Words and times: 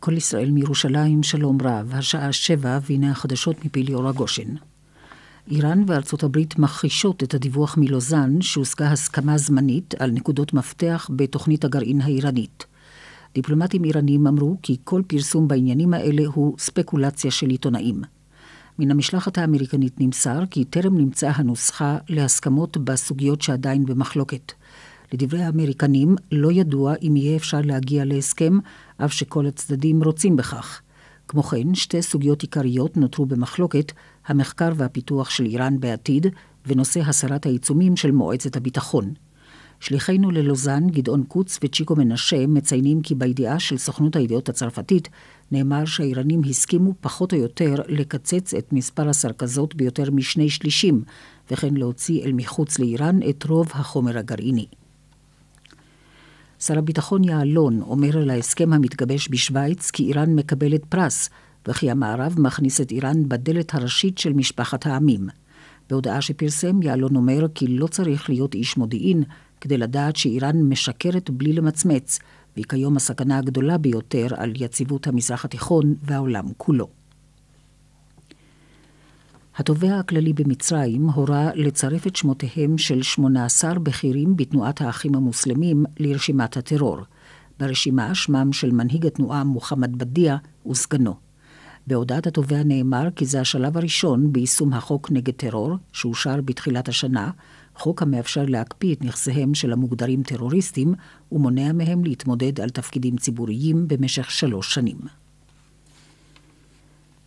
כל 0.00 0.16
ישראל 0.16 0.50
מירושלים, 0.50 1.22
שלום 1.22 1.58
רב, 1.62 1.94
השעה 1.94 2.32
שבע, 2.32 2.78
והנה 2.82 3.10
החדשות 3.10 3.64
מפי 3.64 3.82
ליאור 3.82 4.08
הגושן. 4.08 4.54
איראן 5.50 5.84
וארצות 5.86 6.22
הברית 6.22 6.58
מכחישות 6.58 7.22
את 7.22 7.34
הדיווח 7.34 7.76
מלוזאן 7.78 8.40
שהושגה 8.40 8.92
הסכמה 8.92 9.38
זמנית 9.38 9.94
על 9.98 10.10
נקודות 10.10 10.54
מפתח 10.54 11.10
בתוכנית 11.16 11.64
הגרעין 11.64 12.00
האיראנית. 12.00 12.66
דיפלומטים 13.34 13.84
איראנים 13.84 14.26
אמרו 14.26 14.56
כי 14.62 14.76
כל 14.84 15.02
פרסום 15.06 15.48
בעניינים 15.48 15.94
האלה 15.94 16.22
הוא 16.34 16.54
ספקולציה 16.58 17.30
של 17.30 17.48
עיתונאים. 17.48 18.02
מן 18.78 18.90
המשלחת 18.90 19.38
האמריקנית 19.38 20.00
נמסר 20.00 20.42
כי 20.50 20.64
טרם 20.64 20.98
נמצאה 20.98 21.32
הנוסחה 21.34 21.98
להסכמות 22.08 22.76
בסוגיות 22.76 23.42
שעדיין 23.42 23.86
במחלוקת. 23.86 24.52
לדברי 25.12 25.42
האמריקנים, 25.42 26.16
לא 26.32 26.52
ידוע 26.52 26.94
אם 27.02 27.16
יהיה 27.16 27.36
אפשר 27.36 27.60
להגיע 27.64 28.04
להסכם, 28.04 28.58
אף 29.04 29.12
שכל 29.12 29.46
הצדדים 29.46 30.04
רוצים 30.04 30.36
בכך. 30.36 30.80
כמו 31.28 31.42
כן, 31.42 31.74
שתי 31.74 32.02
סוגיות 32.02 32.42
עיקריות 32.42 32.96
נותרו 32.96 33.26
במחלוקת, 33.26 33.92
המחקר 34.26 34.72
והפיתוח 34.76 35.30
של 35.30 35.44
איראן 35.46 35.80
בעתיד, 35.80 36.26
ונושא 36.66 37.00
הסרת 37.00 37.46
העיצומים 37.46 37.96
של 37.96 38.10
מועצת 38.10 38.56
הביטחון. 38.56 39.14
שליחינו 39.80 40.30
ללוזאן, 40.30 40.86
גדעון 40.86 41.24
קוץ 41.28 41.58
וצ'יקו 41.64 41.96
מנשה, 41.96 42.46
מציינים 42.46 43.02
כי 43.02 43.14
בידיעה 43.14 43.58
של 43.58 43.78
סוכנות 43.78 44.16
הידיעות 44.16 44.48
הצרפתית, 44.48 45.08
נאמר 45.52 45.84
שהאיראנים 45.84 46.40
הסכימו 46.48 46.94
פחות 47.00 47.32
או 47.32 47.38
יותר 47.38 47.74
לקצץ 47.88 48.54
את 48.54 48.72
מספר 48.72 49.08
הסרקזות 49.08 49.74
ביותר 49.74 50.10
משני 50.10 50.50
שלישים, 50.50 51.02
וכן 51.50 51.74
להוציא 51.74 52.24
אל 52.24 52.32
מחוץ 52.32 52.78
לאיראן 52.78 53.18
את 53.30 53.44
רוב 53.44 53.68
החומר 53.74 54.18
הגרעיני. 54.18 54.66
שר 56.60 56.78
הביטחון 56.78 57.24
יעלון 57.24 57.82
אומר 57.82 58.18
על 58.18 58.30
ההסכם 58.30 58.72
המתגבש 58.72 59.28
בשוויץ 59.30 59.90
כי 59.90 60.02
איראן 60.02 60.34
מקבלת 60.34 60.84
פרס, 60.84 61.30
וכי 61.68 61.90
המערב 61.90 62.34
מכניס 62.38 62.80
את 62.80 62.90
איראן 62.90 63.28
בדלת 63.28 63.74
הראשית 63.74 64.18
של 64.18 64.32
משפחת 64.32 64.86
העמים. 64.86 65.28
בהודעה 65.90 66.20
שפרסם, 66.20 66.82
יעלון 66.82 67.16
אומר 67.16 67.46
כי 67.54 67.66
לא 67.66 67.86
צריך 67.86 68.28
להיות 68.28 68.54
איש 68.54 68.76
מודיעין 68.76 69.22
כדי 69.60 69.78
לדעת 69.78 70.16
שאיראן 70.16 70.62
משקרת 70.62 71.30
בלי 71.30 71.52
למצמץ, 71.52 72.18
והיא 72.56 72.66
כיום 72.68 72.96
הסכנה 72.96 73.38
הגדולה 73.38 73.78
ביותר 73.78 74.26
על 74.36 74.52
יציבות 74.56 75.06
המזרח 75.06 75.44
התיכון 75.44 75.94
והעולם 76.02 76.44
כולו. 76.56 76.99
התובע 79.60 79.98
הכללי 79.98 80.32
במצרים 80.32 81.08
הורה 81.08 81.50
לצרף 81.54 82.06
את 82.06 82.16
שמותיהם 82.16 82.78
של 82.78 83.02
18 83.02 83.74
בכירים 83.74 84.36
בתנועת 84.36 84.80
האחים 84.80 85.14
המוסלמים 85.14 85.84
לרשימת 85.98 86.56
הטרור. 86.56 86.98
ברשימה 87.58 88.14
שמם 88.14 88.52
של 88.52 88.70
מנהיג 88.72 89.06
התנועה 89.06 89.44
מוחמד 89.44 89.98
בדיה 89.98 90.36
וסגנו. 90.70 91.14
בהודעת 91.86 92.26
התובע 92.26 92.62
נאמר 92.64 93.08
כי 93.16 93.26
זה 93.26 93.40
השלב 93.40 93.76
הראשון 93.76 94.32
ביישום 94.32 94.72
החוק 94.72 95.10
נגד 95.10 95.34
טרור, 95.34 95.76
שאושר 95.92 96.40
בתחילת 96.40 96.88
השנה, 96.88 97.30
חוק 97.74 98.02
המאפשר 98.02 98.44
להקפיא 98.48 98.94
את 98.94 99.04
נכסיהם 99.04 99.54
של 99.54 99.72
המוגדרים 99.72 100.22
טרוריסטים, 100.22 100.94
ומונע 101.32 101.72
מהם 101.72 102.04
להתמודד 102.04 102.60
על 102.60 102.70
תפקידים 102.70 103.16
ציבוריים 103.16 103.88
במשך 103.88 104.30
שלוש 104.30 104.74
שנים. 104.74 105.19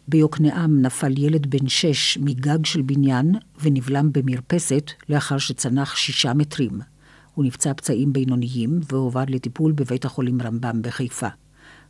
ביוקנעם 0.08 0.82
נפל 0.82 1.18
ילד 1.18 1.50
בן 1.50 1.68
שש 1.68 2.18
מגג 2.18 2.66
של 2.66 2.82
בניין 2.82 3.36
ונבלם 3.62 4.09
במרפסת 4.12 4.92
לאחר 5.09 5.38
שצנח 5.38 5.96
שישה 5.96 6.34
מטרים. 6.34 6.80
הוא 7.36 7.46
נפצע 7.46 7.73
פצעים 7.73 8.14
בינוניים 8.14 8.80
והועבר 8.92 9.24
לטיפול 9.28 9.72
בבית 9.72 10.06
החולים 10.06 10.42
רמב"ם 10.42 10.81
בחיפה. 10.81 11.28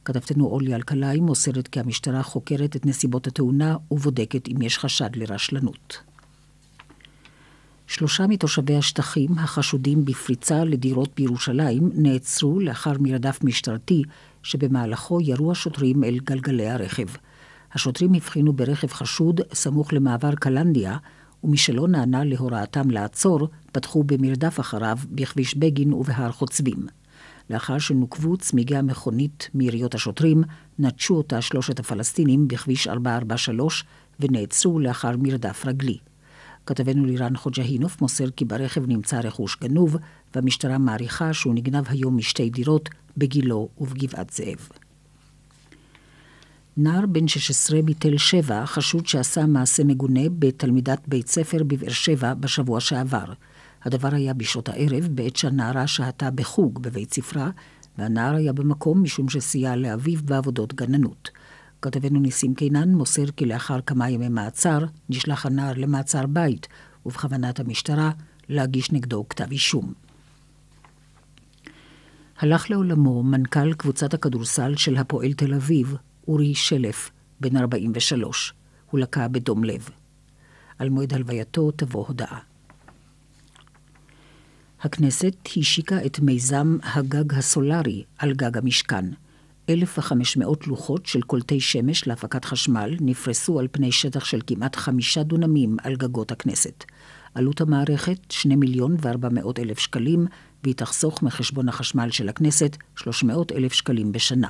כתבתנו 0.06 0.46
אורלי 0.46 0.76
אלקלעי 0.76 1.20
מוסרת 1.20 1.68
כי 1.68 1.80
המשטרה 1.80 2.24
חוקרת 2.24 2.76
את 2.76 2.86
נסיבות 2.86 3.28
התאונה 3.28 3.76
ובודקת 3.92 4.48
אם 4.48 4.62
יש 4.62 4.78
חשד 4.78 5.10
לרשלנות. 5.16 5.98
שלושה 7.88 8.28
מתושבי 8.28 8.76
השטחים 8.76 9.30
החשודים 9.38 10.06
בפריצה 10.06 10.64
לדירות 10.64 11.10
בירושלים 11.16 11.90
נעצרו 11.94 12.60
לאחר 12.60 12.94
מרדף 13.00 13.40
משטרתי 13.44 14.04
שבמהלכו 14.44 15.22
ירו 15.22 15.52
השוטרים 15.52 16.04
אל 16.04 16.20
גלגלי 16.24 16.70
הרכב. 16.70 17.08
השוטרים 17.74 18.14
הבחינו 18.14 18.54
ברכב 18.54 18.88
חשוד 18.88 19.42
סמוך 19.54 19.94
למעבר 19.94 20.36
קלנדיה, 20.36 20.98
ומשלא 21.44 21.88
נענה 21.88 22.24
להוראתם 22.24 22.92
לעצור, 22.92 23.48
פתחו 23.72 24.04
במרדף 24.04 24.60
אחריו 24.60 24.98
בכביש 25.12 25.58
בגין 25.58 25.94
ובהר 25.94 26.32
חוצבים. 26.32 26.88
לאחר 27.50 27.80
שנוקבו 27.80 28.38
צמיגי 28.38 28.76
המכונית 28.76 29.50
מיריות 29.54 29.96
השוטרים, 29.96 30.44
נטשו 30.80 31.16
אותה 31.16 31.42
שלושת 31.42 31.80
הפלסטינים 31.80 32.48
בכביש 32.48 32.88
443 32.88 33.86
ונעצרו 34.20 34.80
לאחר 34.80 35.18
מרדף 35.18 35.66
רגלי. 35.66 35.98
כתבנו 36.66 37.06
לירן 37.06 37.36
חוג'הינוף 37.36 38.02
מוסר 38.02 38.30
כי 38.30 38.46
ברכב 38.46 38.88
נמצא 38.88 39.20
רכוש 39.20 39.58
גנוב, 39.62 39.98
והמשטרה 40.36 40.78
מעריכה 40.78 41.34
שהוא 41.34 41.56
נגנב 41.56 41.84
היום 41.90 42.18
משתי 42.18 42.50
דירות 42.50 42.90
בגילו 43.18 43.70
ובגבעת 43.78 44.30
זאב. 44.30 44.83
נער 46.78 47.06
בן 47.06 47.28
16 47.28 47.80
מתל 47.84 48.18
שבע 48.18 48.66
חשוד 48.66 49.08
שעשה 49.08 49.46
מעשה 49.46 49.84
מגונה 49.84 50.22
בתלמידת 50.40 51.08
בית 51.08 51.28
ספר 51.28 51.64
בבאר 51.64 51.90
שבע 51.90 52.34
בשבוע 52.34 52.80
שעבר. 52.80 53.34
הדבר 53.84 54.16
היה 54.16 54.34
בשעות 54.34 54.70
הערב, 54.70 55.08
בעת 55.12 55.36
שהנערה 55.36 55.88
שהתה 55.88 56.32
בחוג 56.32 56.82
בבית 56.82 57.14
ספרה, 57.14 57.50
והנער 57.98 58.36
היה 58.36 58.54
במקום 58.54 59.04
משום 59.04 59.30
שסייע 59.30 59.76
לאביו 59.76 60.20
בעבודות 60.26 60.74
גננות. 60.74 61.30
כתבנו 61.82 62.20
ניסים 62.20 62.56
קינן 62.56 62.90
מוסר 62.90 63.26
כי 63.38 63.46
לאחר 63.46 63.82
כמה 63.82 64.10
ימי 64.10 64.30
מעצר 64.30 64.80
נשלח 65.10 65.46
הנער 65.46 65.74
למעצר 65.76 66.28
בית, 66.28 66.68
ובכוונת 67.06 67.60
המשטרה 67.60 68.12
להגיש 68.50 68.92
נגדו 68.92 69.26
כתב 69.30 69.52
אישום. 69.52 69.94
הלך 72.40 72.72
לעולמו 72.72 73.24
מנכ"ל 73.24 73.74
קבוצת 73.74 74.14
הכדורסל 74.14 74.76
של 74.76 74.98
הפועל 74.98 75.34
תל 75.34 75.54
אביב, 75.54 75.96
אורי 76.28 76.56
שלף, 76.56 77.12
בן 77.40 77.58
43. 77.58 78.54
הוא 78.92 79.00
לקה 79.00 79.28
בדום 79.28 79.64
לב. 79.64 79.90
על 80.80 80.90
מועד 80.90 81.14
הלווייתו 81.14 81.72
תבוא 81.72 82.08
הודעה. 82.08 82.40
הכנסת 84.80 85.36
השיקה 85.58 86.06
את 86.06 86.20
מיזם 86.20 86.78
הגג 86.84 87.34
הסולארי 87.34 88.04
על 88.18 88.34
גג 88.34 88.58
המשכן. 88.58 89.06
1,500 89.70 90.68
לוחות 90.68 91.06
של 91.06 91.22
קולטי 91.22 91.60
שמש 91.60 92.08
להפקת 92.08 92.46
חשמל 92.46 92.96
נפרסו 93.02 93.60
על 93.60 93.68
פני 93.72 93.92
שטח 93.92 94.26
של 94.26 94.40
כמעט 94.48 94.76
חמישה 94.76 95.24
דונמים 95.24 95.78
על 95.84 95.96
גגות 95.96 96.32
הכנסת. 96.32 96.84
עלות 97.36 97.62
המערכת, 97.62 98.32
2 98.32 98.60
מיליון 98.60 98.96
ו-400 99.02 99.60
אלף 99.62 99.80
שקלים, 99.80 100.26
והיא 100.64 100.76
תחסוך 100.76 101.24
מחשבון 101.24 101.70
החשמל 101.70 102.12
של 102.12 102.30
הכנסת 102.30 102.78
300 102.96 103.52
אלף 103.52 103.74
שקלים 103.74 104.12
בשנה. 104.12 104.50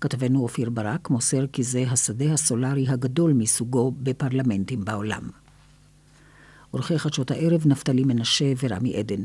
כתבנו 0.00 0.42
אופיר 0.42 0.70
ברק 0.70 1.10
מוסר 1.10 1.46
כי 1.52 1.62
זה 1.62 1.84
השדה 1.90 2.32
הסולארי 2.32 2.88
הגדול 2.88 3.32
מסוגו 3.32 3.92
בפרלמנטים 4.02 4.84
בעולם. 4.84 5.22
עורכי 6.70 6.98
חדשות 6.98 7.30
הערב 7.30 7.62
נפתלי 7.66 8.04
מנשה 8.04 8.52
ורמי 8.62 8.96
עדן. 8.96 9.24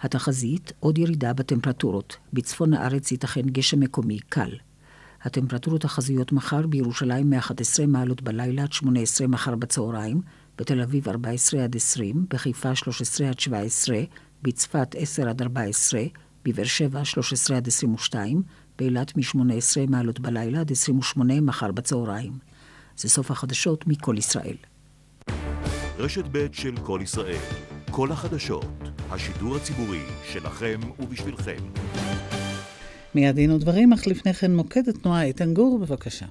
התחזית, 0.00 0.72
עוד 0.80 0.98
ירידה 0.98 1.32
בטמפרטורות. 1.32 2.16
בצפון 2.32 2.74
הארץ 2.74 3.12
ייתכן 3.12 3.42
גשם 3.42 3.80
מקומי 3.80 4.18
קל. 4.18 4.50
הטמפרטורות 5.22 5.84
החזויות 5.84 6.32
מחר 6.32 6.66
בירושלים 6.66 7.30
מ-11 7.30 7.86
מעלות 7.88 8.22
בלילה 8.22 8.62
עד 8.62 8.72
18 8.72 9.26
מחר 9.26 9.54
בצהריים, 9.54 10.20
בתל 10.58 10.80
אביב 10.80 11.08
14 11.08 11.64
עד 11.64 11.76
20, 11.76 12.26
בחיפה 12.30 12.74
13 12.74 13.28
עד 13.28 13.38
17, 13.40 13.98
בצפת 14.42 14.94
10 14.98 15.28
עד 15.28 15.42
14, 15.42 16.02
בבאר 16.44 16.64
שבע 16.64 17.04
13 17.04 17.56
עד 17.56 17.66
22, 17.66 18.42
באילת 18.78 19.16
מ-18 19.16 19.90
מעלות 19.90 20.20
בלילה 20.20 20.60
עד 20.60 20.72
28 20.72 21.40
מחר 21.40 21.72
בצהריים. 21.72 22.32
זה 22.96 23.08
סוף 23.08 23.30
החדשות 23.30 23.86
מכל 23.86 24.14
ישראל. 24.18 24.56
רשת 25.98 26.24
ב' 26.32 26.46
של 26.52 26.76
כל 26.82 27.00
ישראל. 27.02 27.40
כל 27.90 28.12
החדשות. 28.12 28.66
השידור 29.10 29.56
הציבורי 29.56 30.00
שלכם 30.32 30.80
ובשבילכם. 30.98 31.56
מיד 33.14 33.34
דין 33.34 33.50
ודברים, 33.50 33.92
אך 33.92 34.06
לפני 34.06 34.34
כן 34.34 34.54
מוקד 34.54 34.88
התנועה 34.88 35.24
איתן 35.24 35.54
גור, 35.54 35.78
בבקשה. 35.78 36.26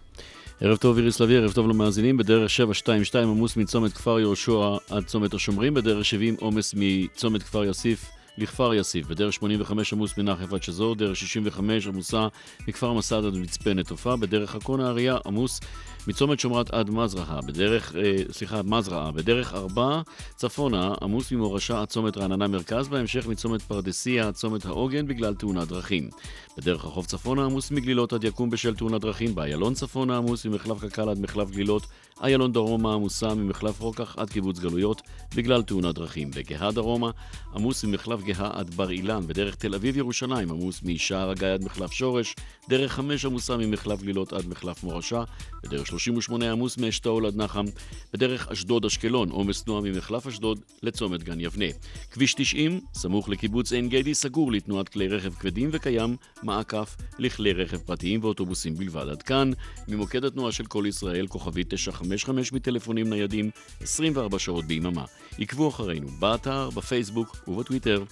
ערב 0.61 0.77
טוב 0.77 0.97
איריס 0.97 1.19
לביא, 1.19 1.37
ערב 1.37 1.51
טוב 1.51 1.67
למאזינים. 1.67 2.17
בדרך 2.17 2.49
722 2.49 3.29
עמוס 3.29 3.57
מצומת 3.57 3.93
כפר 3.93 4.19
יהושע 4.19 4.77
עד 4.89 5.05
צומת 5.05 5.33
השומרים, 5.33 5.73
בדרך 5.73 6.05
70 6.05 6.35
עומס 6.39 6.73
מצומת 6.77 7.43
כפר 7.43 7.63
יוסיף 7.63 8.16
לכפר 8.37 8.73
יאסיף. 8.73 9.07
בדרך 9.07 9.33
85 9.33 9.93
עמוס 9.93 10.17
מנחף 10.17 10.53
עד 10.53 10.63
שזור, 10.63 10.95
דרך 10.95 11.15
65 11.15 11.87
עמוסה 11.87 12.27
מכפר 12.67 12.93
מסד 12.93 13.25
עד 13.25 13.33
מצפה 13.33 13.73
נטופה, 13.73 14.15
בדרך 14.15 14.51
חכון 14.51 14.79
האריה 14.79 15.17
עמוס 15.25 15.59
מצומת 16.07 16.39
שומרת 16.39 16.73
עד 16.73 16.89
מזרעה, 16.89 17.41
בדרך, 17.41 17.95
אה, 17.95 18.15
סליחה, 18.31 18.61
מזרעה, 18.63 19.11
בדרך 19.11 19.53
ארבע 19.53 20.01
צפונה, 20.35 20.93
עמוס 21.01 21.31
ממורשה 21.31 21.81
עד 21.81 21.87
צומת 21.87 22.17
רעננה 22.17 22.47
מרכז, 22.47 22.87
בהמשך 22.87 23.27
מצומת 23.27 23.61
פרדסיה 23.61 24.27
עד 24.27 24.33
צומת 24.33 24.65
העוגן 24.65 25.07
בגלל 25.07 25.35
תאונת 25.35 25.67
דרכים. 25.67 26.09
בדרך 26.57 26.85
החוף 26.85 27.05
צפונה 27.05 27.45
עמוס 27.45 27.71
מגלילות 27.71 28.13
עד 28.13 28.23
יקום 28.23 28.49
בשל 28.49 28.75
תאונת 28.75 29.01
דרכים, 29.01 29.35
באיילון 29.35 29.73
צפונה 29.73 30.17
עמוס 30.17 30.45
ממחלף 30.45 30.85
קק"ל 30.85 31.09
עד 31.09 31.19
מחלף 31.19 31.49
גלילות, 31.49 31.85
איילון 32.23 32.51
דרומה 32.51 32.93
עמוסה 32.93 33.33
ממחלף 33.33 33.79
רוקח 33.79 34.15
עד 34.17 34.29
קיבוץ 34.29 34.59
גלויות 34.59 35.01
בגלל 35.35 35.61
תאונת 35.61 35.95
דרכים. 35.95 36.31
בגאה 36.31 36.71
דרומה 36.71 37.11
עמוס 37.55 37.83
ממחלף 37.83 38.23
גאה 38.23 38.49
עד 38.53 38.69
בר 38.73 38.89
אילן, 38.89 39.23
ודרך 39.27 39.55
תל 39.55 39.75
אביב-ירושלים 39.75 40.49
עמוס 40.49 40.83
משער 40.83 41.29
הגיא 41.29 41.47
עד 41.47 41.63
מחלף 41.63 41.91
שורש, 41.91 42.35
דרך 42.69 42.93
חמש 42.93 43.25
עמוסה 43.25 43.57
ממחלף 43.57 44.01
גלילות 44.01 44.33
עד 44.33 44.47
מחלף 44.47 44.83
מורשה, 44.83 45.23
ודרך 45.65 45.87
38 45.87 46.51
עמוס 46.51 46.77
מאשתאול 46.77 47.25
עד 47.25 47.35
נחם, 47.35 47.65
ודרך 48.13 48.47
אשדוד-אשקלון 48.47 49.29
עומס 49.29 49.63
תנועה 49.63 49.81
ממחלף 49.81 50.27
אשדוד 50.27 50.59
לצומת 50.83 51.23
גן 51.23 51.39
יבנה. 51.39 51.65
כביש 52.11 52.33
90 52.33 52.81
סמוך 52.93 53.29
לקיבוץ 53.29 53.73
עין 53.73 53.89
גדי 53.89 54.13
סגור 54.13 54.51
לתנועת 54.51 54.89
כלי 54.89 55.07
רכב 55.07 55.33
כבדים 55.33 55.69
וקיים 55.71 56.15
מעקף 56.43 56.95
לכלי 57.19 57.53
רכב 57.53 57.77
פרטיים 57.77 58.23
ואוטובוסים 58.23 58.75
בלבד. 58.75 59.09
עד 59.09 59.21
כאן 59.21 59.51
ממוקד 59.87 60.25
התנועה 60.25 60.51
של 60.51 60.65
כל 60.65 60.85
ישראל, 60.87 61.27
כוכבית 61.27 61.73
95 61.73 62.06
55 62.07 62.53
מטלפונים 62.53 63.09
ניידים 63.09 63.49
24 63.81 64.39
שעות 64.39 64.65
ביממה. 64.65 65.05
עקבו 65.39 65.69
אחרינו 65.69 66.07
באתר, 66.07 66.69
בפייסבוק 66.69 67.37
ובטוויטר. 67.47 68.03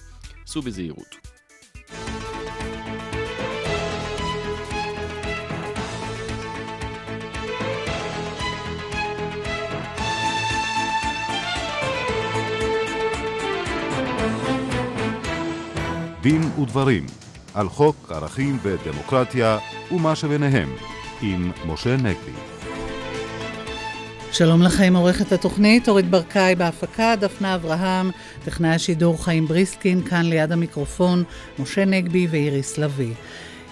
סעו 0.46 0.62
בזהירות. 0.62 1.16
דין 16.26 16.42
ודברים 16.60 17.06
על 17.54 17.68
חוק 17.68 18.10
ערכים 18.10 18.58
ודמוקרטיה 18.62 19.58
ומה 19.92 20.16
שביניהם 20.16 20.68
עם 21.22 21.50
משה 21.66 21.96
נגבי. 21.96 22.55
שלום 24.38 24.62
לכם, 24.62 24.96
עורכת 24.96 25.32
התוכנית 25.32 25.88
אורית 25.88 26.10
ברקאי 26.10 26.54
בהפקה, 26.54 27.14
דפנה 27.20 27.54
אברהם, 27.54 28.10
טכנאי 28.44 28.70
השידור 28.70 29.24
חיים 29.24 29.46
בריסקין, 29.46 30.02
כאן 30.02 30.26
ליד 30.26 30.52
המיקרופון, 30.52 31.24
משה 31.58 31.84
נגבי 31.84 32.26
ואיריס 32.30 32.78
לביא. 32.78 33.14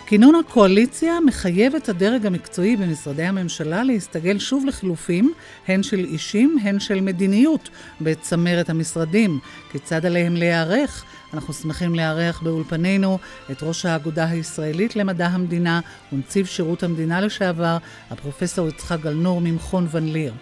כינון 0.07 0.35
הקואליציה 0.35 1.19
מחייב 1.27 1.75
את 1.75 1.89
הדרג 1.89 2.27
המקצועי 2.27 2.77
במשרדי 2.77 3.23
הממשלה 3.23 3.85
להסתגל 3.85 4.39
שוב 4.39 4.65
לחילופים, 4.67 5.33
הן 5.69 5.83
של 5.83 5.99
אישים, 5.99 6.57
הן 6.63 6.81
של 6.81 7.01
מדיניות, 7.01 7.69
בצמרת 8.01 8.71
המשרדים. 8.71 9.39
כיצד 9.73 10.07
עליהם 10.07 10.37
להיערך? 10.37 11.05
אנחנו 11.35 11.55
שמחים 11.55 11.95
לארח 11.95 12.43
באולפנינו 12.43 13.19
את 13.51 13.63
ראש 13.63 13.87
האגודה 13.87 14.25
הישראלית 14.25 14.97
למדע 14.97 15.27
המדינה 15.27 15.81
ונציב 16.13 16.47
שירות 16.47 16.83
המדינה 16.83 17.21
לשעבר, 17.21 17.77
הפרופסור 18.11 18.69
יצחק 18.69 19.01
גלנור 19.01 19.41
ממכון 19.41 19.87
ון 19.91 20.09
ליר. 20.09 20.33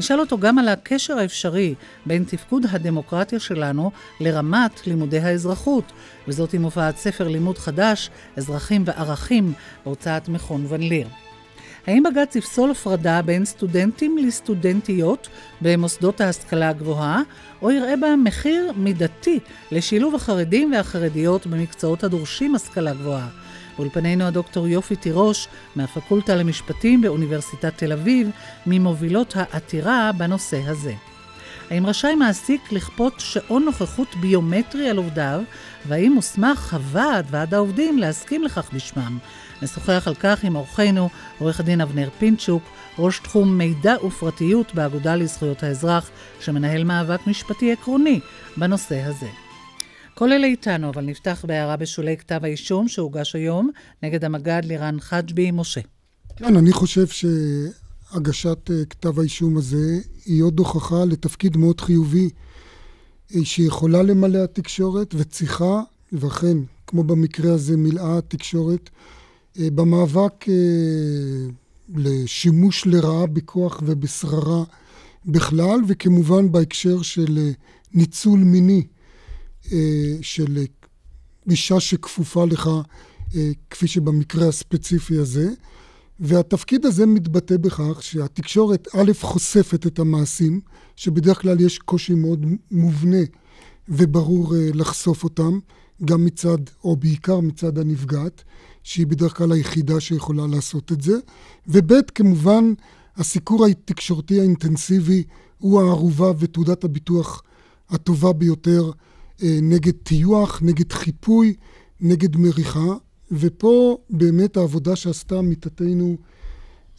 נשאל 0.00 0.20
אותו 0.20 0.38
גם 0.38 0.58
על 0.58 0.68
הקשר 0.68 1.18
האפשרי 1.18 1.74
בין 2.06 2.24
תפקוד 2.24 2.66
הדמוקרטיה 2.70 3.40
שלנו 3.40 3.90
לרמת 4.20 4.86
לימודי 4.86 5.18
האזרחות, 5.18 5.92
וזאת 6.28 6.54
עם 6.54 6.62
הופעת 6.62 6.96
ספר 6.96 7.28
לימוד 7.28 7.58
חדש, 7.58 8.10
אזרחים 8.36 8.82
וערכים, 8.86 9.52
בהוצאת 9.84 10.28
מכון 10.28 10.66
ון 10.68 10.80
ליר. 10.80 11.08
האם 11.86 12.02
בג"ץ 12.02 12.36
יפסול 12.36 12.70
הפרדה 12.70 13.22
בין 13.22 13.44
סטודנטים 13.44 14.18
לסטודנטיות 14.18 15.28
במוסדות 15.60 16.20
ההשכלה 16.20 16.68
הגבוהה, 16.68 17.22
או 17.62 17.70
יראה 17.70 17.96
בה 17.96 18.16
מחיר 18.16 18.72
מידתי 18.76 19.38
לשילוב 19.72 20.14
החרדים 20.14 20.72
והחרדיות 20.72 21.46
במקצועות 21.46 22.04
הדורשים 22.04 22.54
השכלה 22.54 22.94
גבוהה? 22.94 23.28
באולפנינו 23.80 24.24
הדוקטור 24.24 24.68
יופי 24.68 24.96
תירוש 24.96 25.48
מהפקולטה 25.76 26.36
למשפטים 26.36 27.00
באוניברסיטת 27.00 27.72
תל 27.76 27.92
אביב, 27.92 28.30
ממובילות 28.66 29.34
העתירה 29.36 30.10
בנושא 30.16 30.60
הזה. 30.66 30.94
האם 31.70 31.86
רשאי 31.86 32.14
מעסיק 32.14 32.72
לכפות 32.72 33.14
שעון 33.18 33.64
נוכחות 33.64 34.16
ביומטרי 34.16 34.90
על 34.90 34.96
עובדיו, 34.96 35.40
והאם 35.88 36.12
מוסמך 36.12 36.74
הוועד, 36.74 37.26
ועד 37.30 37.54
העובדים, 37.54 37.98
להסכים 37.98 38.44
לכך 38.44 38.70
בשמם? 38.72 39.18
נשוחח 39.62 40.02
על 40.06 40.14
כך 40.14 40.44
עם 40.44 40.56
אורחנו, 40.56 41.08
עורך 41.38 41.60
הדין 41.60 41.80
אבנר 41.80 42.08
פינצ'וק, 42.18 42.62
ראש 42.98 43.18
תחום 43.18 43.58
מידע 43.58 44.04
ופרטיות 44.04 44.74
באגודה 44.74 45.16
לזכויות 45.16 45.62
האזרח, 45.62 46.10
שמנהל 46.40 46.84
מאבק 46.84 47.26
משפטי 47.26 47.72
עקרוני 47.72 48.20
בנושא 48.56 49.00
הזה. 49.02 49.49
כל 50.20 50.32
אלה 50.32 50.46
איתנו, 50.46 50.88
אבל 50.90 51.04
נפתח 51.04 51.44
בהערה 51.48 51.76
בשולי 51.76 52.16
כתב 52.16 52.40
האישום 52.42 52.88
שהוגש 52.88 53.36
היום 53.36 53.70
נגד 54.02 54.24
המג"ד 54.24 54.62
לירן 54.64 55.00
חג'בי 55.00 55.50
משה. 55.50 55.80
כן, 56.36 56.56
אני 56.56 56.72
חושב 56.72 57.06
שהגשת 57.06 58.70
אה, 58.70 58.84
כתב 58.90 59.18
האישום 59.18 59.56
הזה 59.56 59.98
היא 60.24 60.42
עוד 60.42 60.58
הוכחה 60.58 61.04
לתפקיד 61.04 61.56
מאוד 61.56 61.80
חיובי 61.80 62.30
אה, 63.34 63.44
שיכולה 63.44 64.02
למלא 64.02 64.44
התקשורת 64.44 65.14
וצריכה, 65.18 65.82
ואכן, 66.12 66.56
כמו 66.86 67.04
במקרה 67.04 67.52
הזה, 67.52 67.76
מילאה 67.76 68.18
התקשורת 68.18 68.90
אה, 69.58 69.68
במאבק 69.74 70.44
לשימוש 71.94 72.86
לרעה 72.86 73.26
בכוח 73.26 73.82
ובשררה 73.86 74.64
בכלל, 75.26 75.80
וכמובן 75.88 76.52
בהקשר 76.52 77.02
של 77.02 77.50
ניצול 77.94 78.40
מיני 78.40 78.82
של 80.22 80.64
אישה 81.50 81.80
שכפופה 81.80 82.44
לך, 82.44 82.70
אה, 83.34 83.50
כפי 83.70 83.86
שבמקרה 83.86 84.48
הספציפי 84.48 85.18
הזה. 85.18 85.50
והתפקיד 86.20 86.86
הזה 86.86 87.06
מתבטא 87.06 87.56
בכך 87.56 88.02
שהתקשורת 88.02 88.88
א' 88.94 89.12
חושפת 89.20 89.86
את 89.86 89.98
המעשים, 89.98 90.60
שבדרך 90.96 91.42
כלל 91.42 91.60
יש 91.60 91.78
קושי 91.78 92.14
מאוד 92.14 92.46
מובנה 92.70 93.22
וברור 93.88 94.56
אה, 94.56 94.68
לחשוף 94.74 95.24
אותם, 95.24 95.58
גם 96.04 96.24
מצד, 96.24 96.58
או 96.84 96.96
בעיקר 96.96 97.40
מצד 97.40 97.78
הנפגעת, 97.78 98.44
שהיא 98.82 99.06
בדרך 99.06 99.36
כלל 99.36 99.52
היחידה 99.52 100.00
שיכולה 100.00 100.46
לעשות 100.46 100.92
את 100.92 101.00
זה, 101.00 101.18
וב' 101.68 101.92
כמובן 102.14 102.72
הסיקור 103.16 103.66
התקשורתי 103.66 104.40
האינטנסיבי 104.40 105.24
הוא 105.58 105.80
הערובה 105.80 106.32
ותעודת 106.38 106.84
הביטוח 106.84 107.42
הטובה 107.90 108.32
ביותר 108.32 108.84
אה, 108.84 109.09
נגד 109.42 109.92
טיוח, 110.02 110.62
נגד 110.62 110.92
חיפוי, 110.92 111.54
נגד 112.00 112.36
מריחה, 112.36 112.94
ופה 113.32 113.98
באמת 114.10 114.56
העבודה 114.56 114.96
שעשתה 114.96 115.38
עמיתתנו 115.38 116.16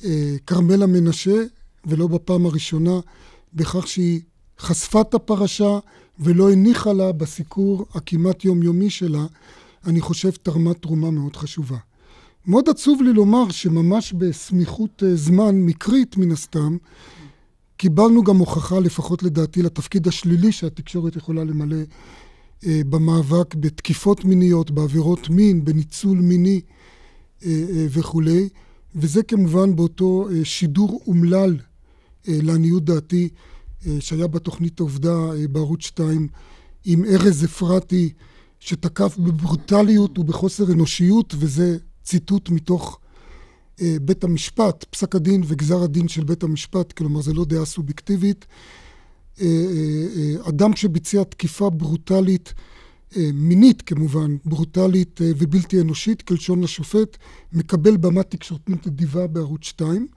אה, 0.04 0.36
כרמלה 0.48 0.86
מנשה, 0.86 1.44
ולא 1.86 2.08
בפעם 2.08 2.46
הראשונה, 2.46 3.00
בכך 3.54 3.88
שהיא 3.88 4.22
חשפה 4.60 5.01
את 5.01 5.13
הפרשה 5.13 5.80
ולא 6.20 6.51
הניחה 6.51 6.94
לה 6.94 7.12
בסיקור 7.12 7.86
הכמעט 7.94 8.46
יומיומי 8.46 8.89
שלה, 8.89 9.25
אני 9.86 10.01
חושב 10.01 10.32
תרמה 10.32 10.74
תרומה 10.74 11.12
מאוד 11.12 11.36
חשובה. 11.36 11.77
מאוד 12.48 12.70
עצוב 12.70 13.01
לי 13.01 13.13
לומר 13.13 13.51
שממש 13.51 14.13
בסמיכות 14.13 15.04
אה, 15.04 15.15
זמן 15.15 15.56
מקרית 15.56 16.18
מן 16.18 16.32
הסתם, 16.32 16.77
קיבלנו 17.77 18.24
גם 18.24 18.38
הוכחה, 18.38 18.80
לפחות 18.80 19.24
לדעתי, 19.24 19.62
לתפקיד 19.62 20.08
השלילי 20.08 20.51
שהתקשורת 20.51 21.15
יכולה 21.15 21.44
למלא 21.44 21.75
אה, 21.75 21.84
במאבק 22.63 23.56
בתקיפות 23.56 24.25
מיניות, 24.25 24.72
בעבירות 24.72 25.30
מין, 25.30 25.65
בניצול 25.65 26.18
מיני 26.18 26.62
אה, 27.46 27.50
אה, 27.50 27.86
וכולי, 27.89 28.50
וזה 28.96 29.24
כמובן 29.24 29.75
באותו 29.75 30.27
שידור 30.44 31.01
אומלל, 31.08 31.58
לעניות 32.27 32.86
דעתי, 32.86 33.30
שהיה 34.00 34.27
בתוכנית 34.27 34.80
העובדה 34.80 35.30
בערוץ 35.51 35.82
2, 35.82 36.27
עם 36.86 37.06
ארז 37.06 37.46
אפרתי, 37.46 38.13
שתקף 38.60 39.18
בברוטליות 39.18 40.20
ובחוסר 40.20 40.72
אנושיות, 40.72 41.34
וזה 41.38 41.77
ציטוט 42.03 42.50
מתוך 42.50 43.00
בית 44.01 44.24
המשפט, 44.24 44.86
פסק 44.89 45.15
הדין 45.15 45.44
וגזר 45.48 45.84
הדין 45.84 46.08
של 46.08 46.24
בית 46.24 46.44
המשפט, 46.44 46.91
כלומר 46.91 47.22
זה 47.22 47.34
לא 47.34 47.46
דעה 47.46 47.65
סובייקטיבית. 47.65 48.46
אה, 49.41 49.48
אה, 49.48 50.41
אה, 50.43 50.50
אדם 50.50 50.75
שביצע 50.75 51.24
תקיפה 51.24 51.69
ברוטלית, 51.69 52.53
מינית 53.33 53.81
כמובן, 53.81 54.38
ברוטלית 54.45 55.19
ובלתי 55.24 55.81
אנושית, 55.81 56.21
כלשון 56.21 56.63
השופט, 56.63 57.17
מקבל 57.53 57.98
במה 57.98 58.24
תקשורתית 58.24 58.88
נדיבה 58.88 59.27
בערוץ 59.27 59.63
2. 59.63 60.07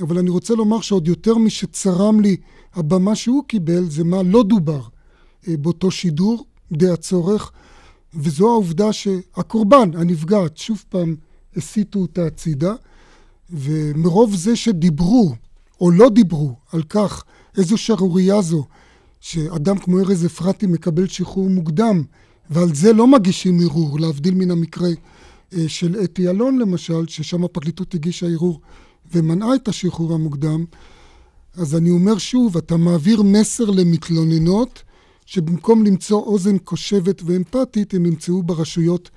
אבל 0.00 0.18
אני 0.18 0.30
רוצה 0.30 0.54
לומר 0.54 0.80
שעוד 0.80 1.08
יותר 1.08 1.38
משצרם 1.38 2.20
לי 2.20 2.36
הבמה 2.74 3.14
שהוא 3.14 3.44
קיבל, 3.46 3.90
זה 3.90 4.04
מה 4.04 4.22
לא 4.22 4.42
דובר 4.42 4.82
באותו 5.48 5.90
שידור, 5.90 6.46
די 6.72 6.88
הצורך, 6.88 7.52
וזו 8.14 8.50
העובדה 8.50 8.92
שהקורבן, 8.92 9.90
הנפגעת, 9.94 10.56
שוב 10.56 10.84
פעם 10.88 11.16
הסיטו 11.56 11.98
אותה 11.98 12.26
הצידה, 12.26 12.74
ומרוב 13.50 14.36
זה 14.36 14.56
שדיברו, 14.56 15.34
או 15.80 15.90
לא 15.90 16.08
דיברו, 16.08 16.56
על 16.72 16.82
כך 16.82 17.24
איזו 17.56 17.78
שערורייה 17.78 18.42
זו, 18.42 18.64
שאדם 19.20 19.78
כמו 19.78 19.98
ארז 19.98 20.26
אפרתי 20.26 20.66
מקבל 20.66 21.06
שחרור 21.06 21.50
מוקדם, 21.50 22.02
ועל 22.50 22.74
זה 22.74 22.92
לא 22.92 23.06
מגישים 23.06 23.60
ערעור, 23.60 24.00
להבדיל 24.00 24.34
מן 24.34 24.50
המקרה 24.50 24.88
אה, 25.52 25.68
של 25.68 25.96
אתי 26.04 26.28
אלון 26.28 26.58
למשל, 26.58 27.06
ששם 27.06 27.44
הפרקליטות 27.44 27.94
הגישה 27.94 28.26
ערעור 28.26 28.60
ומנעה 29.12 29.54
את 29.54 29.68
השחרור 29.68 30.14
המוקדם, 30.14 30.64
אז 31.54 31.76
אני 31.76 31.90
אומר 31.90 32.18
שוב, 32.18 32.56
אתה 32.56 32.76
מעביר 32.76 33.22
מסר 33.22 33.70
למתלוננות, 33.70 34.82
שבמקום 35.26 35.84
למצוא 35.84 36.22
אוזן 36.22 36.58
קושבת 36.58 37.22
ואמפתית, 37.24 37.94
הם 37.94 38.06
ימצאו 38.06 38.42
ברשויות 38.42 39.10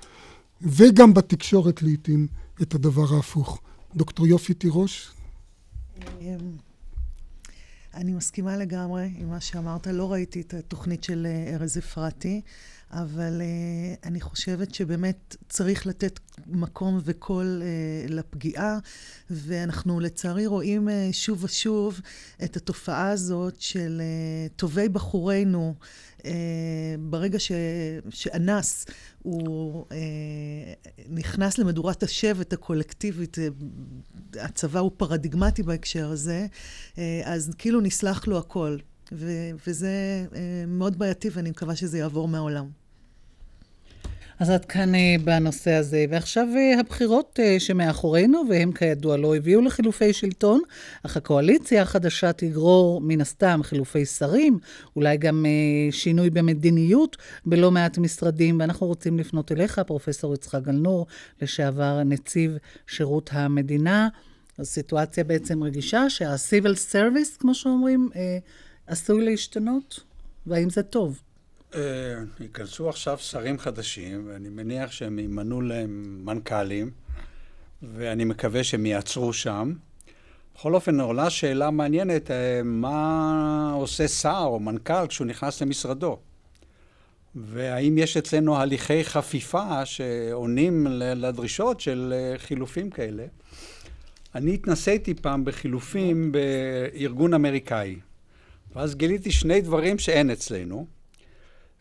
וגם 0.62 1.14
בתקשורת 1.14 1.82
לעיתים 1.82 2.26
את 2.62 2.74
הדבר 2.74 3.14
ההפוך. 3.14 3.60
דוקטור 3.96 4.26
יופי 4.26 4.54
תירוש? 4.54 5.10
אני 7.96 8.12
מסכימה 8.12 8.56
לגמרי 8.56 9.10
עם 9.16 9.28
מה 9.28 9.40
שאמרת. 9.40 9.86
לא 9.86 10.12
ראיתי 10.12 10.40
את 10.40 10.54
התוכנית 10.54 11.04
של 11.04 11.26
אה, 11.26 11.54
ארז 11.54 11.78
אפרתי, 11.78 12.40
אבל 12.90 13.40
uh, 13.40 14.06
אני 14.06 14.20
חושבת 14.20 14.74
שבאמת 14.74 15.36
צריך 15.48 15.86
לתת 15.86 16.20
מקום 16.46 17.00
וקול 17.04 17.62
uh, 17.62 18.12
לפגיעה, 18.12 18.78
ואנחנו 19.30 20.00
לצערי 20.00 20.46
רואים 20.46 20.88
שוב 21.12 21.44
ושוב 21.44 22.00
את 22.44 22.56
התופעה 22.56 23.08
הזאת 23.10 23.60
של 23.60 24.02
טובי 24.56 24.88
בחורינו. 24.88 25.74
Uh, 26.26 26.28
ברגע 27.00 27.38
ש, 27.38 27.52
שאנס 28.10 28.86
הוא 29.22 29.84
uh, 29.88 29.94
נכנס 31.08 31.58
למדורת 31.58 32.02
השבט 32.02 32.52
הקולקטיבית, 32.52 33.36
uh, 33.38 33.40
הצבא 34.40 34.80
הוא 34.80 34.90
פרדיגמטי 34.96 35.62
בהקשר 35.62 36.10
הזה, 36.10 36.46
אז 37.24 37.54
כאילו 37.58 37.80
נסלח 37.80 38.26
לו 38.26 38.38
הכל. 38.38 38.76
ו- 39.12 39.50
וזה 39.66 40.26
מאוד 40.66 40.98
בעייתי, 40.98 41.28
ואני 41.32 41.50
מקווה 41.50 41.76
שזה 41.76 41.98
יעבור 41.98 42.28
מהעולם. 42.28 42.70
אז 44.38 44.50
עד 44.50 44.64
כאן 44.64 44.94
uh, 44.94 44.98
בנושא 45.24 45.72
הזה. 45.72 46.04
ועכשיו 46.10 46.48
uh, 46.54 46.80
הבחירות 46.80 47.38
uh, 47.38 47.60
שמאחורינו, 47.60 48.42
והם 48.50 48.72
כידוע 48.72 49.16
לא 49.16 49.36
הביאו 49.36 49.60
לחילופי 49.60 50.12
שלטון, 50.12 50.60
אך 51.02 51.16
הקואליציה 51.16 51.82
החדשה 51.82 52.32
תגרור 52.32 53.00
מן 53.00 53.20
הסתם 53.20 53.60
חילופי 53.62 54.06
שרים, 54.06 54.58
אולי 54.96 55.16
גם 55.16 55.46
שינוי 55.90 56.30
במדיניות 56.30 57.16
בלא 57.46 57.70
מעט 57.70 57.98
משרדים, 57.98 58.60
ואנחנו 58.60 58.86
רוצים 58.86 59.18
לפנות 59.18 59.52
אליך, 59.52 59.78
פרופ' 59.78 60.08
יצחק 60.34 60.62
גלנור, 60.62 61.06
לשעבר 61.42 62.02
נציב 62.02 62.56
שירות 62.86 63.30
המדינה. 63.32 64.08
זו 64.58 64.64
סיטואציה 64.64 65.24
בעצם 65.24 65.62
רגישה, 65.62 66.10
שה-civil 66.10 66.92
service, 66.92 67.38
כמו 67.38 67.54
שאומרים, 67.54 68.08
עשוי 68.86 69.24
להשתנות, 69.24 70.00
והאם 70.46 70.70
זה 70.70 70.82
טוב? 70.82 71.20
אה, 71.74 71.80
ייכנסו 72.40 72.88
עכשיו 72.88 73.18
שרים 73.18 73.58
חדשים, 73.58 74.24
ואני 74.28 74.48
מניח 74.48 74.90
שהם 74.90 75.18
ימנו 75.18 75.60
להם 75.60 76.20
מנכ"לים, 76.24 76.90
ואני 77.82 78.24
מקווה 78.24 78.64
שהם 78.64 78.86
יעצרו 78.86 79.32
שם. 79.32 79.72
בכל 80.54 80.74
אופן, 80.74 81.00
עולה 81.00 81.30
שאלה 81.30 81.70
מעניינת, 81.70 82.30
אה, 82.30 82.60
מה 82.64 83.72
עושה 83.74 84.08
שר 84.08 84.44
או 84.46 84.60
מנכ"ל 84.60 85.06
כשהוא 85.08 85.26
נכנס 85.26 85.62
למשרדו? 85.62 86.18
והאם 87.34 87.98
יש 87.98 88.16
אצלנו 88.16 88.56
הליכי 88.56 89.04
חפיפה 89.04 89.86
שעונים 89.86 90.86
לדרישות 91.00 91.80
של 91.80 92.14
אה, 92.16 92.38
חילופים 92.38 92.90
כאלה? 92.90 93.24
אני 94.34 94.54
התנסיתי 94.54 95.14
פעם 95.14 95.44
בחילופים 95.44 96.32
בארגון 96.32 97.34
אמריקאי. 97.34 97.96
ואז 98.76 98.94
גיליתי 98.94 99.30
שני 99.30 99.60
דברים 99.60 99.98
שאין 99.98 100.30
אצלנו. 100.30 100.95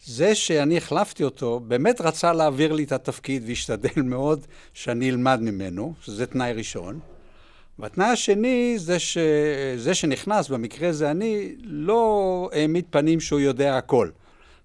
זה 0.03 0.35
שאני 0.35 0.77
החלפתי 0.77 1.23
אותו, 1.23 1.59
באמת 1.59 2.01
רצה 2.01 2.33
להעביר 2.33 2.73
לי 2.73 2.83
את 2.83 2.91
התפקיד 2.91 3.43
והשתדל 3.47 4.01
מאוד 4.13 4.45
שאני 4.73 5.09
אלמד 5.09 5.39
ממנו, 5.41 5.93
שזה 6.01 6.25
תנאי 6.25 6.53
ראשון. 6.53 6.99
והתנאי 7.79 8.07
השני 8.07 8.73
זה 8.77 8.99
שזה 8.99 9.93
שנכנס, 9.93 10.49
במקרה 10.49 10.91
זה 10.91 11.11
אני, 11.11 11.55
לא 11.63 12.49
העמיד 12.53 12.85
פנים 12.89 13.19
שהוא 13.19 13.39
יודע 13.39 13.77
הכל, 13.77 14.09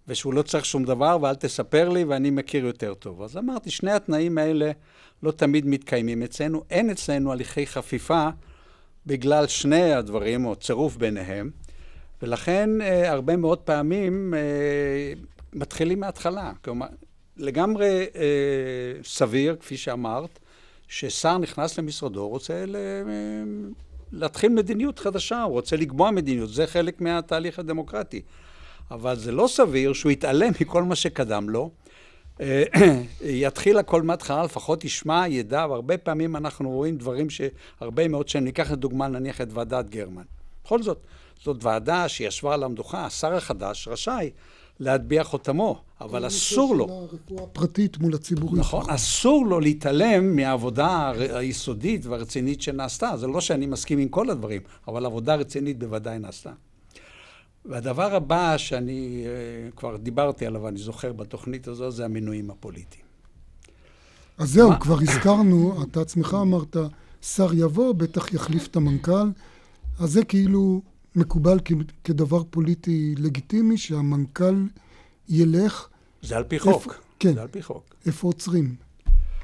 ושהוא 0.09 0.35
לא 0.35 0.43
צריך 0.43 0.65
שום 0.65 0.85
דבר 0.85 1.19
ואל 1.23 1.35
תספר 1.35 1.89
לי 1.89 2.05
ואני 2.05 2.31
מכיר 2.31 2.65
יותר 2.65 2.95
טוב. 2.95 3.23
אז 3.23 3.37
אמרתי, 3.37 3.71
שני 3.71 3.93
התנאים 3.93 4.39
האלה 4.39 4.71
לא 5.23 5.31
תמיד 5.31 5.67
מתקיימים 5.67 6.23
אצלנו. 6.23 6.63
אין 6.71 6.91
אצלנו 6.91 7.33
הליכי 7.33 7.67
חפיפה 7.67 8.29
בגלל 9.07 9.47
שני 9.47 9.93
הדברים, 9.93 10.45
או 10.45 10.57
צירוף 10.57 10.97
ביניהם. 10.97 11.51
ולכן 12.23 12.81
אה, 12.81 13.11
הרבה 13.11 13.37
מאוד 13.37 13.59
פעמים 13.59 14.35
אה, 14.35 15.13
מתחילים 15.53 16.01
מההתחלה. 16.01 16.53
כלומר, 16.65 16.87
לגמרי 17.37 18.07
אה, 18.17 18.23
סביר, 19.05 19.57
כפי 19.61 19.77
שאמרת, 19.77 20.39
ששר 20.89 21.39
נכנס 21.39 21.79
למשרדו, 21.79 22.29
רוצה 22.29 22.65
ל... 22.67 22.77
להתחיל 24.13 24.53
מדיניות 24.53 24.99
חדשה, 24.99 25.43
הוא 25.43 25.53
רוצה 25.53 25.77
לקבוע 25.77 26.11
מדיניות, 26.11 26.51
זה 26.51 26.67
חלק 26.67 27.01
מהתהליך 27.01 27.59
הדמוקרטי. 27.59 28.23
אבל 28.91 29.17
זה 29.17 29.33
לא 29.33 29.47
סביר 29.49 29.93
שהוא 29.93 30.13
יתעלם 30.13 30.53
מכל 30.61 30.83
מה 30.83 30.97
שקדם 30.97 31.49
לו, 31.49 31.71
יתחיל 33.21 33.79
הכל 33.79 34.03
מההתחלה, 34.03 34.45
לפחות 34.45 34.85
ישמע, 34.85 35.29
ידע, 35.29 35.67
והרבה 35.71 35.99
פעמים 35.99 36.37
אנחנו 36.37 36.71
רואים 36.71 36.97
דברים 36.97 37.27
שהרבה 37.31 38.09
מאוד 38.09 38.29
שנים, 38.29 38.45
ניקח 38.45 38.71
לדוגמה 38.71 39.09
נניח 39.09 39.41
את 39.41 39.49
ועדת 39.53 39.91
גרמן. 39.91 40.23
בכל 40.65 40.83
זאת, 40.83 40.99
זאת 41.45 41.65
ועדה 41.65 42.09
שישבה 42.09 42.55
על 42.55 42.63
המדוכה, 42.63 43.07
השר 43.07 43.35
החדש 43.35 43.89
רשאי 43.89 44.31
להטביע 44.81 45.25
חותמו, 45.25 45.83
אבל 46.01 46.27
אסור 46.27 46.77
לו... 46.77 46.85
הרפואה 46.89 47.45
הפרטית 47.45 47.99
מול 47.99 48.15
הציבורית. 48.15 48.61
נכון, 48.61 48.91
אסור 48.91 49.47
לו 49.47 49.61
להתעלם 49.61 50.37
מהעבודה 50.37 51.13
היסודית 51.17 52.07
והרצינית 52.07 52.63
שנעשתה. 52.63 53.17
זה 53.17 53.27
לא 53.27 53.41
שאני 53.41 53.67
מסכים 53.67 53.99
עם 53.99 54.09
כל 54.09 54.31
הדברים, 54.31 54.61
אבל 54.89 55.07
עבודה 55.07 55.35
רצינית 55.35 55.79
בוודאי 55.79 56.19
נעשתה. 56.19 56.53
והדבר 57.65 58.15
הבא 58.15 58.57
שאני 58.57 59.25
uh, 59.25 59.77
כבר 59.77 59.97
דיברתי 59.97 60.47
עליו, 60.47 60.69
אני 60.69 60.79
זוכר 60.79 61.13
בתוכנית 61.13 61.69
הזו, 61.69 61.91
זה 61.91 62.05
המינויים 62.05 62.51
הפוליטיים. 62.51 63.05
אז 64.39 64.51
זהו? 64.51 64.71
כבר 64.81 64.99
הזכרנו, 65.01 65.83
אתה 65.83 66.01
עצמך 66.01 66.37
אמרת, 66.41 66.77
שר 67.23 67.55
יבוא, 67.55 67.93
בטח 67.93 68.35
יחליף 68.35 68.67
את 68.67 68.77
המנכ"ל, 68.77 69.31
אז 69.99 70.13
זה 70.13 70.25
כאילו 70.25 70.81
מקובל 71.17 71.59
כדבר 72.05 72.43
פוליטי 72.51 73.15
לגיטימי 73.19 73.79
שהמנכ"ל 73.79 74.55
ילך... 75.29 75.89
זה 76.23 76.37
על 76.37 76.45
פי 76.45 76.59
חוק. 76.59 76.75
איפה, 76.75 76.91
כן. 77.19 77.35
זה 77.35 77.43
על 77.43 77.49
פי 77.49 77.63
חוק. 77.63 77.95
איפה 78.07 78.27
עוצרים? 78.27 78.75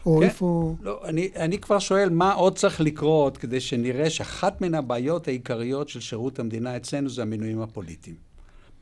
או 0.07 0.19
כן. 0.19 0.23
איפה... 0.23 0.77
לא, 0.83 1.01
אני, 1.05 1.29
אני 1.37 1.59
כבר 1.59 1.79
שואל, 1.79 2.09
מה 2.09 2.33
עוד 2.33 2.59
צריך 2.59 2.81
לקרות 2.81 3.37
כדי 3.37 3.61
שנראה 3.61 4.11
שאחת 4.11 4.61
מן 4.61 4.75
הבעיות 4.75 5.29
העיקריות 5.29 5.89
של 5.89 6.01
שירות 6.01 6.39
המדינה 6.39 6.77
אצלנו 6.77 7.09
זה 7.09 7.23
המינויים 7.23 7.61
הפוליטיים. 7.61 8.17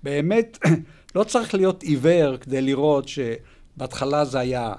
באמת, 0.02 0.58
לא 1.16 1.24
צריך 1.24 1.54
להיות 1.54 1.82
עיוור 1.82 2.36
כדי 2.36 2.62
לראות 2.62 3.08
שבהתחלה 3.08 4.24
זה 4.24 4.38
היה 4.38 4.72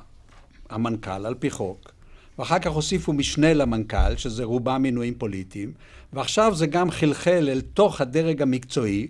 המנכ"ל, 0.69 1.25
על 1.25 1.35
פי 1.39 1.49
חוק, 1.49 1.91
ואחר 2.39 2.59
כך 2.59 2.71
הוסיפו 2.71 3.13
משנה 3.13 3.53
למנכ"ל, 3.53 4.15
שזה 4.15 4.43
רובם 4.43 4.81
מינויים 4.81 5.13
פוליטיים, 5.13 5.73
ועכשיו 6.13 6.55
זה 6.55 6.67
גם 6.67 6.91
חלחל 6.91 7.49
אל 7.51 7.61
תוך 7.61 8.01
הדרג 8.01 8.41
המקצועי, 8.41 9.07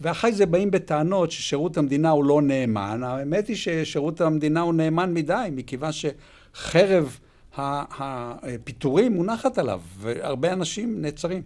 ואחרי 0.00 0.32
זה 0.32 0.46
באים 0.46 0.70
בטענות 0.70 1.30
ששירות 1.30 1.76
המדינה 1.76 2.10
הוא 2.10 2.24
לא 2.24 2.42
נאמן. 2.42 3.02
האמת 3.04 3.48
היא 3.48 3.56
ששירות 3.56 4.20
המדינה 4.20 4.60
הוא 4.60 4.74
נאמן 4.74 5.14
מדי, 5.14 5.48
מכיוון 5.52 5.90
שחרב 5.92 7.18
הפיטורים 7.56 9.12
מונחת 9.12 9.58
עליו, 9.58 9.80
והרבה 9.98 10.52
אנשים 10.52 11.02
נעצרים. 11.02 11.42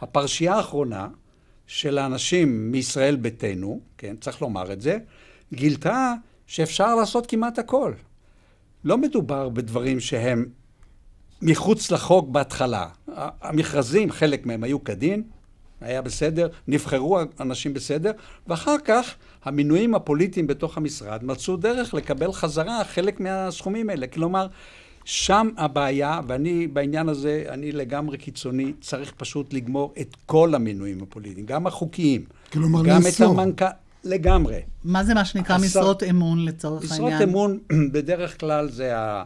הפרשייה 0.00 0.54
האחרונה 0.54 1.08
של 1.66 1.98
האנשים 1.98 2.72
מישראל 2.72 3.16
ביתנו, 3.16 3.80
כן, 3.98 4.16
צריך 4.20 4.42
לומר 4.42 4.72
את 4.72 4.80
זה, 4.80 4.98
גילתה 5.52 6.14
שאפשר 6.46 6.94
לעשות 6.94 7.26
כמעט 7.26 7.58
הכל. 7.58 7.92
לא 8.84 8.98
מדובר 8.98 9.48
בדברים 9.48 10.00
שהם 10.00 10.46
מחוץ 11.42 11.90
לחוק 11.90 12.28
בהתחלה. 12.28 12.86
המכרזים, 13.42 14.10
חלק 14.10 14.46
מהם 14.46 14.64
היו 14.64 14.84
כדין, 14.84 15.22
היה 15.80 16.02
בסדר, 16.02 16.48
נבחרו 16.68 17.18
אנשים 17.40 17.74
בסדר, 17.74 18.10
ואחר 18.46 18.76
כך 18.84 19.14
המינויים 19.44 19.94
הפוליטיים 19.94 20.46
בתוך 20.46 20.76
המשרד 20.76 21.24
מצאו 21.24 21.56
דרך 21.56 21.94
לקבל 21.94 22.32
חזרה 22.32 22.84
חלק 22.84 23.20
מהסכומים 23.20 23.90
האלה. 23.90 24.06
כלומר, 24.06 24.46
שם 25.04 25.48
הבעיה, 25.56 26.20
ואני 26.26 26.66
בעניין 26.66 27.08
הזה, 27.08 27.44
אני 27.48 27.72
לגמרי 27.72 28.18
קיצוני, 28.18 28.72
צריך 28.80 29.12
פשוט 29.16 29.52
לגמור 29.52 29.94
את 30.00 30.16
כל 30.26 30.54
המינויים 30.54 31.02
הפוליטיים, 31.02 31.46
גם 31.46 31.66
החוקיים. 31.66 32.24
כלומר, 32.52 32.82
לאסור. 32.82 33.40
המנכ... 33.40 33.62
לגמרי. 34.04 34.60
מה 34.84 35.04
זה 35.04 35.14
מה 35.14 35.24
שנקרא 35.24 35.56
השר- 35.56 35.64
משרות 35.64 36.02
אמון 36.02 36.44
לצורך 36.44 36.84
משרות 36.84 37.12
העניין? 37.12 37.28
אמון, 37.28 37.58
בדרך 37.92 38.40
כלל 38.40 38.70
זה 38.70 38.96
ה- 38.98 39.22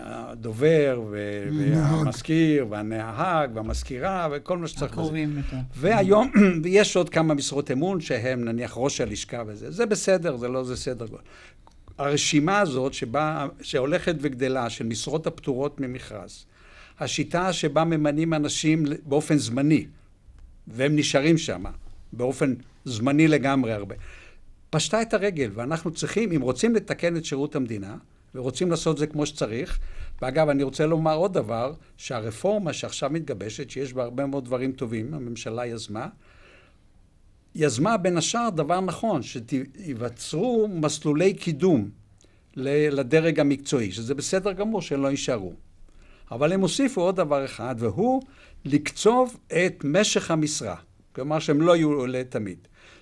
הדובר 0.00 1.02
והמזכיר 1.10 2.66
והנהג 2.70 3.50
והמזכירה 3.56 4.28
וכל 4.32 4.58
מה 4.58 4.68
שצריך. 4.68 4.92
הקרובים 4.92 5.36
יותר. 5.36 5.56
והיום 5.76 6.32
יש 6.66 6.96
עוד 6.96 7.10
כמה 7.10 7.34
משרות 7.34 7.70
אמון 7.70 8.00
שהם 8.00 8.44
נניח 8.44 8.72
ראש 8.76 9.00
הלשכה 9.00 9.42
וזה. 9.46 9.70
זה 9.70 9.86
בסדר, 9.86 10.36
זה 10.36 10.48
לא 10.48 10.64
זה 10.64 10.76
סדר. 10.76 11.06
הרשימה 11.98 12.60
הזאת 12.60 12.94
שבה, 12.94 13.46
שהולכת 13.60 14.14
וגדלה 14.20 14.70
של 14.70 14.86
משרות 14.86 15.26
הפטורות 15.26 15.80
ממכרז, 15.80 16.44
השיטה 17.00 17.52
שבה 17.52 17.84
ממנים 17.84 18.34
אנשים 18.34 18.84
באופן 19.06 19.38
זמני, 19.38 19.86
והם 20.66 20.96
נשארים 20.96 21.38
שם 21.38 21.64
באופן 22.12 22.54
זמני 22.84 23.28
לגמרי 23.28 23.72
הרבה, 23.72 23.94
פשטה 24.70 25.02
את 25.02 25.14
הרגל, 25.14 25.50
ואנחנו 25.54 25.90
צריכים, 25.90 26.32
אם 26.32 26.40
רוצים 26.40 26.74
לתקן 26.74 27.16
את 27.16 27.24
שירות 27.24 27.56
המדינה, 27.56 27.96
ורוצים 28.34 28.70
לעשות 28.70 28.98
זה 28.98 29.06
כמו 29.06 29.26
שצריך, 29.26 29.78
ואגב, 30.22 30.48
אני 30.48 30.62
רוצה 30.62 30.86
לומר 30.86 31.14
עוד 31.14 31.34
דבר, 31.34 31.72
שהרפורמה 31.96 32.72
שעכשיו 32.72 33.10
מתגבשת, 33.10 33.70
שיש 33.70 33.92
בה 33.92 34.02
הרבה 34.02 34.26
מאוד 34.26 34.44
דברים 34.44 34.72
טובים, 34.72 35.14
הממשלה 35.14 35.66
יזמה, 35.66 36.08
יזמה 37.54 37.96
בין 37.96 38.16
השאר 38.16 38.50
דבר 38.50 38.80
נכון, 38.80 39.20
שייווצרו 39.22 40.68
מסלולי 40.72 41.34
קידום 41.34 41.90
לדרג 42.56 43.40
המקצועי, 43.40 43.92
שזה 43.92 44.14
בסדר 44.14 44.52
גמור 44.52 44.82
שהם 44.82 45.02
לא 45.02 45.08
יישארו. 45.08 45.52
אבל 46.30 46.52
הם 46.52 46.60
הוסיפו 46.60 47.00
עוד 47.00 47.16
דבר 47.16 47.44
אחד, 47.44 47.74
והוא 47.78 48.22
לקצוב 48.64 49.36
את 49.48 49.84
משך 49.84 50.30
המשרה. 50.30 50.76
כלומר 51.12 51.38
שהם 51.38 51.60
לא 51.60 51.76
יהיו 51.76 52.06
לתמיד. 52.06 52.58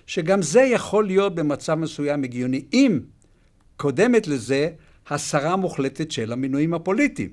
שגם 0.07 0.41
זה 0.41 0.61
יכול 0.61 1.05
להיות 1.05 1.35
במצב 1.35 1.75
מסוים 1.75 2.23
הגיוני, 2.23 2.65
אם 2.73 2.99
קודמת 3.77 4.27
לזה 4.27 4.69
הסרה 5.09 5.55
מוחלטת 5.55 6.11
של 6.11 6.31
המינויים 6.31 6.73
הפוליטיים. 6.73 7.29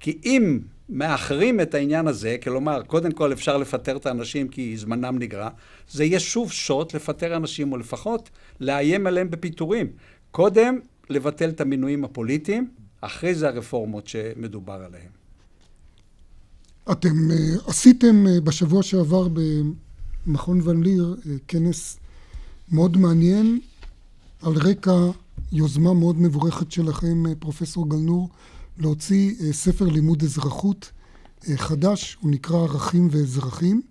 כי 0.00 0.18
אם 0.24 0.58
מאחרים 0.88 1.60
את 1.60 1.74
העניין 1.74 2.08
הזה, 2.08 2.36
כלומר, 2.42 2.82
קודם 2.82 3.12
כל 3.12 3.32
אפשר 3.32 3.56
לפטר 3.56 3.96
את 3.96 4.06
האנשים 4.06 4.48
כי 4.48 4.76
זמנם 4.76 5.18
נגרע, 5.18 5.48
זה 5.90 6.04
יהיה 6.04 6.20
שוב 6.20 6.52
שוט 6.52 6.94
לפטר 6.94 7.36
אנשים, 7.36 7.72
או 7.72 7.76
לפחות 7.76 8.30
לאיים 8.60 9.06
עליהם 9.06 9.30
בפיטורים. 9.30 9.86
קודם 10.30 10.78
לבטל 11.10 11.48
את 11.48 11.60
המינויים 11.60 12.04
הפוליטיים, 12.04 12.70
אחרי 13.00 13.34
זה 13.34 13.48
הרפורמות 13.48 14.06
שמדובר 14.06 14.72
עליהן. 14.72 15.08
אתם 16.92 17.30
אה, 17.30 17.36
עשיתם 17.66 18.26
אה, 18.26 18.40
בשבוע 18.40 18.82
שעבר 18.82 19.28
במכון 19.28 20.60
ון 20.64 20.82
ליר 20.82 21.16
אה, 21.26 21.32
כנס 21.48 21.98
מאוד 22.72 22.96
מעניין 22.96 23.60
על 24.42 24.52
רקע 24.52 24.92
יוזמה 25.52 25.94
מאוד 25.94 26.20
מבורכת 26.20 26.72
שלכם, 26.72 27.26
אה, 27.26 27.34
פרופסור 27.38 27.88
גלנור, 27.88 28.28
להוציא 28.78 29.34
אה, 29.40 29.52
ספר 29.52 29.84
לימוד 29.84 30.22
אזרחות 30.22 30.90
אה, 31.48 31.56
חדש, 31.56 32.16
הוא 32.20 32.30
נקרא 32.30 32.56
ערכים 32.56 33.08
ואזרחים. 33.10 33.82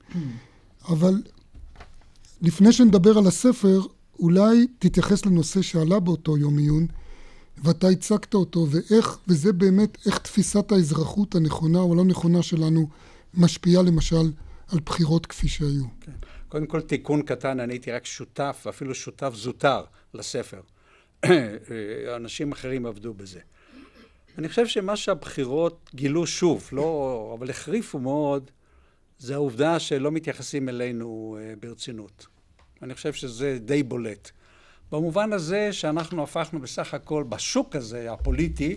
אבל 0.89 1.21
לפני 2.41 2.71
שנדבר 2.73 3.17
על 3.17 3.27
הספר, 3.27 3.81
אולי 4.19 4.67
תתייחס 4.79 5.25
לנושא 5.25 5.61
שעלה 5.61 5.99
באותו 5.99 6.37
יום 6.37 6.57
עיון, 6.57 6.87
ואתה 7.63 7.87
הצגת 7.87 8.33
אותו, 8.33 8.67
ואיך, 8.69 9.17
וזה 9.27 9.53
באמת, 9.53 9.97
איך 10.05 10.17
תפיסת 10.17 10.71
האזרחות 10.71 11.35
הנכונה 11.35 11.79
או 11.79 11.93
הלא 11.93 12.05
נכונה 12.05 12.41
שלנו 12.41 12.87
משפיעה 13.33 13.83
למשל 13.83 14.31
על 14.67 14.79
בחירות 14.85 15.25
כפי 15.25 15.47
שהיו. 15.47 15.83
כן. 16.01 16.11
קודם 16.49 16.65
כל 16.65 16.81
תיקון 16.81 17.21
קטן, 17.21 17.59
אני 17.59 17.73
הייתי 17.73 17.91
רק 17.91 18.05
שותף, 18.05 18.65
אפילו 18.69 18.95
שותף 18.95 19.31
זוטר 19.35 19.81
לספר. 20.13 20.61
אנשים 22.15 22.51
אחרים 22.51 22.85
עבדו 22.85 23.13
בזה. 23.13 23.39
אני 24.37 24.49
חושב 24.49 24.67
שמה 24.67 24.95
שהבחירות 24.95 25.89
גילו 25.95 26.27
שוב, 26.27 26.69
לא, 26.71 27.35
אבל 27.39 27.49
החריפו 27.49 27.99
מאוד, 27.99 28.51
זה 29.19 29.33
העובדה 29.33 29.79
שלא 29.79 30.11
מתייחסים 30.11 30.69
אלינו 30.69 31.37
אה, 31.39 31.53
ברצינות. 31.59 32.27
אני 32.81 32.93
חושב 32.93 33.13
שזה 33.13 33.57
די 33.59 33.83
בולט. 33.83 34.31
במובן 34.91 35.33
הזה 35.33 35.73
שאנחנו 35.73 36.23
הפכנו 36.23 36.59
בסך 36.59 36.93
הכל, 36.93 37.23
בשוק 37.29 37.75
הזה, 37.75 38.11
הפוליטי, 38.11 38.75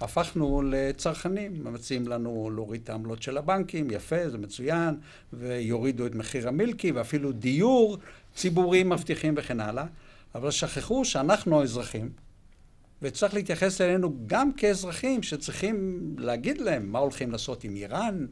הפכנו 0.00 0.62
לצרכנים. 0.62 1.64
מציעים 1.64 2.08
לנו 2.08 2.50
להוריד 2.54 2.80
את 2.84 2.90
העמלות 2.90 3.22
של 3.22 3.38
הבנקים, 3.38 3.90
יפה, 3.90 4.30
זה 4.30 4.38
מצוין, 4.38 4.94
ויורידו 5.32 6.06
את 6.06 6.14
מחיר 6.14 6.48
המילקי, 6.48 6.92
ואפילו 6.92 7.32
דיור 7.32 7.98
ציבורי 8.34 8.82
מבטיחים 8.82 9.34
וכן 9.36 9.60
הלאה. 9.60 9.84
אבל 10.34 10.50
שכחו 10.50 11.04
שאנחנו 11.04 11.60
האזרחים, 11.60 12.10
וצריך 13.02 13.34
להתייחס 13.34 13.80
אלינו 13.80 14.14
גם 14.26 14.52
כאזרחים 14.52 15.22
שצריכים 15.22 16.00
להגיד 16.18 16.58
להם 16.58 16.92
מה 16.92 16.98
הולכים 16.98 17.32
לעשות 17.32 17.64
עם 17.64 17.76
איראן, 17.76 18.26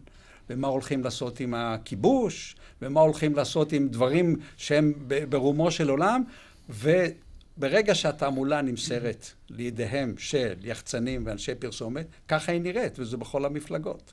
ומה 0.50 0.68
הולכים 0.68 1.04
לעשות 1.04 1.40
עם 1.40 1.54
הכיבוש, 1.54 2.56
ומה 2.82 3.00
הולכים 3.00 3.34
לעשות 3.34 3.72
עם 3.72 3.88
דברים 3.88 4.36
שהם 4.56 4.92
ברומו 5.28 5.70
של 5.70 5.90
עולם, 5.90 6.22
וברגע 6.68 7.94
שהתעמולה 7.94 8.62
נמסרת 8.62 9.26
לידיהם 9.50 10.14
של 10.18 10.54
יחצנים 10.62 11.22
ואנשי 11.26 11.54
פרסומת, 11.54 12.06
ככה 12.28 12.52
היא 12.52 12.60
נראית, 12.60 12.98
וזה 12.98 13.16
בכל 13.16 13.44
המפלגות. 13.44 14.12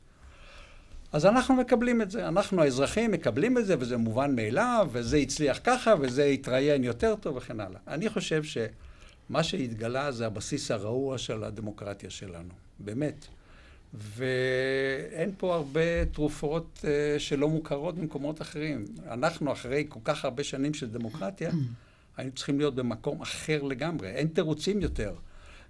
אז 1.13 1.25
אנחנו 1.25 1.55
מקבלים 1.55 2.01
את 2.01 2.11
זה, 2.11 2.27
אנחנו 2.27 2.61
האזרחים 2.61 3.11
מקבלים 3.11 3.57
את 3.57 3.65
זה, 3.65 3.75
וזה 3.79 3.97
מובן 3.97 4.35
מאליו, 4.35 4.89
וזה 4.91 5.17
הצליח 5.17 5.59
ככה, 5.63 5.93
וזה 5.99 6.25
יתראיין 6.25 6.83
יותר 6.83 7.15
טוב 7.15 7.35
וכן 7.35 7.59
הלאה. 7.59 7.79
אני 7.87 8.09
חושב 8.09 8.43
שמה 8.43 9.43
שהתגלה 9.43 10.11
זה 10.11 10.25
הבסיס 10.25 10.71
הרעוע 10.71 11.17
של 11.17 11.43
הדמוקרטיה 11.43 12.09
שלנו, 12.09 12.53
באמת. 12.79 13.25
ואין 13.93 15.31
פה 15.37 15.55
הרבה 15.55 16.05
תרופות 16.05 16.79
uh, 16.81 16.85
שלא 17.19 17.49
מוכרות 17.49 17.95
במקומות 17.95 18.41
אחרים. 18.41 18.85
אנחנו, 19.09 19.51
אחרי 19.51 19.85
כל 19.89 19.99
כך 20.03 20.25
הרבה 20.25 20.43
שנים 20.43 20.73
של 20.73 20.89
דמוקרטיה, 20.89 21.51
היינו 22.17 22.31
צריכים 22.31 22.57
להיות 22.57 22.75
במקום 22.75 23.21
אחר 23.21 23.63
לגמרי. 23.63 24.07
אין 24.07 24.27
תירוצים 24.27 24.81
יותר. 24.81 25.13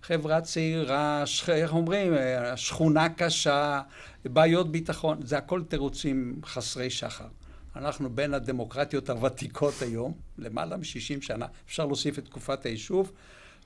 חברה 0.08 0.42
צעירה, 0.42 1.26
שכ... 1.26 1.50
איך 1.50 1.74
אומרים, 1.74 2.14
אה, 2.14 2.58
שכונה 2.58 3.10
קשה, 3.10 3.82
בעיות 4.26 4.72
ביטחון, 4.72 5.20
זה 5.24 5.38
הכל 5.38 5.62
תירוצים 5.68 6.42
חסרי 6.46 6.90
שחר. 6.90 7.28
אנחנו 7.76 8.10
בין 8.10 8.34
הדמוקרטיות 8.34 9.10
הוותיקות 9.10 9.82
היום, 9.82 10.14
למעלה 10.38 10.78
מ-60 10.78 11.22
שנה, 11.22 11.46
אפשר 11.68 11.86
להוסיף 11.86 12.20
את 12.20 12.26
תקופת 12.26 12.66
היישוב, 12.66 13.12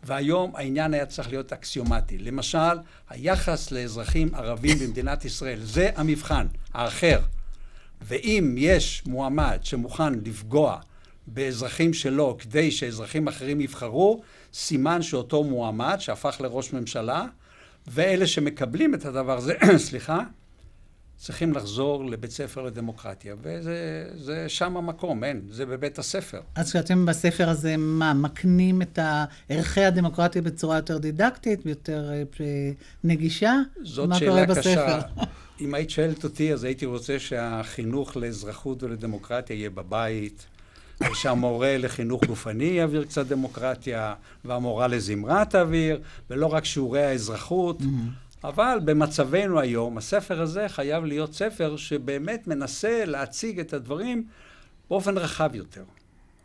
והיום 0.04 0.56
העניין 0.56 0.94
היה 0.94 1.06
צריך 1.06 1.30
להיות 1.30 1.54
אקסיומטי. 1.54 2.18
למשל, 2.18 2.78
היחס 3.10 3.72
לאזרחים 3.72 4.36
ערבים 4.36 4.78
במדינת 4.80 5.26
ישראל, 5.26 5.60
זה 5.64 5.90
המבחן, 5.96 6.48
האחר. 6.74 7.20
ואם 8.02 8.56
יש 8.58 9.04
מועמד 9.06 9.60
שמוכן 9.64 10.14
לפגוע 10.14 10.80
באזרחים 11.28 11.94
שלו 11.94 12.38
כדי 12.40 12.72
שאזרחים 12.72 13.28
אחרים 13.28 13.62
יבחרו, 13.62 14.22
סימן 14.54 15.02
שאותו 15.02 15.44
מועמד 15.44 15.96
שהפך 16.00 16.42
לראש 16.42 16.74
ממשלה, 16.74 17.26
ואלה 17.88 18.28
שמקבלים 18.28 18.94
את 18.94 19.06
הדבר 19.06 19.38
הזה, 19.38 19.54
סליחה, 19.88 20.20
צריכים 21.18 21.54
לחזור 21.54 22.06
לבית 22.06 22.32
ספר 22.32 22.62
לדמוקרטיה, 22.62 23.36
וזה 23.42 24.06
זה 24.16 24.50
שם 24.50 24.78
המקום, 24.78 25.24
אין, 25.24 25.42
זה 25.50 25.66
בבית 25.66 26.00
הספר. 26.00 26.42
אז 26.56 26.70
כשאתם 26.70 27.06
בספר 27.06 27.50
הזה, 27.50 27.78
מה, 27.78 28.14
מקנים 28.14 28.82
את 28.82 29.00
ערכי 29.50 29.84
הדמוקרטיה 29.84 30.42
בצורה 30.42 30.76
יותר 30.76 30.98
דידקטית, 30.98 31.66
יותר 31.66 32.12
אה, 32.12 32.24
נגישה? 33.04 33.56
זאת 33.84 34.10
שאלה 34.16 34.56
קשה. 34.56 35.00
אם 35.62 35.74
היית 35.74 35.90
שואלת 35.90 36.24
אותי, 36.24 36.54
אז 36.54 36.64
הייתי 36.64 36.86
רוצה 36.86 37.20
שהחינוך 37.20 38.18
לאזרחות 38.18 38.84
ולדמוקרטיה 38.84 39.56
יהיה 39.56 39.70
בבית, 39.70 40.46
שהמורה 41.14 41.78
לחינוך 41.78 42.26
גופני 42.26 42.64
יעביר 42.64 43.06
קצת 43.06 43.26
דמוקרטיה, 43.26 44.14
והמורה 44.46 44.88
לזמרה 44.88 45.46
תעביר, 45.46 46.02
ולא 46.30 46.46
רק 46.54 46.66
שיעורי 46.66 47.06
האזרחות. 47.06 47.82
אבל 48.44 48.80
במצבנו 48.86 49.60
היום, 49.60 49.98
הספר 49.98 50.42
הזה 50.42 50.70
חייב 50.70 51.06
להיות 51.06 51.34
ספר 51.34 51.78
שבאמת 51.78 52.48
מנסה 52.48 53.06
להציג 53.06 53.60
את 53.60 53.74
הדברים 53.74 54.24
באופן 54.90 55.18
רחב 55.18 55.56
יותר. 55.56 55.84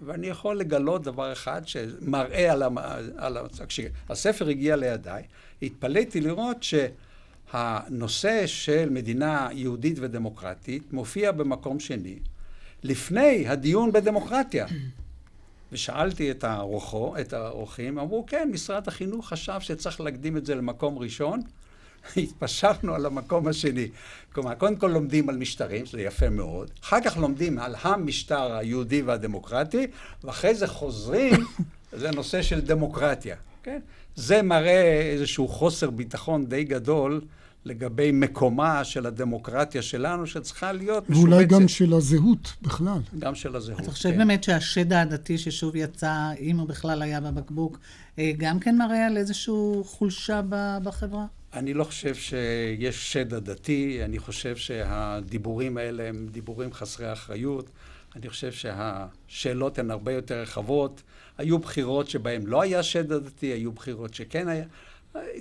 ואני 0.01 0.27
יכול 0.27 0.59
לגלות 0.59 1.03
דבר 1.03 1.33
אחד 1.33 1.62
שמראה 1.67 2.53
על 3.17 3.37
המצב. 3.37 3.64
כשהספר 3.67 4.49
הגיע 4.49 4.77
לידיי, 4.77 5.23
התפלאתי 5.62 6.21
לראות 6.21 6.57
שהנושא 6.62 8.47
של 8.47 8.88
מדינה 8.90 9.49
יהודית 9.53 9.97
ודמוקרטית 10.01 10.93
מופיע 10.93 11.33
במקום 11.33 11.81
שני, 11.81 12.19
לפני 12.85 13.49
הדיון 13.49 13.92
בדמוקרטיה. 13.92 14.66
ושאלתי 15.73 16.31
את 16.31 16.44
הרוחו, 16.44 17.14
את 17.20 17.33
האורחים, 17.33 17.99
אמרו, 17.99 18.27
כן, 18.27 18.51
משרד 18.53 18.88
החינוך 18.88 19.29
חשב 19.29 19.61
שצריך 19.61 20.01
להקדים 20.01 20.37
את 20.37 20.47
זה 20.47 20.55
למקום 20.55 20.99
ראשון, 20.99 21.42
התפשרנו 22.16 22.94
על 22.94 23.07
המקום 23.07 23.49
השני. 23.49 23.88
כלומר, 24.33 24.55
קודם 24.55 24.77
כל 24.77 24.87
לומדים 24.87 25.29
על 25.29 25.37
משטרים, 25.37 25.87
שזה 25.87 26.03
יפה 26.03 26.29
מאוד, 26.29 26.70
אחר 26.83 27.01
כך 27.05 27.16
לומדים 27.16 27.59
על 27.59 27.75
המשטר 27.83 28.53
היהודי 28.53 29.03
והדמוקרטי, 29.03 29.87
ואחרי 30.25 30.55
זה 30.55 30.66
חוזרים, 30.66 31.35
זה 32.01 32.11
נושא 32.11 32.42
של 32.42 32.61
דמוקרטיה, 32.61 33.37
כן? 33.62 33.81
זה 34.16 34.42
מראה 34.42 35.11
איזשהו 35.12 35.49
חוסר 35.49 35.90
ביטחון 35.90 36.47
די 36.47 36.64
גדול 36.64 37.20
לגבי 37.64 38.12
מקומה 38.12 38.85
של 38.85 39.07
הדמוקרטיה 39.07 39.83
שלנו, 39.83 40.27
שצריכה 40.27 40.72
להיות 40.72 41.11
משובצת. 41.11 41.29
ואולי 41.29 41.44
גם 41.44 41.68
של 41.68 41.92
הזהות 41.92 42.53
בכלל. 42.62 42.98
גם 43.18 43.35
של 43.35 43.57
הזהות, 43.57 43.81
אתה 43.81 43.90
חושב 43.90 44.11
כן. 44.11 44.18
באמת 44.18 44.44
שהשד 44.44 44.92
העדתי 44.92 45.38
ששוב 45.38 45.77
יצא, 45.77 46.31
אם 46.40 46.59
הוא 46.59 46.68
בכלל 46.68 47.03
היה 47.03 47.20
בבקבוק, 47.20 47.79
אה, 48.18 48.33
גם 48.37 48.61
כן 48.61 48.77
מראה 48.77 49.07
על 49.07 49.16
איזושהי 49.16 49.55
חולשה 49.85 50.40
בחברה? 50.83 51.27
אני 51.55 51.74
לא 51.74 51.85
חושב 51.85 52.14
שיש 52.14 53.12
שד 53.12 53.35
עדתי, 53.35 54.00
אני 54.05 54.18
חושב 54.18 54.57
שהדיבורים 54.57 55.77
האלה 55.77 56.09
הם 56.09 56.29
דיבורים 56.31 56.72
חסרי 56.72 57.12
אחריות. 57.12 57.70
אני 58.16 58.29
חושב 58.29 58.53
שהשאלות 58.53 59.79
הן 59.79 59.90
הרבה 59.90 60.12
יותר 60.12 60.40
רחבות. 60.40 61.03
היו 61.38 61.59
בחירות 61.59 62.09
שבהן 62.09 62.42
לא 62.46 62.62
היה 62.62 62.83
שד 62.83 63.12
עדתי, 63.12 63.46
היו 63.46 63.72
בחירות 63.72 64.14
שכן 64.14 64.48
היה. 64.48 64.64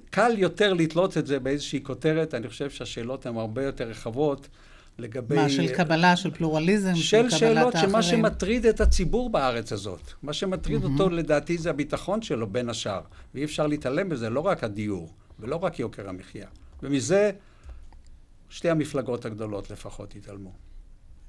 קל 0.10 0.36
יותר 0.38 0.74
לתלות 0.74 1.18
את 1.18 1.28
זה 1.28 1.40
באיזושהי 1.40 1.84
כותרת, 1.84 2.34
אני 2.34 2.50
חושב 2.50 2.70
שהשאלות 2.70 3.26
הן 3.26 3.38
הרבה 3.38 3.64
יותר 3.64 3.88
רחבות 3.88 4.48
לגבי... 5.00 5.36
מה, 5.36 5.50
של 5.50 5.76
קבלה, 5.76 6.16
של 6.16 6.32
פלורליזם, 6.32 6.96
של, 6.96 7.02
של 7.02 7.38
קבלת 7.38 7.40
האחרים? 7.40 7.72
של 7.72 7.78
שאלות 7.78 7.90
שמה 7.90 8.02
שמטריד 8.02 8.66
את 8.66 8.82
הציבור 8.82 9.30
בארץ 9.30 9.74
הזאת, 9.74 10.12
מה 10.24 10.34
שמטריד 10.34 10.84
mm-hmm. 10.84 10.88
אותו 11.00 11.10
לדעתי 11.10 11.58
זה 11.58 11.70
הביטחון 11.70 12.22
שלו 12.22 12.48
בין 12.48 12.70
השאר, 12.70 13.02
ואי 13.34 13.44
אפשר 13.44 13.68
להתעלם 13.68 14.10
בזה, 14.10 14.30
לא 14.30 14.40
רק 14.40 14.64
הדיור, 14.64 15.10
ולא 15.40 15.56
רק 15.56 15.80
יוקר 15.80 16.10
המחיה. 16.10 16.48
ומזה 16.84 17.32
שתי 18.50 18.70
המפלגות 18.70 19.26
הגדולות 19.26 19.72
לפחות 19.72 20.16
התעלמו. 20.16 20.52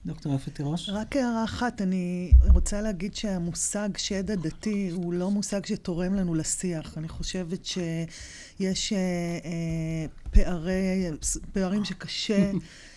דוקטור 0.07 0.35
יפה 0.35 0.51
תירוש? 0.51 0.89
רק 0.89 1.17
הערה 1.17 1.45
אחת, 1.45 1.83
אני 1.83 2.33
רוצה 2.55 2.81
להגיד 2.81 3.15
שהמושג 3.15 3.89
שד 3.97 4.31
הדתי 4.31 4.91
הוא 4.91 5.13
לא 5.13 5.31
מושג 5.31 5.67
שתורם 5.67 6.15
לנו 6.15 6.35
לשיח. 6.35 6.99
אני 6.99 7.09
חושבת 7.09 7.65
שיש 7.65 8.93
אה, 8.93 8.99
אה, 9.45 10.07
פערי, 10.31 11.11
פערים 11.53 11.85
שקשה 11.85 12.51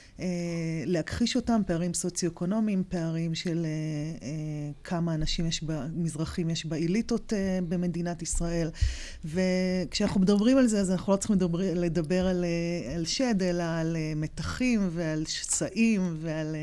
להכחיש 0.85 1.35
אותם, 1.35 1.61
פערים 1.67 1.93
סוציו-אקונומיים, 1.93 2.83
פערים 2.89 3.35
של 3.35 3.65
אה, 3.65 4.27
אה, 4.27 4.71
כמה 4.83 5.13
אנשים 5.13 5.45
יש, 5.45 5.63
מזרחים 5.95 6.49
יש 6.49 6.65
באליטות 6.65 7.33
במדינת 7.69 8.21
ישראל. 8.21 8.69
וכשאנחנו 9.25 10.21
מדברים 10.21 10.57
על 10.57 10.67
זה, 10.67 10.79
אז 10.79 10.91
אנחנו 10.91 11.13
לא 11.13 11.17
צריכים 11.17 11.35
לדבר, 11.35 11.59
לדבר 11.73 12.27
על, 12.27 12.45
על 12.95 13.05
שד, 13.05 13.43
אלא 13.43 13.63
על 13.63 13.97
מתחים 14.15 14.89
ועל 14.93 15.25
שסעים 15.25 16.17
ועל 16.21 16.55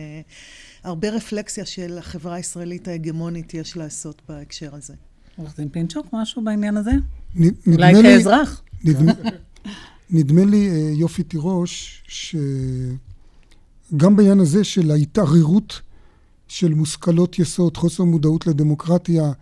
הרבה 0.84 1.10
רפלקסיה 1.10 1.66
של 1.66 1.98
החברה 1.98 2.34
הישראלית 2.34 2.88
ההגמונית 2.88 3.54
יש 3.54 3.76
לעשות 3.76 4.22
בהקשר 4.28 4.74
הזה. 4.74 4.94
עורך 5.36 5.56
דין 5.56 5.68
פינצ'וק, 5.68 6.06
משהו 6.12 6.44
בעניין 6.44 6.76
הזה? 6.76 6.90
אולי 7.66 7.94
כאזרח? 8.02 8.62
נדמה 10.10 10.44
לי, 10.44 10.94
יופי 10.98 11.22
תירוש, 11.22 12.02
ש... 12.08 12.36
גם 13.96 14.16
בעניין 14.16 14.40
הזה 14.40 14.64
של 14.64 14.90
ההתערערות 14.90 15.80
של 16.48 16.74
מושכלות 16.74 17.38
יסוד, 17.38 17.76
חוסר 17.76 18.04
מודעות 18.04 18.46
לדמוקרטיה, 18.46 19.32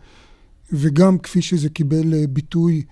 וגם 0.72 1.18
כפי 1.18 1.42
שזה 1.42 1.68
קיבל 1.68 2.14
אה, 2.14 2.26
ביטוי 2.26 2.82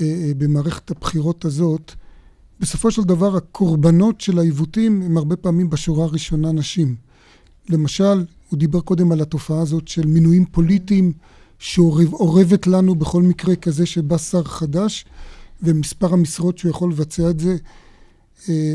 אה, 0.00 0.06
אה, 0.06 0.32
במערכת 0.38 0.90
הבחירות 0.90 1.44
הזאת, 1.44 1.92
בסופו 2.60 2.90
של 2.90 3.02
דבר 3.02 3.36
הקורבנות 3.36 4.20
של 4.20 4.38
העיוותים 4.38 5.02
הם 5.02 5.16
הרבה 5.16 5.36
פעמים 5.36 5.70
בשורה 5.70 6.04
הראשונה 6.04 6.52
נשים. 6.52 6.96
למשל, 7.68 8.24
הוא 8.48 8.58
דיבר 8.58 8.80
קודם 8.80 9.12
על 9.12 9.20
התופעה 9.20 9.60
הזאת 9.60 9.88
של 9.88 10.06
מינויים 10.06 10.44
פוליטיים 10.44 11.12
שאורבת 11.58 12.66
לנו 12.66 12.94
בכל 12.94 13.22
מקרה 13.22 13.56
כזה 13.56 13.86
שבא 13.86 14.18
שר 14.18 14.44
חדש, 14.44 15.04
ומספר 15.62 16.12
המשרות 16.12 16.58
שהוא 16.58 16.70
יכול 16.70 16.90
לבצע 16.90 17.30
את 17.30 17.40
זה 17.40 17.56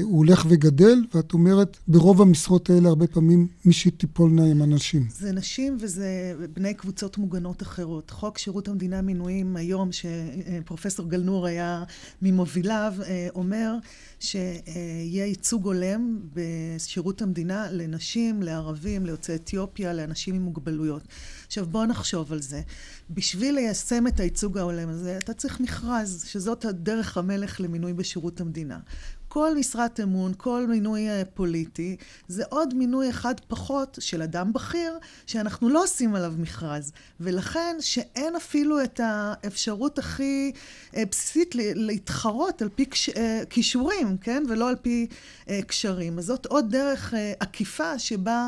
הוא 0.04 0.18
הולך 0.18 0.46
וגדל, 0.50 1.04
ואת 1.14 1.34
אומרת, 1.34 1.78
ברוב 1.88 2.22
המשרות 2.22 2.70
האלה 2.70 2.90
הרבה 2.90 3.08
פעמים 3.08 3.48
מי 3.66 3.74
שתיפולנה 3.74 4.46
הם 4.46 4.64
אנשים. 4.64 5.08
זה 5.12 5.32
נשים 5.32 5.78
וזה 5.80 6.36
בני 6.54 6.74
קבוצות 6.74 7.18
מוגנות 7.18 7.62
אחרות. 7.62 8.10
חוק 8.10 8.38
שירות 8.38 8.68
המדינה 8.68 9.02
מינויים 9.02 9.56
היום, 9.56 9.90
שפרופסור 9.92 11.10
גלנור 11.10 11.46
היה 11.46 11.84
ממוביליו, 12.22 12.94
אה, 13.06 13.28
אומר 13.36 13.74
שיהיה 14.20 15.26
ייצוג 15.26 15.66
הולם 15.66 16.20
בשירות 16.34 17.22
המדינה 17.22 17.72
לנשים, 17.72 18.44
לערבים, 18.44 19.06
ליוצאי 19.06 19.36
אתיופיה, 19.36 19.94
לאנשים 19.94 20.36
עם 20.36 20.42
מוגבלויות. 20.42 21.02
עכשיו 21.48 21.66
בואו 21.66 21.86
נחשוב 21.86 22.34
על 22.34 22.42
זה. 22.42 22.62
בשביל 23.10 23.56
ליישם 23.56 24.08
את 24.08 24.20
הייצוג 24.20 24.58
ההולם 24.58 24.90
הזה, 24.90 25.18
אתה 25.18 25.34
צריך 25.34 25.60
מכרז, 25.60 26.24
שזאת 26.28 26.66
הדרך 26.66 27.18
המלך 27.18 27.62
למינוי 27.62 27.94
בשירות 27.94 28.42
המדינה. 28.42 28.80
כל 29.38 29.58
משרת 29.58 30.00
אמון, 30.00 30.32
כל 30.38 30.66
מינוי 30.70 31.10
אה, 31.10 31.22
פוליטי, 31.34 31.96
זה 32.28 32.44
עוד 32.50 32.74
מינוי 32.74 33.10
אחד 33.10 33.34
פחות 33.48 33.98
של 34.02 34.22
אדם 34.22 34.54
בכיר, 34.54 34.98
שאנחנו 35.26 35.70
לא 35.70 35.84
עושים 35.84 36.16
עליו 36.16 36.34
מכרז. 36.38 36.92
ולכן, 37.20 37.76
שאין 37.80 38.36
אפילו 38.36 38.84
את 38.84 39.00
האפשרות 39.04 40.00
הכי 40.00 40.52
אה, 40.96 41.04
בסיסית 41.12 41.56
להתחרות 41.56 42.62
על 42.62 42.70
פי 42.76 42.86
אה, 43.18 43.42
כישורים, 43.50 44.18
כן? 44.22 44.44
ולא 44.50 44.70
על 44.70 44.76
פי 44.76 45.08
קשרים. 45.68 46.20
אז 46.20 46.26
זאת 46.26 46.46
עוד 46.46 46.72
דרך 46.72 47.14
עקיפה 47.40 48.00
שבה 48.00 48.48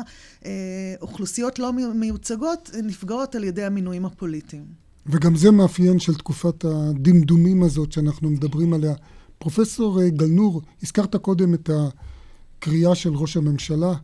אוכלוסיות 1.00 1.58
לא 1.58 1.72
מיוצגות 1.72 2.70
נפגעות 2.82 3.34
על 3.34 3.44
ידי 3.44 3.64
המינויים 3.64 4.04
הפוליטיים. 4.04 4.64
וגם 5.06 5.36
זה 5.36 5.50
מאפיין 5.50 5.98
של 5.98 6.14
תקופת 6.14 6.64
הדמדומים 6.64 7.62
הזאת 7.62 7.92
שאנחנו 7.92 8.30
מדברים 8.30 8.72
עליה. 8.72 8.94
פרופסור 9.40 10.02
אה, 10.02 10.10
גלנור, 10.10 10.62
הזכרת 10.82 11.16
קודם 11.16 11.54
את 11.54 11.70
הקריאה 11.72 12.94
של 12.94 13.14
ראש 13.14 13.36
הממשלה. 13.36 13.94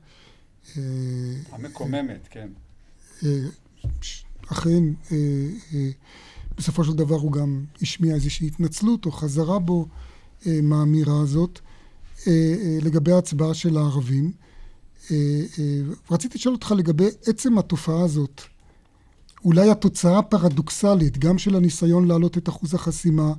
אה, 0.76 0.82
המקוממת, 1.52 2.28
כן. 2.30 2.48
אה, 3.24 3.30
אכן, 4.52 4.84
בסופו 6.56 6.84
של 6.84 6.92
דבר 6.92 7.14
הוא 7.14 7.32
גם 7.32 7.64
השמיע 7.82 8.14
איזושהי 8.14 8.46
התנצלות 8.46 9.06
או 9.06 9.12
חזרה 9.12 9.58
בו 9.58 9.88
מהאמירה 10.46 11.20
הזאת 11.20 11.60
לגבי 12.82 13.12
ההצבעה 13.12 13.54
של 13.54 13.76
הערבים. 13.76 14.32
רציתי 16.10 16.38
לשאול 16.38 16.54
אותך 16.54 16.74
לגבי 16.76 17.08
עצם 17.26 17.58
התופעה 17.58 18.04
הזאת. 18.04 18.42
אולי 19.44 19.70
התוצאה 19.70 20.18
הפרדוקסלית, 20.18 21.18
גם 21.18 21.38
של 21.38 21.56
הניסיון 21.56 22.08
להעלות 22.08 22.38
את 22.38 22.48
אחוז 22.48 22.74
החסימה, 22.74 23.32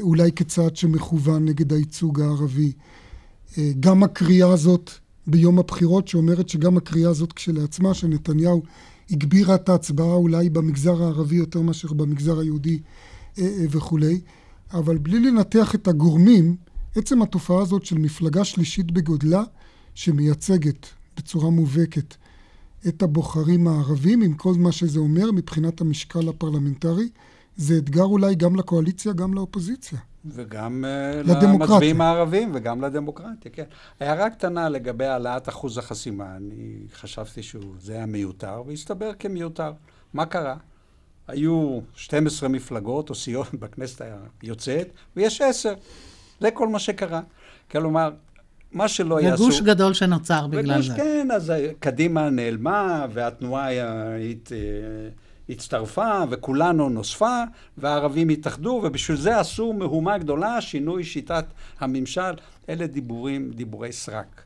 אולי 0.00 0.32
כצעד 0.32 0.76
שמכוון 0.76 1.44
נגד 1.44 1.72
הייצוג 1.72 2.20
הערבי. 2.20 2.72
אה, 3.58 3.72
גם 3.80 4.02
הקריאה 4.02 4.52
הזאת 4.52 4.90
ביום 5.26 5.58
הבחירות, 5.58 6.08
שאומרת 6.08 6.48
שגם 6.48 6.76
הקריאה 6.76 7.10
הזאת 7.10 7.32
כשלעצמה, 7.32 7.94
שנתניהו 7.94 8.62
הגבירה 9.10 9.54
את 9.54 9.68
ההצבעה 9.68 10.14
אולי 10.14 10.50
במגזר 10.50 11.02
הערבי 11.02 11.36
יותר 11.36 11.60
מאשר 11.60 11.92
במגזר 11.92 12.38
היהודי 12.38 12.78
אה, 13.38 13.64
וכולי, 13.70 14.20
אבל 14.72 14.98
בלי 14.98 15.20
לנתח 15.20 15.74
את 15.74 15.88
הגורמים, 15.88 16.56
עצם 16.96 17.22
התופעה 17.22 17.62
הזאת 17.62 17.84
של 17.84 17.98
מפלגה 17.98 18.44
שלישית 18.44 18.90
בגודלה, 18.90 19.42
שמייצגת 19.94 20.86
בצורה 21.16 21.50
מובהקת 21.50 22.14
את 22.88 23.02
הבוחרים 23.02 23.68
הערבים, 23.68 24.22
עם 24.22 24.34
כל 24.34 24.54
מה 24.54 24.72
שזה 24.72 24.98
אומר 24.98 25.32
מבחינת 25.32 25.80
המשקל 25.80 26.28
הפרלמנטרי, 26.28 27.08
זה 27.56 27.74
אתגר 27.78 28.04
אולי 28.04 28.34
גם 28.34 28.56
לקואליציה, 28.56 29.12
גם 29.12 29.34
לאופוזיציה. 29.34 29.98
וגם 30.24 30.84
אה, 30.84 31.22
למצביעים 31.22 32.00
הערבים 32.00 32.50
וגם 32.54 32.84
לדמוקרטיה, 32.84 33.50
כן. 33.50 33.64
הערה 34.00 34.30
קטנה 34.30 34.68
לגבי 34.68 35.06
העלאת 35.06 35.48
אחוז 35.48 35.78
החסימה, 35.78 36.36
אני 36.36 36.78
חשבתי 36.92 37.42
שזה 37.42 37.92
היה 37.92 38.06
מיותר, 38.06 38.62
והסתבר 38.66 39.12
כמיותר. 39.18 39.72
מה 40.14 40.26
קרה? 40.26 40.56
היו 41.28 41.80
12 41.94 42.48
מפלגות 42.48 43.10
או 43.10 43.14
סיעות 43.14 43.54
בכנסת 43.60 44.02
היוצאת, 44.42 44.88
ויש 45.16 45.40
10. 45.40 45.74
זה 46.40 46.50
כל 46.50 46.68
מה 46.68 46.78
שקרה. 46.78 47.20
כלומר, 47.70 48.10
מה 48.72 48.88
שלא 48.88 49.20
יעשו... 49.20 49.42
וגוש 49.42 49.60
גדול 49.60 49.94
שנוצר 49.94 50.46
בגלל 50.46 50.74
וגוש, 50.74 50.86
זה. 50.88 50.96
כן, 50.96 51.28
אז 51.34 51.52
קדימה 51.80 52.30
נעלמה, 52.30 53.06
והתנועה 53.12 53.66
היית... 54.14 54.50
הצטרפה 55.48 56.22
וכולנו 56.30 56.88
נוספה 56.88 57.42
והערבים 57.78 58.28
התאחדו 58.28 58.80
ובשביל 58.84 59.16
זה 59.16 59.40
עשו 59.40 59.72
מהומה 59.72 60.18
גדולה, 60.18 60.60
שינוי 60.60 61.04
שיטת 61.04 61.44
הממשל. 61.80 62.32
אלה 62.68 62.86
דיבורים, 62.86 63.50
דיבורי 63.50 63.92
סרק. 63.92 64.44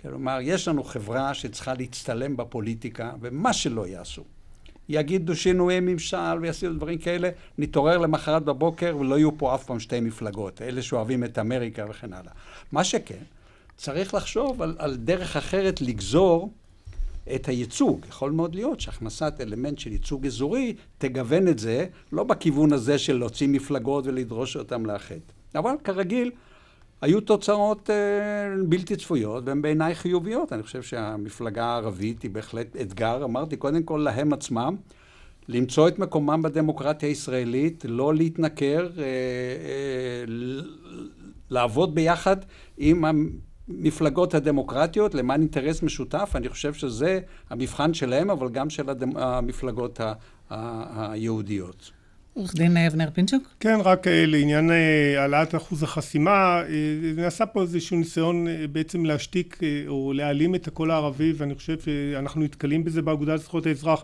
כלומר, 0.00 0.38
יש 0.42 0.68
לנו 0.68 0.84
חברה 0.84 1.34
שצריכה 1.34 1.74
להצטלם 1.74 2.36
בפוליטיקה 2.36 3.12
ומה 3.20 3.52
שלא 3.52 3.86
יעשו. 3.86 4.24
יגידו 4.88 5.36
שינויי 5.36 5.80
ממשל 5.80 6.38
ויעשו 6.40 6.72
דברים 6.72 6.98
כאלה, 6.98 7.30
נתעורר 7.58 7.98
למחרת 7.98 8.44
בבוקר 8.44 8.96
ולא 9.00 9.18
יהיו 9.18 9.38
פה 9.38 9.54
אף 9.54 9.64
פעם 9.64 9.80
שתי 9.80 10.00
מפלגות, 10.00 10.62
אלה 10.62 10.82
שאוהבים 10.82 11.24
את 11.24 11.38
אמריקה 11.38 11.84
וכן 11.90 12.12
הלאה. 12.12 12.32
מה 12.72 12.84
שכן, 12.84 13.22
צריך 13.76 14.14
לחשוב 14.14 14.62
על, 14.62 14.76
על 14.78 14.96
דרך 14.96 15.36
אחרת 15.36 15.80
לגזור 15.80 16.52
את 17.34 17.48
הייצוג. 17.48 18.06
יכול 18.08 18.30
מאוד 18.30 18.54
להיות 18.54 18.80
שהכנסת 18.80 19.34
אלמנט 19.40 19.78
של 19.78 19.92
ייצוג 19.92 20.26
אזורי 20.26 20.74
תגוון 20.98 21.48
את 21.48 21.58
זה, 21.58 21.86
לא 22.12 22.24
בכיוון 22.24 22.72
הזה 22.72 22.98
של 22.98 23.18
להוציא 23.18 23.48
מפלגות 23.48 24.06
ולדרוש 24.06 24.56
אותם 24.56 24.86
לאחד. 24.86 25.14
אבל 25.54 25.74
כרגיל, 25.84 26.30
היו 27.00 27.20
תוצאות 27.20 27.90
אה, 27.90 27.96
בלתי 28.68 28.96
צפויות, 28.96 29.44
והן 29.46 29.62
בעיניי 29.62 29.94
חיוביות. 29.94 30.52
אני 30.52 30.62
חושב 30.62 30.82
שהמפלגה 30.82 31.64
הערבית 31.64 32.22
היא 32.22 32.30
בהחלט 32.30 32.76
אתגר, 32.80 33.24
אמרתי, 33.24 33.56
קודם 33.56 33.82
כל 33.82 33.98
להם 34.04 34.32
עצמם, 34.32 34.76
למצוא 35.48 35.88
את 35.88 35.98
מקומם 35.98 36.42
בדמוקרטיה 36.42 37.08
הישראלית, 37.08 37.84
לא 37.88 38.14
להתנכר, 38.14 38.90
אה, 38.98 39.02
אה, 39.02 40.24
לעבוד 41.50 41.94
ביחד 41.94 42.36
עם 42.78 43.04
המפלגות 43.68 44.34
הדמוקרטיות 44.34 45.14
למען 45.14 45.40
אינטרס 45.40 45.82
משותף. 45.82 46.32
אני 46.34 46.48
חושב 46.48 46.74
שזה 46.74 47.20
המבחן 47.50 47.94
שלהם, 47.94 48.30
אבל 48.30 48.48
גם 48.48 48.70
של 48.70 48.90
הדמ... 48.90 49.16
המפלגות 49.16 50.00
ה... 50.00 50.12
היהודיות. 50.50 51.90
עורך 52.36 52.54
דין 52.54 52.76
אבנר 52.76 53.10
פינצ'וק? 53.14 53.54
כן, 53.60 53.78
רק 53.84 54.06
אה, 54.06 54.26
לעניין 54.26 54.70
אה, 54.70 55.20
העלאת 55.20 55.54
אחוז 55.54 55.82
החסימה, 55.82 56.62
אה, 56.62 56.64
נעשה 57.16 57.46
פה 57.46 57.62
איזשהו 57.62 57.96
ניסיון 57.96 58.46
בעצם 58.72 59.04
להשתיק 59.04 59.60
או 59.88 60.12
להעלים 60.12 60.54
את 60.54 60.68
הקול 60.68 60.90
הערבי, 60.90 61.32
ואני 61.36 61.54
חושב 61.54 61.76
שאנחנו 61.80 62.40
נתקלים 62.40 62.84
בזה 62.84 63.02
באגודה 63.02 63.34
לזכויות 63.34 63.66
האזרח 63.66 64.02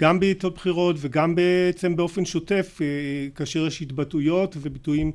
גם 0.00 0.20
בעיתות 0.20 0.54
בחירות 0.54 0.96
וגם 0.98 1.34
בעצם 1.34 1.96
באופן 1.96 2.24
שוטף, 2.24 2.80
כאשר 3.34 3.66
יש 3.66 3.82
התבטאויות 3.82 4.56
וביטויים 4.60 5.12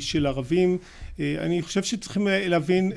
של 0.00 0.26
ערבים. 0.26 0.78
אני 1.18 1.62
חושב 1.62 1.82
שצריכים 1.82 2.28
להבין 2.30 2.92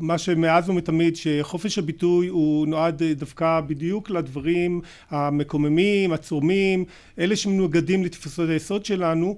מה 0.00 0.18
שמאז 0.18 0.68
ומתמיד 0.68 1.16
שחופש 1.16 1.78
הביטוי 1.78 2.28
הוא 2.28 2.66
נועד 2.66 3.02
דווקא 3.02 3.60
בדיוק 3.60 4.10
לדברים 4.10 4.80
המקוממים, 5.10 6.12
הצורמים, 6.12 6.84
אלה 7.18 7.36
שמנוגדים 7.36 8.04
לתפיסות 8.04 8.48
היסוד 8.48 8.84
שלנו 8.84 9.36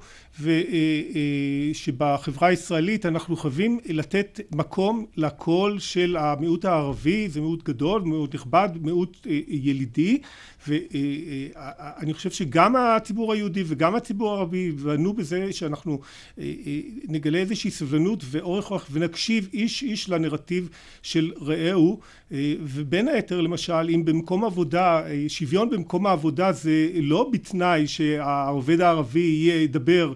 ושבחברה 1.72 2.48
הישראלית 2.48 3.06
אנחנו 3.06 3.36
חייבים 3.36 3.78
לתת 3.86 4.40
מקום 4.52 5.06
לקול 5.16 5.78
של 5.78 6.16
המיעוט 6.16 6.64
הערבי, 6.64 7.28
זה 7.28 7.40
מיעוט 7.40 7.64
גדול, 7.64 8.02
מיעוט 8.02 8.34
נכבד, 8.34 8.68
מיעוט 8.80 9.26
ילידי. 9.48 10.18
ואני 10.68 12.14
חושב 12.14 12.30
שגם 12.30 12.76
הציבור 12.76 13.32
היהודי 13.32 13.62
וגם 13.66 13.94
הציבור 13.94 14.34
הערבי 14.34 14.72
בנו 14.72 15.12
בזה 15.12 15.52
שאנחנו 15.52 16.00
נגלה 17.08 17.38
איזושהי 17.38 17.70
סבלנות 17.70 18.24
ואורך 18.30 18.64
רוח 18.64 18.88
ונקשיב 18.92 19.48
איש 19.52 19.82
איש 19.82 20.08
לנרטיב 20.08 20.33
של 21.02 21.32
רעהו 21.40 22.00
ובין 22.60 23.08
היתר 23.08 23.40
למשל 23.40 23.90
אם 23.94 24.04
במקום 24.04 24.44
עבודה 24.44 25.02
שוויון 25.28 25.70
במקום 25.70 26.06
העבודה 26.06 26.52
זה 26.52 26.90
לא 26.94 27.30
בתנאי 27.32 27.86
שהעובד 27.86 28.80
הערבי 28.80 29.50
ידבר 29.64 30.12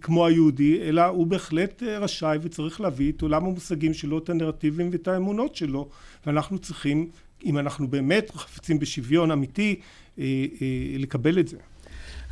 כמו 0.00 0.26
היהודי 0.26 0.82
אלא 0.82 1.04
הוא 1.04 1.26
בהחלט 1.26 1.82
רשאי 1.82 2.38
וצריך 2.42 2.80
להביא 2.80 3.12
את 3.12 3.22
עולם 3.22 3.44
המושגים 3.44 3.94
שלו 3.94 4.18
את 4.18 4.30
הנרטיבים 4.30 4.88
ואת 4.92 5.08
האמונות 5.08 5.56
שלו 5.56 5.88
ואנחנו 6.26 6.58
צריכים 6.58 7.08
אם 7.44 7.58
אנחנו 7.58 7.88
באמת 7.88 8.30
חפצים 8.34 8.78
בשוויון 8.78 9.30
אמיתי, 9.30 9.80
אה, 10.18 10.24
אה, 10.62 10.66
לקבל 10.98 11.38
את 11.38 11.48
זה. 11.48 11.56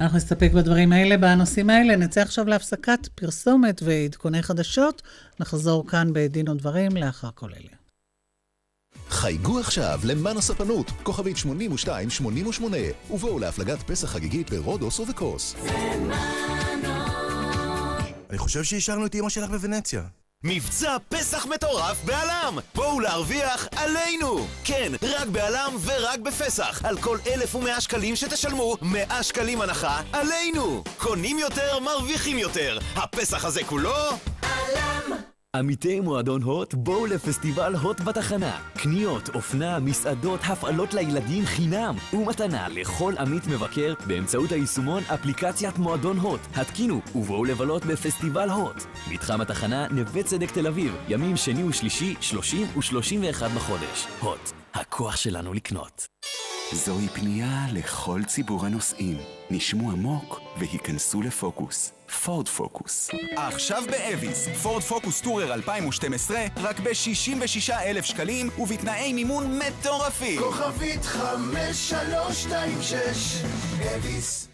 אנחנו 0.01 0.17
נסתפק 0.17 0.51
בדברים 0.55 0.93
האלה, 0.93 1.17
בנושאים 1.17 1.71
האלה. 1.71 1.97
נצא 1.97 2.21
עכשיו 2.21 2.45
להפסקת 2.45 3.09
פרסומת 3.15 3.83
ועדכוני 3.85 4.43
חדשות. 4.43 5.03
נחזור 5.41 5.87
כאן 5.89 6.09
בדין 6.13 6.49
ודברים 6.49 6.97
לאחר 6.97 7.31
כל 7.35 7.51
אלה. 7.57 7.77
חייגו 9.09 9.61
עכשיו 9.61 10.01
למען 10.05 10.37
הספנות, 10.37 10.91
כוכבית 11.03 11.37
8288, 11.37 12.77
ובואו 13.11 13.39
להפלגת 13.39 13.79
פסח 13.79 14.09
חגיגית 14.09 14.51
ברודוס 14.51 15.01
ובקוס. 15.01 15.57
זה 15.63 15.71
מנו. 16.83 16.95
אני 18.31 18.39
חושב 18.39 18.65
שהשארנו 18.65 19.07
את 19.07 19.15
אמא 19.15 19.29
שלך 19.29 19.51
בוונציה. 19.51 20.03
מבצע 20.45 20.97
פסח 21.09 21.47
מטורף 21.47 22.05
בעלם! 22.05 22.59
בואו 22.75 23.01
להרוויח 23.01 23.69
עלינו! 23.77 24.47
כן, 24.65 24.93
רק 25.03 25.29
בעלם 25.29 25.77
ורק 25.85 26.19
בפסח. 26.19 26.85
על 26.85 26.99
כל 26.99 27.19
1,100 27.27 27.81
שקלים 27.81 28.17
שתשלמו, 28.17 28.77
100 28.83 29.23
שקלים 29.23 29.61
הנחה 29.61 30.01
עלינו! 30.13 30.85
קונים 30.99 31.39
יותר, 31.39 31.79
מרוויחים 31.79 32.39
יותר. 32.39 32.79
הפסח 32.97 33.45
הזה 33.45 33.65
כולו... 33.65 33.95
עמיתי 35.57 36.01
מועדון 36.01 36.43
הוט, 36.43 36.75
בואו 36.75 37.07
לפסטיבל 37.07 37.75
הוט 37.75 38.01
בתחנה. 38.01 38.59
קניות, 38.83 39.29
אופנה, 39.35 39.79
מסעדות, 39.79 40.41
הפעלות 40.45 40.95
לילדים 40.95 41.45
חינם. 41.45 41.95
ומתנה 42.13 42.69
לכל 42.69 43.15
עמית 43.19 43.47
מבקר 43.47 43.95
באמצעות 44.07 44.53
היישומון 44.53 45.03
אפליקציית 45.15 45.79
מועדון 45.79 46.17
הוט. 46.19 46.41
התקינו 46.55 47.01
ובואו 47.15 47.45
לבלות 47.45 47.85
בפסטיבל 47.85 48.51
הוט. 48.51 48.83
מתחם 49.11 49.41
התחנה, 49.41 49.89
נווה 49.89 50.23
צדק 50.23 50.51
תל 50.51 50.67
אביב, 50.67 50.97
ימים 51.09 51.37
שני 51.37 51.65
ושלישי, 51.65 52.15
30 52.21 52.67
ו-31 52.77 53.49
בחודש. 53.57 54.07
הוט, 54.21 54.51
הכוח 54.75 55.17
שלנו 55.17 55.53
לקנות. 55.53 56.07
זוהי 56.73 57.09
פנייה 57.09 57.67
לכל 57.73 58.21
ציבור 58.27 58.67
הנוסעים. 58.67 59.40
נשמו 59.53 59.91
עמוק 59.91 60.41
והיכנסו 60.59 61.23
לפוקוס. 61.23 61.93
פורד 62.25 62.49
פוקוס. 62.49 63.11
עכשיו 63.37 63.83
באביס, 63.91 64.49
פורד 64.63 64.83
פוקוס 64.83 65.21
טורר 65.21 65.55
2012, 65.55 66.39
רק 66.57 66.81
ב-66 66.81 67.73
אלף 67.73 68.05
שקלים 68.05 68.49
ובתנאי 68.59 69.13
מימון 69.13 69.59
מטורפים. 69.59 70.41
כוכבית 70.41 71.05
5326, 71.05 73.43
אביס. 73.97 74.49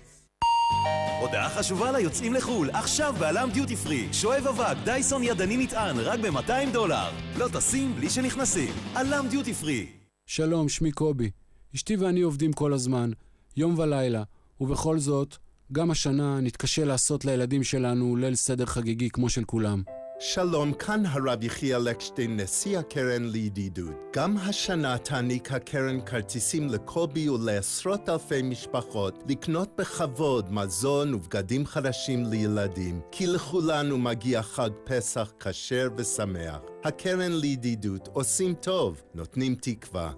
הודעה 1.20 1.50
חשובה 1.50 1.92
ליוצאים 1.92 2.34
לחו"ל, 2.34 2.70
עכשיו 2.70 3.14
בעלם 3.18 3.50
דיוטי 3.52 3.76
פרי. 3.76 4.08
שואב 4.12 4.46
אבק, 4.46 4.76
דייסון 4.84 5.22
ידני 5.22 5.56
נטען, 5.56 5.98
רק 5.98 6.20
ב-200 6.20 6.70
דולר. 6.72 7.10
לא 7.38 7.48
טסים 7.48 7.94
בלי 7.96 8.10
שנכנסים. 8.10 8.74
עלם 8.94 9.26
דיוטי 9.30 9.54
פרי. 9.54 9.86
שלום, 10.26 10.68
שמי 10.68 10.92
קובי. 10.92 11.30
אשתי 11.74 11.96
ואני 11.96 12.20
עובדים 12.20 12.52
כל 12.52 12.72
הזמן, 12.72 13.10
יום 13.56 13.78
ולילה, 13.78 14.22
ובכל 14.60 14.98
זאת, 14.98 15.36
גם 15.72 15.90
השנה 15.90 16.40
נתקשה 16.40 16.84
לעשות 16.84 17.24
לילדים 17.24 17.62
שלנו 17.62 18.16
ליל 18.16 18.34
סדר 18.34 18.66
חגיגי 18.66 19.10
כמו 19.10 19.28
של 19.28 19.44
כולם. 19.44 19.82
שלום, 20.20 20.72
כאן 20.72 21.06
הרב 21.06 21.42
יחיאל 21.42 21.88
אקשטיין, 21.88 22.40
נשיא 22.40 22.78
הקרן 22.78 23.24
לידידות. 23.24 23.94
גם 24.16 24.36
השנה 24.36 24.98
תעניק 24.98 25.52
הקרן 25.52 26.00
כרטיסים 26.00 26.68
לקובי 26.68 27.28
ולעשרות 27.28 28.08
אלפי 28.08 28.42
משפחות 28.42 29.24
לקנות 29.28 29.68
בכבוד 29.78 30.52
מזון 30.52 31.14
ובגדים 31.14 31.66
חדשים 31.66 32.26
לילדים, 32.26 33.00
כי 33.12 33.26
לכולנו 33.26 33.98
מגיע 33.98 34.42
חג 34.42 34.70
פסח 34.84 35.32
כשר 35.40 35.88
ושמח. 35.96 36.58
הקרן 36.84 37.32
לידידות 37.32 38.08
עושים 38.12 38.54
טוב, 38.54 39.02
נותנים 39.14 39.54
תקווה. 39.54 40.12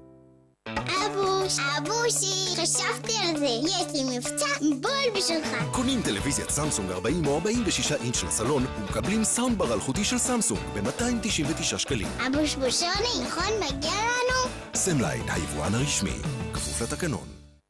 אבוש, 1.48 1.58
אבושי, 1.78 2.62
חשבתי 2.62 3.12
על 3.28 3.36
זה, 3.38 3.46
יש 3.46 3.86
לי 3.94 4.16
מבצע 4.16 4.46
בול 4.60 5.16
בשבילך. 5.16 5.48
קונים 5.72 6.02
טלוויזיית 6.02 6.50
סמסונג 6.50 6.90
40 6.90 7.26
או 7.26 7.34
46 7.34 7.92
אינץ' 7.92 8.22
לסלון 8.22 8.66
ומקבלים 8.78 9.24
סאונדבר 9.24 9.74
אלחוטי 9.74 10.04
של 10.04 10.18
סמסונג 10.18 10.60
ב-299 10.74 11.78
שקלים. 11.78 12.08
אבוש 12.26 12.54
בושוני, 12.54 13.26
נכון 13.26 13.52
מגיע 13.56 13.90
לנו? 13.90 14.50
סמליין, 14.74 15.22
היבואן 15.28 15.74
הרשמי, 15.74 16.18
כפוף 16.52 16.82
לתקנון. 16.82 17.26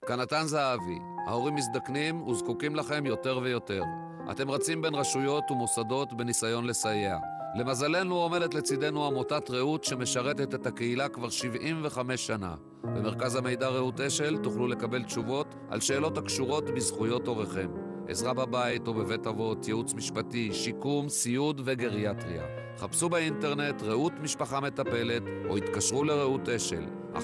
כאן 0.08 0.30
נתן 0.30 0.46
זהבי, 0.46 0.98
ההורים 1.28 1.54
מזדקנים 1.54 2.28
וזקוקים 2.28 2.76
לכם 2.76 3.06
יותר 3.06 3.38
ויותר. 3.42 3.82
אתם 4.30 4.50
רצים 4.50 4.82
בין 4.82 4.94
רשויות 4.94 5.50
ומוסדות 5.50 6.12
בניסיון 6.12 6.66
לסייע. 6.66 7.16
למזלנו 7.54 8.14
עומדת 8.14 8.54
לצידנו 8.54 9.06
עמותת 9.06 9.50
רעות 9.50 9.84
שמשרתת 9.84 10.54
את 10.54 10.66
הקהילה 10.66 11.08
כבר 11.08 11.28
75 11.28 12.26
שנה. 12.26 12.54
במרכז 12.82 13.36
המידע 13.36 13.68
רעות 13.68 14.00
אשל 14.00 14.36
תוכלו 14.36 14.66
לקבל 14.66 15.02
תשובות 15.02 15.54
על 15.70 15.80
שאלות 15.80 16.18
הקשורות 16.18 16.70
בזכויות 16.70 17.26
הוריכם. 17.26 17.68
עזרה 18.08 18.34
בבית 18.34 18.88
או 18.88 18.94
בבית 18.94 19.26
אבות, 19.26 19.68
ייעוץ 19.68 19.94
משפטי, 19.94 20.52
שיקום, 20.52 21.08
סיעוד 21.08 21.60
וגריאטריה. 21.64 22.42
חפשו 22.78 23.08
באינטרנט 23.08 23.82
רעות 23.82 24.12
משפחה 24.22 24.60
מטפלת 24.60 25.22
או 25.48 25.56
התקשרו 25.56 26.04
לרעות 26.04 26.48
אשל, 26.48 26.84
1-700-700-204. 27.14 27.18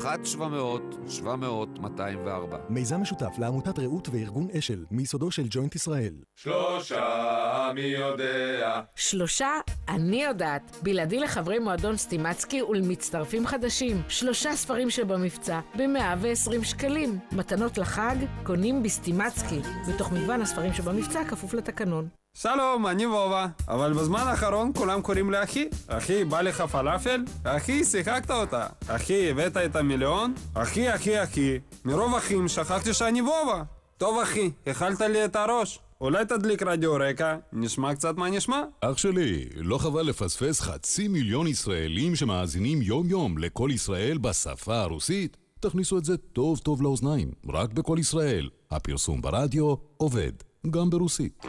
מיזם 2.68 3.00
משותף 3.00 3.38
לעמותת 3.38 3.78
רעות 3.78 4.08
וארגון 4.12 4.48
אשל, 4.58 4.84
מיסודו 4.90 5.30
של 5.30 5.42
ג'וינט 5.50 5.74
ישראל. 5.74 6.14
שלושה 6.34 7.70
מי 7.74 7.80
יודע? 7.80 8.80
שלושה, 8.96 9.50
אני 9.88 10.24
יודעת. 10.24 10.76
בלעדי 10.82 11.20
לחברי 11.20 11.58
מועדון 11.58 11.96
סטימצקי 11.96 12.62
ולמצטרפים 12.62 13.46
חדשים. 13.46 14.02
שלושה 14.08 14.56
ספרים 14.56 14.90
שבמבצע, 14.90 15.60
ב-120 15.76 16.64
שקלים. 16.64 17.18
מתנות 17.32 17.78
לחג, 17.78 18.16
קונים 18.42 18.82
בסטימצקי. 18.82 19.60
מתוך 19.88 20.12
מגוון 20.12 20.40
הספרים 20.42 20.72
שבמבצע, 20.72 21.24
כפוף 21.24 21.54
לתקנון. 21.54 22.08
שלום, 22.38 22.86
אני 22.86 23.06
וובה, 23.06 23.46
אבל 23.68 23.92
בזמן 23.92 24.20
האחרון 24.20 24.72
כולם 24.76 25.02
קוראים 25.02 25.30
לי 25.30 25.42
אחי. 25.42 25.68
אחי, 25.86 26.24
בא 26.24 26.40
לך 26.40 26.60
פלאפל? 26.60 27.24
אחי, 27.44 27.84
שיחקת 27.84 28.30
אותה. 28.30 28.66
אחי, 28.88 29.30
הבאת 29.30 29.56
את 29.56 29.76
המיליון? 29.76 30.34
אחי, 30.54 30.94
אחי, 30.94 31.22
אחי. 31.22 31.58
מרוב 31.84 32.14
אחים 32.14 32.48
שכחתי 32.48 32.94
שאני 32.94 33.20
וובה. 33.20 33.62
טוב 33.98 34.20
אחי, 34.22 34.50
אכלת 34.68 35.00
לי 35.00 35.24
את 35.24 35.36
הראש. 35.36 35.78
אולי 36.00 36.24
תדליק 36.24 36.62
רדיו 36.62 36.94
רקע, 36.94 37.36
נשמע 37.52 37.94
קצת 37.94 38.16
מה 38.16 38.30
נשמע? 38.30 38.62
אח 38.80 38.96
שלי, 38.96 39.44
לא 39.56 39.78
חבל 39.78 40.02
לפספס 40.02 40.60
חצי 40.60 41.08
מיליון 41.08 41.46
ישראלים 41.46 42.16
שמאזינים 42.16 42.82
יום-יום 42.82 43.38
לכל 43.38 43.70
ישראל 43.72 44.18
בשפה 44.18 44.80
הרוסית? 44.80 45.36
תכניסו 45.60 45.98
את 45.98 46.04
זה 46.04 46.16
טוב 46.16 46.58
טוב 46.58 46.82
לאוזניים, 46.82 47.30
רק 47.52 47.72
בכל 47.72 47.96
ישראל. 48.00 48.48
הפרסום 48.70 49.20
ברדיו 49.22 49.74
עובד, 49.96 50.32
גם 50.70 50.90
ברוסית. 50.90 51.44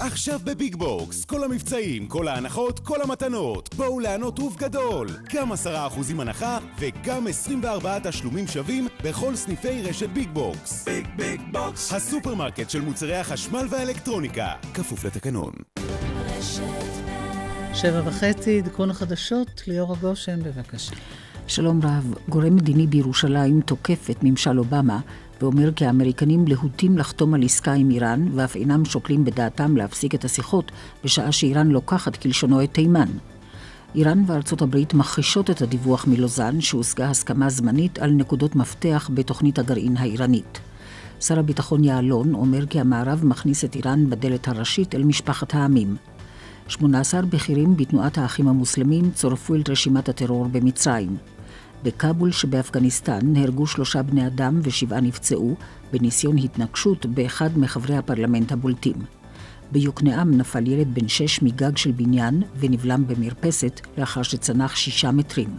עכשיו 0.00 0.40
בביג 0.44 0.76
בוקס, 0.76 1.24
כל 1.24 1.44
המבצעים, 1.44 2.06
כל 2.06 2.28
ההנחות, 2.28 2.78
כל 2.78 3.02
המתנות. 3.02 3.74
בואו 3.74 4.00
לענות 4.00 4.38
ובגדול. 4.38 5.08
גם 5.34 5.52
10% 5.52 5.56
הנחה 6.18 6.58
וגם 6.78 7.26
24 7.26 7.98
תשלומים 7.98 8.46
שווים 8.46 8.88
בכל 9.04 9.36
סניפי 9.36 9.82
רשת 9.82 10.08
ביג 10.08 10.28
בוקס. 10.32 10.84
ביג 10.84 11.06
ביג 11.16 11.40
בוקס. 11.52 11.92
הסופרמרקט 11.92 12.70
של 12.70 12.80
מוצרי 12.80 13.16
החשמל 13.16 13.66
והאלקטרוניקה. 13.70 14.48
כפוף 14.74 15.04
לתקנון. 15.04 15.52
שבע 17.74 18.02
וחצי, 18.04 18.58
עדכון 18.58 18.90
החדשות, 18.90 19.62
ליאור 19.66 19.92
הגושן, 19.92 20.42
בבקשה. 20.42 20.94
שלום 21.46 21.80
רב, 21.82 22.14
גורם 22.28 22.56
מדיני 22.56 22.86
בירושלים 22.86 23.60
תוקף 23.60 24.10
את 24.10 24.16
ממשל 24.22 24.58
אובמה 24.58 25.00
ואומר 25.40 25.72
כי 25.72 25.86
האמריקנים 25.86 26.48
להוטים 26.48 26.98
לחתום 26.98 27.34
על 27.34 27.42
עסקה 27.42 27.72
עם 27.72 27.90
איראן, 27.90 28.28
ואף 28.34 28.56
אינם 28.56 28.84
שוקלים 28.84 29.24
בדעתם 29.24 29.76
להפסיק 29.76 30.14
את 30.14 30.24
השיחות, 30.24 30.72
בשעה 31.04 31.32
שאיראן 31.32 31.68
לוקחת 31.68 32.16
כלשונו 32.16 32.64
את 32.64 32.72
תימן. 32.72 33.08
איראן 33.94 34.22
וארצות 34.26 34.62
הברית 34.62 34.94
מכחישות 34.94 35.50
את 35.50 35.62
הדיווח 35.62 36.06
מלוזאן, 36.06 36.60
שהושגה 36.60 37.10
הסכמה 37.10 37.50
זמנית 37.50 37.98
על 37.98 38.10
נקודות 38.10 38.56
מפתח 38.56 39.10
בתוכנית 39.14 39.58
הגרעין 39.58 39.96
האיראנית. 39.96 40.60
שר 41.20 41.38
הביטחון 41.38 41.84
יעלון 41.84 42.34
אומר 42.34 42.66
כי 42.66 42.80
המערב 42.80 43.24
מכניס 43.24 43.64
את 43.64 43.74
איראן 43.74 44.10
בדלת 44.10 44.48
הראשית 44.48 44.94
אל 44.94 45.04
משפחת 45.04 45.54
העמים. 45.54 45.96
18 46.68 47.22
בכירים 47.22 47.76
בתנועת 47.76 48.18
האחים 48.18 48.48
המוסלמים 48.48 49.10
צורפו 49.10 49.54
אל 49.54 49.62
רשימת 49.68 50.08
הטרור 50.08 50.48
במצרים. 50.52 51.16
בכאבול 51.86 52.32
שבאפגניסטן 52.32 53.18
נהרגו 53.22 53.66
שלושה 53.66 54.02
בני 54.02 54.26
אדם 54.26 54.60
ושבעה 54.62 55.00
נפצעו 55.00 55.56
בניסיון 55.92 56.38
התנגשות 56.38 57.06
באחד 57.06 57.58
מחברי 57.58 57.96
הפרלמנט 57.96 58.52
הבולטים. 58.52 58.96
ביוקנעם 59.72 60.36
נפל 60.36 60.66
ילד 60.66 60.94
בן 60.94 61.08
שש 61.08 61.42
מגג 61.42 61.76
של 61.76 61.90
בניין 61.92 62.42
ונבלם 62.58 63.06
במרפסת 63.06 63.80
לאחר 63.98 64.22
שצנח 64.22 64.76
שישה 64.76 65.10
מטרים. 65.10 65.58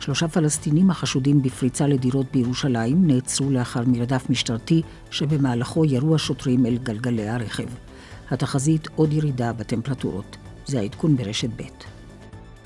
שלושה 0.00 0.28
פלסטינים 0.28 0.90
החשודים 0.90 1.42
בפריצה 1.42 1.86
לדירות 1.86 2.26
בירושלים 2.32 3.06
נעצרו 3.06 3.50
לאחר 3.50 3.82
מרדף 3.86 4.30
משטרתי 4.30 4.82
שבמהלכו 5.10 5.84
ירו 5.84 6.14
השוטרים 6.14 6.66
אל 6.66 6.78
גלגלי 6.82 7.28
הרכב. 7.28 7.68
התחזית 8.30 8.88
עוד 8.96 9.12
ירידה 9.12 9.52
בטמפרטורות. 9.52 10.36
זה 10.66 10.80
העדכון 10.80 11.16
ברשת 11.16 11.50
ב'. 11.56 11.93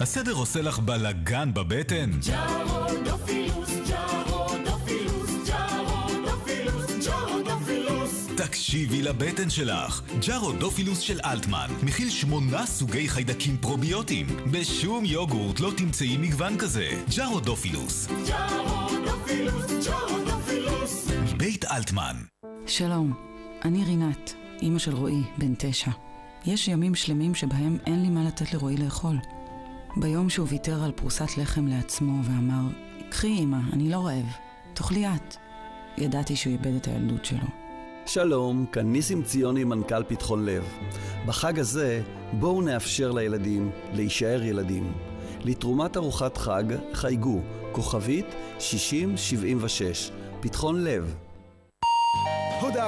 הסדר 0.01 0.33
עושה 0.33 0.63
לך 0.63 0.79
בלאגן 0.79 1.55
בבטן? 1.55 2.11
תקשיבי 8.37 9.03
לבטן 9.03 9.51
שלך. 9.51 10.03
ג'רודופילוס 10.27 11.01
של 11.01 11.21
אלטמן 11.25 11.71
מכיל 11.83 12.11
שמונה 12.11 12.67
סוגי 12.67 13.09
חיידקים 13.09 13.57
פרוביוטיים. 13.57 14.27
בשום 14.53 15.05
יוגורט 15.05 15.61
לא 15.61 15.71
תמצאי 15.77 16.17
מגוון 16.17 16.59
כזה. 16.59 16.89
ג'רודופילוס. 17.17 18.09
ג'רודופילוס, 18.29 19.87
ג'רודופילוס. 19.87 21.09
מבית 21.37 21.65
אלטמן. 21.65 22.17
שלום, 22.67 23.13
אני 23.65 23.85
רינת, 23.85 24.35
אימא 24.63 24.79
של 24.79 24.95
רועי, 24.95 25.23
בן 25.39 25.55
תשע. 25.59 25.91
יש 26.47 26.69
ימים 26.69 26.95
שלמים 26.95 27.35
שבהם 27.35 27.79
אין 27.87 28.03
לי 28.03 28.09
מה 28.09 28.25
לתת 28.25 28.55
לרועי 28.55 28.77
לאכול. 28.77 29.17
ביום 29.97 30.31
שהוא 30.31 30.47
ויתר 30.51 30.85
על 30.85 30.93
פרוסת 30.93 31.39
לחם 31.39 31.67
לעצמו 31.67 32.23
ואמר, 32.25 32.63
קחי 33.11 33.39
אמא, 33.39 33.59
אני 33.73 33.91
לא 33.91 34.07
רעב, 34.07 34.27
תאכלי 34.75 35.07
את. 35.07 35.37
ידעתי 35.99 36.37
שהוא 36.37 36.53
איבד 36.53 36.75
את 36.75 36.87
הילדות 36.87 37.25
שלו. 37.25 37.47
שלום, 38.07 38.67
כאן 38.73 38.93
ניסים 38.93 39.23
ציוני, 39.23 39.65
מנכ"ל 39.65 40.05
פתחון 40.05 40.45
לב. 40.45 40.65
בחג 41.27 41.59
הזה 41.59 42.03
בואו 42.33 42.63
נאפשר 42.63 43.13
לילדים 43.13 43.71
להישאר 43.93 44.43
ילדים. 44.43 44.93
לתרומת 45.45 45.97
ארוחת 45.97 46.37
חג 46.37 46.65
חייגו, 46.93 47.41
כוכבית 47.73 48.27
6076, 48.59 50.11
פתחון 50.41 50.85
לב. 50.85 51.15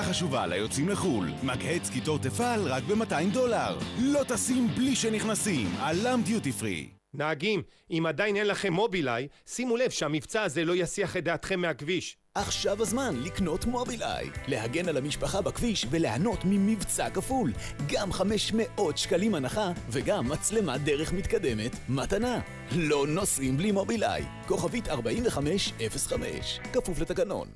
הודעה 0.01 0.13
חשובה 0.13 0.47
ליוצאים 0.47 0.89
לחו"ל, 0.89 1.29
מגהץ 1.43 1.91
קיטור 1.91 2.19
תפעל 2.19 2.69
רק 2.69 2.83
ב-200 2.83 3.33
דולר. 3.33 3.79
לא 3.99 4.25
טסים 4.29 4.69
בלי 4.77 4.97
שנכנסים, 4.97 5.75
עלם 5.81 6.23
דיוטי 6.25 6.53
פרי. 6.53 6.89
נהגים, 7.15 7.63
אם 7.91 8.07
עדיין 8.09 8.37
אין 8.37 8.47
לכם 8.47 8.73
מובילאיי, 8.73 9.29
שימו 9.47 9.77
לב 9.77 9.91
שהמבצע 9.91 10.43
הזה 10.43 10.65
לא 10.65 10.77
יסיח 10.77 11.17
את 11.17 11.25
דעתכם 11.25 11.61
מהכביש. 11.61 12.17
עכשיו 12.35 12.83
הזמן 12.83 13.15
לקנות 13.25 13.65
מובילאיי, 13.65 14.31
להגן 14.49 14.89
על 14.89 14.97
המשפחה 14.97 15.43
בכביש 15.43 15.87
וליהנות 15.91 16.39
ממבצע 16.45 17.11
כפול. 17.11 17.53
גם 17.89 18.13
500 18.13 18.99
שקלים 18.99 19.35
הנחה 19.35 19.73
וגם 19.91 20.29
מצלמת 20.29 20.81
דרך 20.81 21.13
מתקדמת, 21.13 21.77
מתנה. 21.89 22.41
לא 22.77 23.07
נוסעים 23.07 23.57
בלי 23.57 23.73
מובילאיי. 23.73 24.25
כוכבית 24.47 24.89
4505, 24.89 26.61
כפוף 26.73 27.01
לתקנון. 27.01 27.49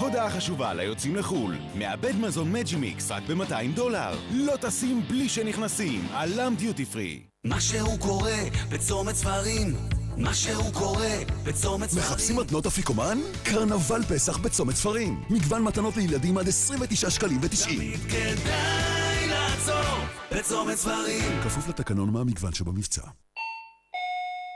הודעה 0.00 0.30
חשובה 0.30 0.74
ליוצאים 0.74 1.16
לחו"ל, 1.16 1.56
מעבד 1.74 2.16
מזון 2.16 2.52
מג'י 2.52 2.76
מיקס 2.76 3.10
רק 3.10 3.22
ב-200 3.22 3.74
דולר. 3.74 4.18
לא 4.30 4.56
טסים 4.56 5.02
בלי 5.08 5.28
שנכנסים, 5.28 6.06
עלם 6.12 6.54
דיוטי 6.58 6.84
פרי. 6.84 7.22
משהו 7.44 7.98
קורה 7.98 8.38
בצומת 8.70 9.14
ספרים 9.14 9.76
משהו 10.16 10.72
קורה 10.72 11.16
בצומת 11.44 11.90
ספרים. 11.90 12.04
מחפשים 12.04 12.36
מתנות 12.36 12.66
אפיקומן? 12.66 13.18
קרנבל 13.44 14.02
פסח 14.02 14.36
בצומת 14.36 14.74
ספרים. 14.74 15.22
מגוון 15.30 15.62
מתנות 15.62 15.96
לילדים 15.96 16.38
עד 16.38 16.48
29 16.48 17.10
שקלים 17.10 17.38
ו-90. 17.42 17.64
תמיד 17.64 18.00
כדאי 18.00 19.28
לעצור 19.28 19.98
בצומת 20.32 20.76
ספרים. 20.76 21.42
כפוף 21.44 21.68
לתקנון 21.68 22.10
מהמגוון 22.10 22.52
שבמבצע. 22.52 23.02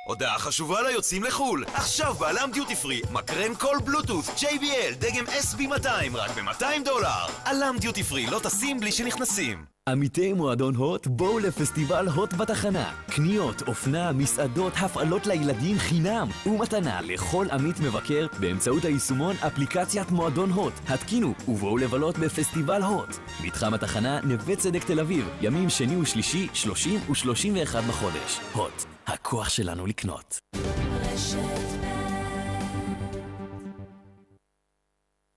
הודעה 0.08 0.38
חשובה 0.38 0.82
ליוצאים 0.82 1.24
לחו"ל, 1.24 1.64
עכשיו 1.74 2.14
בעלם 2.14 2.50
דיוטי 2.52 2.76
פרי, 2.76 3.00
מקרן 3.12 3.54
קול 3.54 3.78
בלוטות' 3.84 4.24
JBL 4.24 4.94
דגם 4.98 5.24
SB200 5.26 6.14
רק 6.16 6.30
ב-200 6.30 6.84
דולר. 6.84 7.26
עלם 7.44 7.76
דיוטי 7.80 8.02
פרי, 8.02 8.26
לא 8.26 8.38
טסים 8.38 8.80
בלי 8.80 8.92
שנכנסים. 8.92 9.64
עמיתי 9.88 10.32
מועדון 10.32 10.74
הוט, 10.74 11.06
בואו 11.06 11.38
לפסטיבל 11.38 12.08
הוט 12.08 12.32
בתחנה. 12.34 12.92
קניות, 13.10 13.62
אופנה, 13.68 14.12
מסעדות, 14.12 14.72
הפעלות 14.76 15.26
לילדים 15.26 15.78
חינם. 15.78 16.28
ומתנה 16.46 17.00
לכל 17.00 17.46
עמית 17.52 17.80
מבקר 17.80 18.26
באמצעות 18.40 18.84
היישומון 18.84 19.36
אפליקציית 19.46 20.10
מועדון 20.10 20.50
הוט. 20.50 20.74
התקינו 20.88 21.34
ובואו 21.48 21.76
לבלות 21.78 22.18
בפסטיבל 22.18 22.82
הוט. 22.82 23.16
מתחם 23.44 23.74
התחנה, 23.74 24.20
נווה 24.20 24.56
צדק 24.56 24.84
תל 24.84 25.00
אביב, 25.00 25.28
ימים 25.40 25.70
שני 25.70 25.96
ושלישי, 25.96 26.48
30 26.54 27.00
ו-31 27.08 27.80
בחודש. 27.88 28.40
הוט, 28.52 28.84
הכוח 29.08 29.48
שלנו 29.48 29.86
לקנות. 29.86 30.38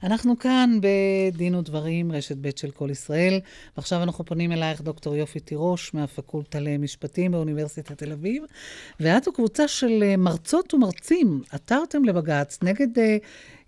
אנחנו 0.04 0.40
כאן 0.40 0.80
בדין 0.82 1.56
ודברים, 1.56 2.12
רשת 2.12 2.38
ב' 2.42 2.50
של 2.56 2.72
כל 2.72 2.90
ישראל, 2.92 3.40
ועכשיו 3.78 4.04
אנחנו 4.04 4.26
פונים 4.26 4.52
אלייך, 4.52 4.82
דוקטור 4.82 5.16
יופי 5.16 5.40
תירוש, 5.40 5.94
מהפקולטה 5.94 6.60
למשפטים 6.60 7.32
באוניברסיטת 7.32 7.98
תל 7.98 8.12
אביב, 8.12 8.44
ואת 9.00 9.28
וקבוצה 9.28 9.68
של 9.68 10.16
מרצות 10.18 10.74
ומרצים 10.74 11.42
עתרתם 11.52 12.06
לבג"ץ 12.06 12.60
נגד 12.64 12.98
uh, 12.98 13.02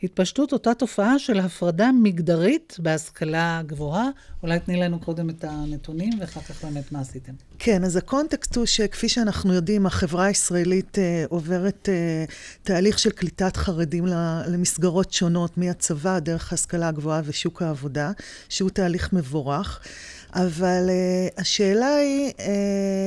התפשטות 0.03 0.53
אותה 0.53 0.73
תופעה 0.73 1.19
של 1.19 1.39
הפרדה 1.39 1.91
מגדרית 1.91 2.77
בהשכלה 2.79 3.61
גבוהה. 3.65 4.09
אולי 4.43 4.59
תני 4.59 4.77
לנו 4.77 4.99
קודם 4.99 5.29
את 5.29 5.43
הנתונים 5.43 6.13
ואחר 6.19 6.41
כך 6.41 6.63
באמת 6.63 6.91
מה 6.91 6.99
עשיתם. 6.99 7.31
כן, 7.59 7.83
אז 7.83 7.95
הקונטקסט 7.95 8.55
הוא 8.55 8.65
שכפי 8.65 9.09
שאנחנו 9.09 9.53
יודעים, 9.53 9.85
החברה 9.85 10.25
הישראלית 10.25 10.99
אה, 10.99 11.25
עוברת 11.29 11.89
אה, 11.89 12.25
תהליך 12.63 12.99
של 12.99 13.09
קליטת 13.09 13.57
חרדים 13.57 14.05
למסגרות 14.47 15.13
שונות, 15.13 15.57
מהצבא, 15.57 16.19
דרך 16.19 16.51
ההשכלה 16.51 16.87
הגבוהה 16.87 17.21
ושוק 17.25 17.61
העבודה, 17.61 18.11
שהוא 18.49 18.69
תהליך 18.69 19.13
מבורך. 19.13 19.79
אבל 20.35 20.89
uh, 20.89 21.41
השאלה 21.41 21.95
היא 21.95 22.31
uh, 22.37 22.41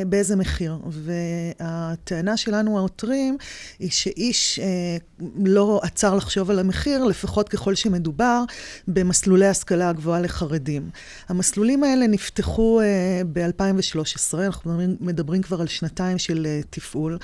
באיזה 0.07 0.37
מחיר. 0.37 0.79
והטענה 0.87 2.37
שלנו, 2.37 2.79
העותרים, 2.79 3.37
היא 3.79 3.91
שאיש 3.91 4.61
uh, 4.61 5.25
לא 5.45 5.81
עצר 5.83 6.15
לחשוב 6.15 6.51
על 6.51 6.59
המחיר, 6.59 7.05
לפחות 7.05 7.49
ככל 7.49 7.75
שמדובר 7.75 8.45
במסלולי 8.89 9.47
השכלה 9.47 9.89
הגבוהה 9.89 10.21
לחרדים. 10.21 10.91
המסלולים 11.29 11.85
האלה 11.85 12.07
נפתחו 12.07 12.81
uh, 12.81 12.85
ב-2013, 13.33 14.39
אנחנו 14.39 14.79
מדברים, 15.01 15.43
כבר 15.43 15.61
על 15.61 15.67
שנתיים 15.67 16.19
של 16.19 16.47
uh, 16.47 16.67
תפעול. 16.71 17.19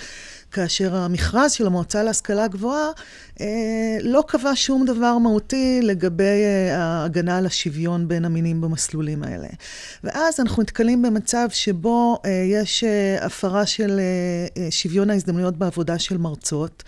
כאשר 0.52 0.96
המכרז 0.96 1.52
של 1.52 1.66
המועצה 1.66 2.02
להשכלה 2.02 2.48
גבוהה 2.48 2.90
אה, 3.40 3.98
לא 4.02 4.24
קבע 4.26 4.52
שום 4.54 4.84
דבר 4.84 5.18
מהותי 5.18 5.80
לגבי 5.82 6.24
אה, 6.24 6.76
ההגנה 6.78 7.38
על 7.38 7.46
השוויון 7.46 8.08
בין 8.08 8.24
המינים 8.24 8.60
במסלולים 8.60 9.22
האלה. 9.22 9.48
ואז 10.04 10.40
אנחנו 10.40 10.62
נתקלים 10.62 11.02
במצב 11.02 11.48
שבו 11.50 12.18
אה, 12.24 12.30
יש 12.46 12.84
אה, 12.84 13.26
הפרה 13.26 13.66
של 13.66 14.00
אה, 14.00 14.62
אה, 14.62 14.70
שוויון 14.70 15.10
ההזדמנויות 15.10 15.56
בעבודה 15.56 15.98
של 15.98 16.16
מרצות. 16.16 16.82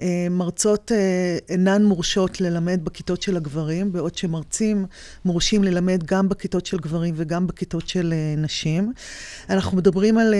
אה, 0.00 0.26
מרצות 0.30 0.92
אה, 0.92 1.38
אינן 1.48 1.84
מורשות 1.84 2.40
ללמד 2.40 2.84
בכיתות 2.84 3.22
של 3.22 3.36
הגברים, 3.36 3.92
בעוד 3.92 4.16
שמרצים 4.16 4.86
מורשים 5.24 5.64
ללמד 5.64 6.04
גם 6.04 6.28
בכיתות 6.28 6.66
של 6.66 6.78
גברים 6.78 7.14
וגם 7.16 7.46
בכיתות 7.46 7.88
של 7.88 8.12
אה, 8.12 8.42
נשים. 8.42 8.92
אנחנו 9.50 9.76
מדברים 9.76 10.18
על... 10.18 10.34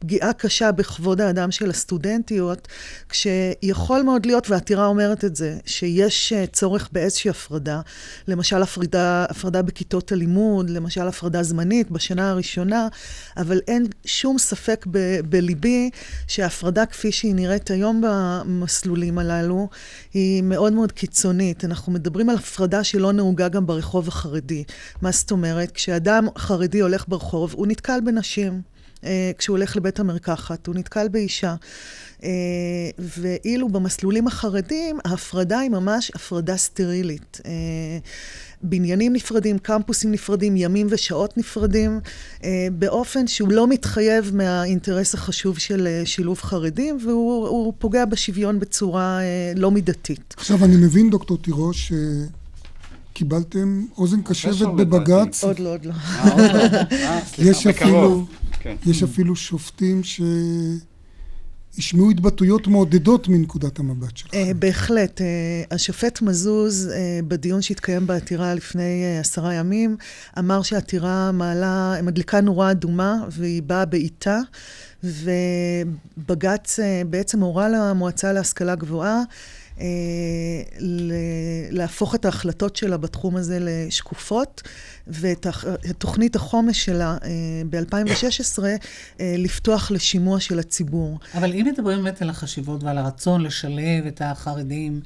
פגיעה 0.00 0.32
קשה 0.32 0.72
בכבוד 0.72 1.20
האדם 1.20 1.50
של 1.50 1.70
הסטודנטיות, 1.70 2.68
כשיכול 3.08 4.02
מאוד 4.02 4.26
להיות, 4.26 4.50
והעתירה 4.50 4.86
אומרת 4.86 5.24
את 5.24 5.36
זה, 5.36 5.58
שיש 5.66 6.32
אה, 6.32 6.46
צורך 6.46 6.88
באיזושהי 6.92 7.30
הפרדה, 7.30 7.80
למשל 8.28 8.62
הפרדה, 8.62 9.24
הפרדה 9.28 9.62
בכיתות 9.62 10.12
הלימוד, 10.12 10.70
למשל 10.70 11.08
הפרדה 11.08 11.42
זמנית 11.42 11.90
בשנה 11.90 12.30
הראשונה, 12.30 12.88
אבל 13.36 13.60
אין 13.68 13.86
שום 14.04 14.38
ספק 14.38 14.86
ב- 14.90 15.20
בליבי 15.20 15.90
שההפרדה 16.26 16.86
כפי 16.86 17.12
שהיא 17.12 17.34
נראית 17.34 17.70
היום 17.70 18.02
במסלולים 18.06 19.18
הללו, 19.18 19.68
היא 20.14 20.42
מאוד 20.42 20.72
מאוד 20.72 20.92
קיצונית. 20.92 21.64
אנחנו 21.64 21.92
מדברים 21.92 22.30
על 22.30 22.36
הפרדה 22.36 22.84
שלא 22.84 23.12
נהוגה 23.12 23.48
גם 23.48 23.66
ברחוב 23.66 24.08
החרדי. 24.08 24.64
מה 25.02 25.10
זאת 25.10 25.30
אומרת? 25.30 25.70
כשאדם 25.70 26.26
חרדי 26.38 26.80
הולך 26.80 27.04
ברחוב, 27.08 27.54
הוא 27.54 27.66
נתקל 27.66 28.00
בנשים. 28.04 28.62
אה, 29.04 29.30
כשהוא 29.38 29.56
הולך 29.56 29.76
לבית 29.76 30.00
המרקחת, 30.00 30.66
הוא 30.66 30.74
נתקל 30.74 31.08
באישה. 31.08 31.54
אה, 32.22 32.28
ואילו 32.98 33.68
במסלולים 33.68 34.26
החרדים, 34.26 34.98
ההפרדה 35.04 35.58
היא 35.58 35.70
ממש 35.70 36.12
הפרדה 36.14 36.56
סטרילית. 36.56 37.40
אה, 37.46 37.50
בניינים 38.62 39.12
נפרדים, 39.12 39.58
קמפוסים 39.58 40.12
נפרדים, 40.12 40.56
ימים 40.56 40.86
ושעות 40.90 41.38
נפרדים, 41.38 42.00
באופן 42.72 43.26
שהוא 43.26 43.52
לא 43.52 43.66
מתחייב 43.66 44.30
מהאינטרס 44.34 45.14
החשוב 45.14 45.58
של 45.58 45.88
שילוב 46.04 46.40
חרדים, 46.40 46.98
והוא 47.04 47.72
פוגע 47.78 48.04
בשוויון 48.04 48.60
בצורה 48.60 49.20
לא 49.56 49.70
מידתית. 49.70 50.34
עכשיו, 50.36 50.64
אני 50.64 50.76
מבין, 50.76 51.10
דוקטור 51.10 51.38
תירוש, 51.38 51.92
קיבלתם 53.12 53.84
אוזן 53.98 54.22
קשבת 54.22 54.68
בבג"ץ. 54.76 55.44
עוד 55.44 55.58
לא, 55.58 55.72
עוד 55.72 55.84
לא. 55.84 55.92
יש 57.38 57.66
אפילו... 57.66 58.26
כן. 58.60 58.76
יש 58.86 59.02
אפילו 59.02 59.36
שופטים 59.36 60.02
שהשמיעו 61.74 62.10
התבטאויות 62.10 62.66
מעודדות 62.66 63.28
מנקודת 63.28 63.78
המבט 63.78 64.16
שלך. 64.16 64.30
Uh, 64.30 64.36
בהחלט. 64.58 65.20
Uh, 65.20 65.24
השופט 65.74 66.22
מזוז, 66.22 66.88
uh, 66.88 66.92
בדיון 67.28 67.62
שהתקיים 67.62 68.06
בעתירה 68.06 68.54
לפני 68.54 69.18
עשרה 69.20 69.54
ימים, 69.54 69.96
אמר 70.38 70.62
שהעתירה 70.62 71.32
מעלה, 71.32 71.94
מדליקה 72.02 72.40
נורה 72.40 72.70
אדומה 72.70 73.14
והיא 73.30 73.62
באה 73.62 73.84
בעיטה, 73.84 74.40
ובג"ץ 75.04 76.78
בעצם 77.10 77.40
הורה 77.40 77.68
למועצה 77.68 78.32
להשכלה 78.32 78.74
גבוהה 78.74 79.16
אה, 79.16 79.22
להפוך 81.70 82.14
את 82.14 82.24
ההחלטות 82.24 82.76
שלה 82.76 82.96
בתחום 82.96 83.36
הזה 83.36 83.58
לשקופות, 83.60 84.62
ואת 85.06 85.46
תוכנית 85.98 86.36
החומש 86.36 86.84
שלה 86.84 87.16
אה, 87.24 87.28
ב-2016 87.70 88.64
אה, 88.64 88.76
לפתוח 89.38 89.90
לשימוע 89.90 90.40
של 90.40 90.58
הציבור. 90.58 91.18
אבל 91.34 91.52
אם 91.52 91.66
מדברים 91.72 92.02
באמת 92.02 92.22
על 92.22 92.30
החשיבות 92.30 92.84
ועל 92.84 92.98
הרצון 92.98 93.40
לשלב 93.40 94.06
את 94.08 94.22
החרדים, 94.24 95.00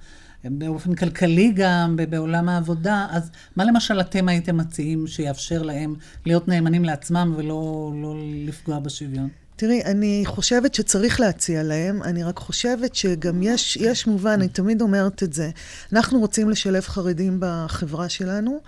באופן 0.45 0.95
כלכלי 0.95 1.53
גם, 1.57 1.97
בעולם 2.11 2.49
העבודה, 2.49 3.07
אז 3.11 3.31
מה 3.57 3.65
למשל 3.65 4.01
אתם 4.01 4.29
הייתם 4.29 4.57
מציעים 4.57 5.07
שיאפשר 5.07 5.63
להם 5.63 5.95
להיות 6.27 6.49
נאמנים 6.49 6.85
לעצמם 6.85 7.35
ולא 7.37 7.93
לא 8.03 8.15
לפגוע 8.47 8.79
בשוויון? 8.79 9.29
תראי, 9.57 9.85
אני 9.85 10.23
חושבת 10.27 10.75
שצריך 10.75 11.21
להציע 11.21 11.63
להם, 11.63 12.03
אני 12.03 12.23
רק 12.23 12.39
חושבת 12.39 12.95
שגם 12.95 13.43
יש, 13.43 13.77
יש 13.77 14.07
מובן, 14.07 14.31
אני 14.31 14.49
תמיד 14.49 14.83
אומרת 14.83 15.23
את 15.23 15.33
זה. 15.33 15.51
אנחנו 15.93 16.21
רוצים 16.21 16.51
לשלב 16.51 16.83
חרדים 16.83 17.37
בחברה 17.41 18.09
שלנו, 18.09 18.61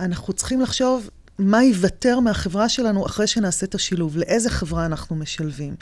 אנחנו 0.00 0.32
צריכים 0.32 0.60
לחשוב 0.60 1.10
מה 1.38 1.62
ייוותר 1.62 2.20
מהחברה 2.20 2.68
שלנו 2.68 3.06
אחרי 3.06 3.26
שנעשה 3.26 3.66
את 3.66 3.74
השילוב, 3.74 4.16
לאיזה 4.16 4.50
חברה 4.50 4.86
אנחנו 4.86 5.16
משלבים. 5.16 5.74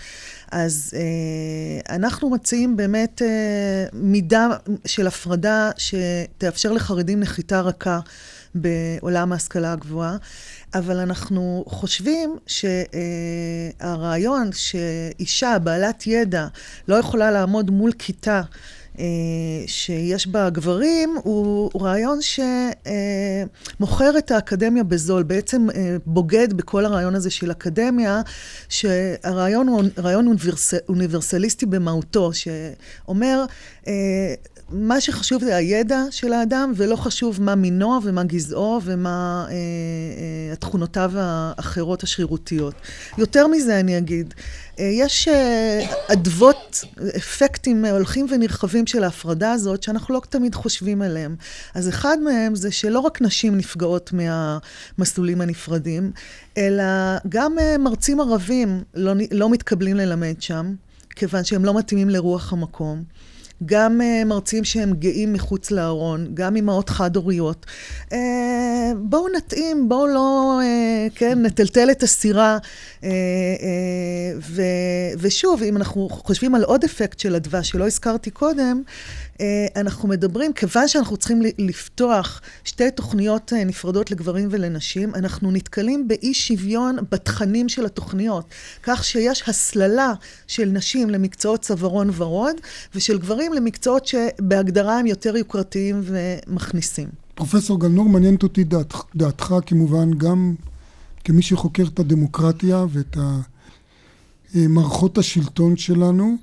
אז 0.53 0.95
אה, 0.97 1.97
אנחנו 1.97 2.31
מציעים 2.31 2.77
באמת 2.77 3.23
אה, 3.23 3.85
מידה 3.93 4.49
של 4.87 5.07
הפרדה 5.07 5.71
שתאפשר 5.77 6.73
לחרדים 6.73 7.21
נחיתה 7.21 7.61
רכה 7.61 8.01
בעולם 8.55 9.33
ההשכלה 9.33 9.73
הגבוהה. 9.73 10.17
אבל 10.75 10.97
אנחנו 10.97 11.65
חושבים 11.69 12.37
שהרעיון 13.81 14.51
שאישה 14.53 15.59
בעלת 15.59 16.07
ידע 16.07 16.47
לא 16.89 16.95
יכולה 16.95 17.31
לעמוד 17.31 17.71
מול 17.71 17.93
כיתה 17.93 18.43
שיש 19.67 20.27
בה 20.27 20.51
גברים, 20.51 21.15
הוא 21.23 21.71
רעיון 21.81 22.19
שמוכר 23.81 24.19
את 24.19 24.31
האקדמיה 24.31 24.85
בזול, 24.85 25.23
בעצם 25.23 25.67
אה, 25.75 25.97
בוגד 26.07 26.53
בכל 26.53 26.85
הרעיון 26.85 27.15
הזה 27.15 27.31
של 27.31 27.51
אקדמיה, 27.51 28.23
שהרעיון 28.69 29.69
הוא 29.69 29.83
רעיון 29.99 30.27
אוניברס, 30.27 30.75
אוניברסליסטי 30.89 31.67
במהותו, 31.67 32.31
שאומר, 32.33 33.45
אה, 33.89 34.35
מה 34.73 35.01
שחשוב 35.01 35.45
זה 35.45 35.57
הידע 35.57 36.01
של 36.11 36.33
האדם, 36.33 36.73
ולא 36.77 36.97
חשוב 36.97 37.43
מה 37.43 37.55
מינו 37.55 38.01
ומה 38.05 38.25
גזעו 38.25 38.81
ומה 38.85 39.47
אה, 39.49 39.53
אה, 39.53 40.53
התכונותיו 40.53 41.13
האחרות 41.17 42.03
השרירותיות. 42.03 42.75
יותר 43.19 43.47
מזה 43.47 43.81
אני 43.81 43.99
אגיד, 43.99 44.35
אה, 44.79 44.85
יש 44.85 45.29
אה, 45.29 45.81
אדוות, 46.13 46.85
אפקטים 47.17 47.85
הולכים 47.85 48.27
ונרחבים 48.31 48.82
של 48.87 49.05
ההפרדה 49.05 49.53
הזאת, 49.53 49.83
שאנחנו 49.83 50.15
לא 50.15 50.21
תמיד 50.29 50.55
חושבים 50.55 51.03
עליהם. 51.03 51.37
אז 51.75 51.89
אחד 51.89 52.19
מהם 52.25 52.55
זה 52.55 52.71
שלא 52.71 53.01
רק 53.01 53.23
נשים 53.23 53.57
נפגעות 53.57 54.11
מהמסלולים 54.13 55.41
הנפרדים, 55.41 56.13
אלא 56.59 56.85
גם 57.29 57.59
אה, 57.59 57.79
מרצים 57.79 58.21
ערבים 58.21 58.83
לא, 58.95 59.13
לא 59.31 59.51
מתקבלים 59.51 59.97
ללמד 59.97 60.43
שם, 60.43 60.75
כיוון 61.17 61.45
שהם 61.45 61.65
לא 61.65 61.79
מתאימים 61.79 62.09
לרוח 62.09 62.53
המקום. 62.53 63.03
גם 63.67 64.01
uh, 64.01 64.25
מרצים 64.25 64.65
שהם 64.65 64.93
גאים 64.93 65.33
מחוץ 65.33 65.71
לארון, 65.71 66.29
גם 66.35 66.57
אימהות 66.57 66.89
חד-הוריות. 66.89 67.67
Uh, 68.11 68.15
בואו 68.97 69.29
נתאים, 69.37 69.89
בואו 69.89 70.07
לא, 70.07 70.61
uh, 70.61 71.13
כן, 71.15 71.43
נטלטל 71.43 71.91
את 71.91 72.03
הסירה. 72.03 72.59
Uh, 73.01 73.05
uh, 73.05 73.07
ו, 74.41 74.63
ושוב, 75.19 75.63
אם 75.63 75.77
אנחנו 75.77 76.09
חושבים 76.11 76.55
על 76.55 76.65
עוד 76.65 76.85
אפקט 76.85 77.19
של 77.19 77.35
הדבש 77.35 77.71
שלא 77.71 77.87
הזכרתי 77.87 78.31
קודם, 78.31 78.83
אה, 78.87 78.93
אנחנו 79.77 80.09
מדברים, 80.09 80.53
כיוון 80.53 80.89
שאנחנו 80.89 81.17
צריכים 81.17 81.43
לפתוח 81.59 82.41
שתי 82.65 82.91
תוכניות 82.91 83.53
אה, 83.53 83.65
נפרדות 83.65 84.11
לגברים 84.11 84.49
ולנשים, 84.51 85.15
אנחנו 85.15 85.51
נתקלים 85.51 86.09
באי 86.09 86.35
שוויון 86.35 86.97
בתכנים 87.11 87.69
של 87.69 87.87
התוכניות, 87.87 88.45
כך 88.83 89.05
שיש 89.05 89.49
הסללה 89.49 90.13
של 90.47 90.65
נשים 90.65 91.11
למקצועות 91.11 91.61
צווארון 91.61 92.11
ורוד, 92.17 92.57
ושל 92.95 93.19
גברים 93.19 93.53
למקצועות 93.53 94.07
שבהגדרה 94.07 94.99
הם 94.99 95.07
יותר 95.07 95.37
יוקרתיים 95.37 96.03
ומכניסים. 96.05 97.09
פרופסור 97.35 97.81
גלנור, 97.81 98.09
מעניינת 98.09 98.43
אותי 98.43 98.65
דעת, 98.65 98.95
דעתך 99.17 99.55
כמובן 99.67 100.11
גם 100.15 100.55
כמי 101.25 101.43
שחוקר 101.43 101.85
את 101.95 101.99
הדמוקרטיה 101.99 102.85
ואת 102.93 103.17
מערכות 104.55 105.19
השלטון 105.19 105.77
שלנו. 105.77 106.37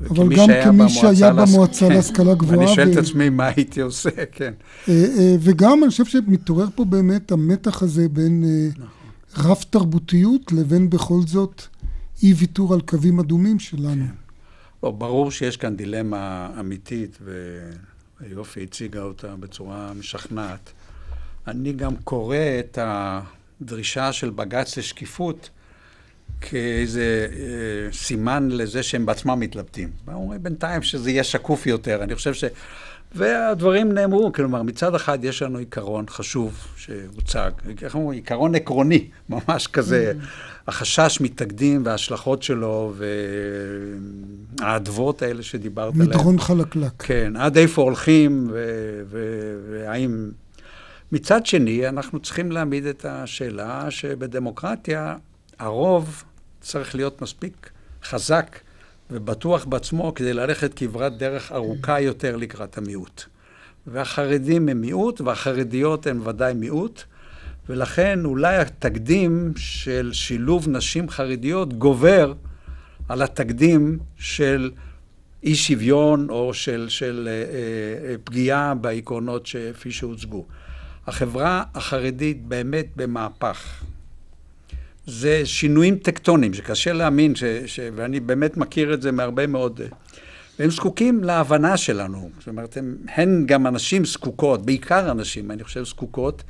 אבל 0.00 0.36
גם 0.36 0.48
כמי 0.64 0.88
שהיה 0.88 1.32
במועצה 1.32 1.88
להשכלה 1.88 2.34
גבוהה. 2.34 2.66
אני 2.66 2.74
שואל 2.74 2.92
את 2.92 2.96
עצמי 2.96 3.28
מה 3.28 3.46
הייתי 3.46 3.80
עושה, 3.80 4.10
כן. 4.32 4.54
וגם 5.40 5.82
אני 5.82 5.90
חושב 5.90 6.04
שמתעורר 6.04 6.66
פה 6.74 6.84
באמת 6.84 7.32
המתח 7.32 7.82
הזה 7.82 8.08
בין 8.08 8.44
נכון. 8.76 9.50
רב 9.50 9.64
תרבותיות 9.70 10.52
לבין 10.52 10.90
בכל 10.90 11.20
זאת 11.26 11.62
אי 12.22 12.32
ויתור 12.32 12.74
על 12.74 12.80
קווים 12.80 13.20
אדומים 13.20 13.58
שלנו. 13.58 14.04
כן. 14.06 14.14
לא, 14.82 14.90
ברור 14.90 15.30
שיש 15.30 15.56
כאן 15.56 15.76
דילמה 15.76 16.50
אמיתית, 16.60 17.18
ויופי 18.20 18.62
הציגה 18.62 19.02
אותה 19.02 19.36
בצורה 19.36 19.92
משכנעת. 19.98 20.70
אני 21.46 21.72
גם 21.72 21.96
קורא 22.04 22.36
את 22.36 22.78
הדרישה 22.82 24.12
של 24.12 24.30
בג"ץ 24.30 24.78
לשקיפות 24.78 25.50
כאיזה 26.40 27.26
אה, 27.32 27.92
סימן 27.92 28.48
לזה 28.50 28.82
שהם 28.82 29.06
בעצמם 29.06 29.40
מתלבטים. 29.40 29.90
אומרים 30.12 30.42
בינתיים 30.42 30.82
שזה 30.82 31.10
יהיה 31.10 31.24
שקוף 31.24 31.66
יותר. 31.66 32.02
אני 32.02 32.14
חושב 32.14 32.34
ש... 32.34 32.44
והדברים 33.14 33.92
נאמרו, 33.92 34.32
כלומר, 34.32 34.62
מצד 34.62 34.94
אחד 34.94 35.24
יש 35.24 35.42
לנו 35.42 35.58
עיקרון 35.58 36.04
חשוב 36.08 36.66
שהוצג, 36.76 37.50
איך 37.82 37.94
אומרים? 37.94 38.16
עיקרון 38.16 38.54
עקרוני, 38.54 39.06
ממש 39.28 39.66
כזה, 39.66 40.12
mm. 40.16 40.24
החשש 40.68 41.18
מתקדים 41.20 41.82
וההשלכות 41.84 42.42
שלו 42.42 42.94
והאדוות 44.58 45.22
האלה 45.22 45.42
שדיברת 45.42 45.94
עליהן. 45.94 46.08
מדרון 46.08 46.38
חלקלק. 46.38 46.92
כן, 46.98 47.36
עד 47.36 47.58
איפה 47.58 47.82
הולכים 47.82 48.50
והאם... 49.70 50.30
מצד 51.12 51.46
שני, 51.46 51.88
אנחנו 51.88 52.20
צריכים 52.20 52.52
להעמיד 52.52 52.86
את 52.86 53.04
השאלה 53.08 53.90
שבדמוקרטיה 53.90 55.16
הרוב 55.58 56.24
צריך 56.60 56.94
להיות 56.94 57.22
מספיק 57.22 57.70
חזק 58.04 58.58
ובטוח 59.10 59.64
בעצמו 59.64 60.14
כדי 60.14 60.32
ללכת 60.32 60.74
כברת 60.74 61.18
דרך 61.18 61.52
ארוכה 61.52 62.00
יותר 62.00 62.36
לקראת 62.36 62.78
המיעוט. 62.78 63.24
והחרדים 63.86 64.68
הם 64.68 64.80
מיעוט, 64.80 65.20
והחרדיות 65.20 66.06
הן 66.06 66.20
ודאי 66.26 66.54
מיעוט, 66.54 67.02
ולכן 67.68 68.24
אולי 68.24 68.56
התקדים 68.56 69.52
של 69.56 70.10
שילוב 70.12 70.68
נשים 70.68 71.10
חרדיות 71.10 71.72
גובר 71.72 72.34
על 73.08 73.22
התקדים 73.22 73.98
של 74.16 74.70
אי 75.42 75.54
שוויון 75.54 76.30
או 76.30 76.54
של, 76.54 76.86
של 76.88 77.28
אה, 77.30 77.32
אה, 78.10 78.14
פגיעה 78.24 78.74
בעקרונות 78.74 79.48
כפי 79.74 79.90
שהוצגו. 79.90 80.46
החברה 81.06 81.62
החרדית 81.74 82.46
באמת 82.46 82.86
במהפך. 82.96 83.82
זה 85.08 85.40
שינויים 85.44 85.96
טקטוניים, 85.96 86.54
שקשה 86.54 86.92
להאמין, 86.92 87.34
ש, 87.34 87.44
ש, 87.66 87.80
ואני 87.94 88.20
באמת 88.20 88.56
מכיר 88.56 88.94
את 88.94 89.02
זה 89.02 89.12
מהרבה 89.12 89.46
מאוד... 89.46 89.80
והם 90.58 90.70
זקוקים 90.70 91.24
להבנה 91.24 91.76
שלנו. 91.76 92.30
זאת 92.38 92.48
אומרת, 92.48 92.76
הם, 92.76 92.96
הן 93.14 93.46
גם 93.46 93.66
אנשים 93.66 94.04
זקוקות, 94.04 94.66
בעיקר 94.66 95.10
אנשים, 95.10 95.50
אני 95.50 95.64
חושב, 95.64 95.84
זקוקות, 95.84 96.42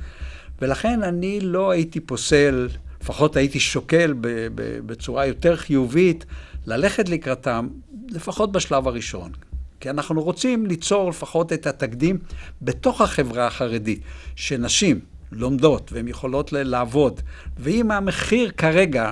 ולכן 0.61 1.03
אני 1.03 1.39
לא 1.39 1.71
הייתי 1.71 1.99
פוסל, 1.99 2.69
לפחות 3.01 3.35
הייתי 3.35 3.59
שוקל 3.59 4.13
ב, 4.21 4.27
ב, 4.55 4.79
בצורה 4.85 5.25
יותר 5.25 5.55
חיובית, 5.55 6.25
ללכת 6.65 7.09
לקראתם, 7.09 7.67
לפחות 8.09 8.51
בשלב 8.51 8.87
הראשון. 8.87 9.31
כי 9.79 9.89
אנחנו 9.89 10.23
רוצים 10.23 10.65
ליצור 10.65 11.09
לפחות 11.09 11.53
את 11.53 11.67
התקדים 11.67 12.17
בתוך 12.61 13.01
החברה 13.01 13.47
החרדית, 13.47 13.99
שנשים, 14.35 14.99
לומדות 15.31 15.91
והן 15.93 16.07
יכולות 16.07 16.53
לעבוד. 16.53 17.21
ואם 17.57 17.91
המחיר 17.91 18.51
כרגע 18.57 19.11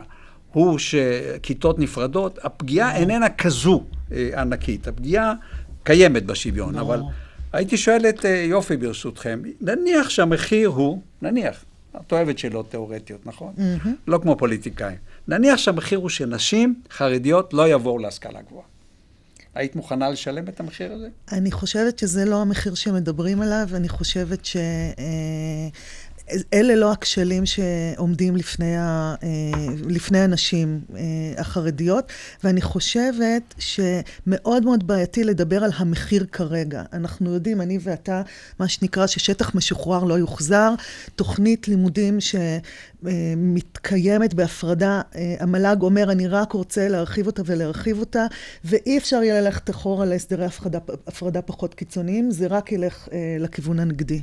הוא 0.52 0.80
שכיתות 0.80 1.80
נפרדות, 1.80 2.40
הפגיעה 2.44 2.98
איננה 2.98 3.30
כזו 3.30 3.84
אה, 4.12 4.30
ענקית. 4.42 4.88
הפגיעה 4.88 5.34
קיימת 5.84 6.26
בשוויון, 6.26 6.76
לא. 6.76 6.82
אבל 6.82 7.02
הייתי 7.54 7.78
שואל 7.78 8.10
את 8.10 8.26
אה, 8.26 8.46
יופי 8.50 8.78
ברשותכם, 8.78 9.42
נניח 9.62 10.10
שהמחיר 10.10 10.68
הוא, 10.70 11.02
נניח, 11.22 11.66
את 12.02 12.12
אוהבת 12.12 12.38
שאלות 12.38 12.72
תיאורטיות, 12.72 13.26
נכון? 13.26 13.54
Mm-hmm. 13.58 13.88
לא 14.08 14.20
כמו 14.22 14.38
פוליטיקאים. 14.38 14.98
נניח 15.28 15.58
שהמחיר 15.58 16.00
הוא 16.00 16.10
שנשים 16.10 16.82
חרדיות 16.92 17.54
לא 17.54 17.70
יבואו 17.70 18.00
להשכלה 18.00 18.42
גבוהה. 18.42 18.66
היית 19.56 19.76
מוכנה 19.76 20.10
לשלם 20.10 20.48
את 20.48 20.60
המחיר 20.60 20.94
הזה? 20.94 21.08
אני 21.32 21.52
חושבת 21.52 22.00
שזה 22.00 22.26
לא 22.26 22.42
המחיר 22.42 22.76
שמדברים 22.76 23.42
עליו, 23.42 23.68
אני 23.74 23.90
חושבת 23.90 24.46
ש... 24.46 24.56
אה, 24.56 25.68
אלה 26.54 26.76
לא 26.76 26.92
הכשלים 26.92 27.46
שעומדים 27.46 28.36
לפני, 28.36 28.78
ה, 28.78 29.16
אה, 29.24 29.28
לפני 29.88 30.20
הנשים 30.20 30.82
אה, 30.96 31.02
החרדיות, 31.38 32.12
ואני 32.44 32.62
חושבת 32.62 33.54
שמאוד 33.60 34.66
מאוד 34.66 34.88
בעייתי 34.88 35.24
לדבר 35.24 35.64
על 35.64 35.72
המחיר 35.76 36.26
כרגע. 36.32 36.84
אנחנו 36.94 37.34
יודעים, 37.34 37.62
אני 37.62 37.80
ואתה, 37.82 38.22
מה 38.60 38.68
שנקרא 38.68 39.08
ששטח 39.08 39.56
משוחרר 39.56 40.04
לא 40.04 40.14
יוחזר, 40.14 40.74
תוכנית 41.16 41.68
לימודים 41.68 42.18
שמתקיימת 43.04 44.34
בהפרדה, 44.34 45.02
אה, 45.16 45.36
המל"ג 45.40 45.82
אומר, 45.82 46.12
אני 46.12 46.28
רק 46.28 46.52
רוצה 46.52 46.88
להרחיב 46.88 47.28
אותה 47.28 47.42
ולהרחיב 47.46 48.00
אותה, 48.00 48.26
ואי 48.66 48.98
אפשר 48.98 49.24
יהיה 49.24 49.42
ללכת 49.42 49.70
אחורה 49.70 50.06
להסדרי 50.06 50.46
הפרדה, 50.46 50.80
הפרדה 51.08 51.42
פחות 51.42 51.74
קיצוניים, 51.74 52.32
זה 52.32 52.48
רק 52.48 52.72
ילך 52.72 53.08
לכיוון 53.40 53.80
הנגדי. 53.80 54.22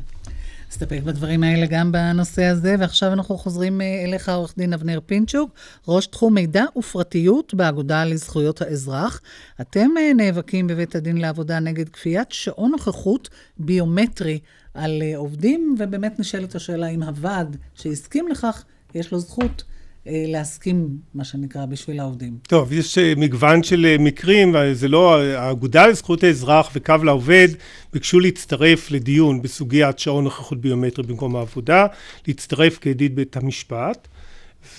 נסתפק 0.75 1.01
בדברים 1.05 1.43
האלה 1.43 1.66
גם 1.66 1.93
בנושא 1.93 2.45
הזה, 2.45 2.77
ועכשיו 2.79 3.12
אנחנו 3.12 3.39
חוזרים 3.39 3.81
אה, 3.81 4.05
אליך, 4.05 4.29
עורך 4.29 4.55
דין 4.59 4.72
אבנר 4.72 5.01
פינצ'וק, 5.07 5.51
ראש 5.89 6.07
תחום 6.07 6.35
מידע 6.35 6.64
ופרטיות 6.79 7.55
באגודה 7.55 8.05
לזכויות 8.05 8.62
האזרח. 8.62 9.20
אתם 9.61 9.89
אה, 9.99 10.12
נאבקים 10.16 10.66
בבית 10.66 10.95
הדין 10.95 11.16
לעבודה 11.16 11.61
נגד 11.61 11.89
כפיית 11.89 12.33
שעון 12.33 12.70
נוכחות 12.70 13.29
ביומטרי 13.59 14.39
על 14.75 15.03
אה, 15.03 15.16
עובדים, 15.16 15.75
ובאמת 15.79 16.20
נשאלת 16.20 16.55
השאלה 16.55 16.87
אם 16.87 17.03
הוועד 17.03 17.57
שהסכים 17.75 18.29
לכך, 18.29 18.64
יש 18.95 19.12
לו 19.12 19.18
זכות 19.18 19.64
להסכים, 20.07 20.89
מה 21.15 21.25
שנקרא, 21.25 21.67
בשביל 21.67 22.01
העובדים. 22.01 22.39
טוב, 22.43 22.73
יש 22.73 22.99
אה, 22.99 23.13
מגוון 23.17 23.63
של 23.63 23.87
אה, 23.87 23.97
מקרים, 23.99 24.55
זה 24.73 24.89
לא, 24.89 25.21
האגודה 25.23 25.87
לזכות 25.87 26.25
האזרח 26.25 26.71
וקו 26.75 26.95
לעובד 27.05 27.49
ביקשו 27.93 28.21
להצטרף 28.21 28.91
לדיון 28.91 29.43
בסוגיית 29.43 29.99
שעון 29.99 30.25
נוכחות 30.25 30.61
ביומטרי 30.61 31.07
במקום 31.07 31.37
העבודה, 31.37 31.87
להצטרף 32.27 32.79
כידיד 32.79 33.17
בית 33.17 33.37
המשפט. 33.37 34.09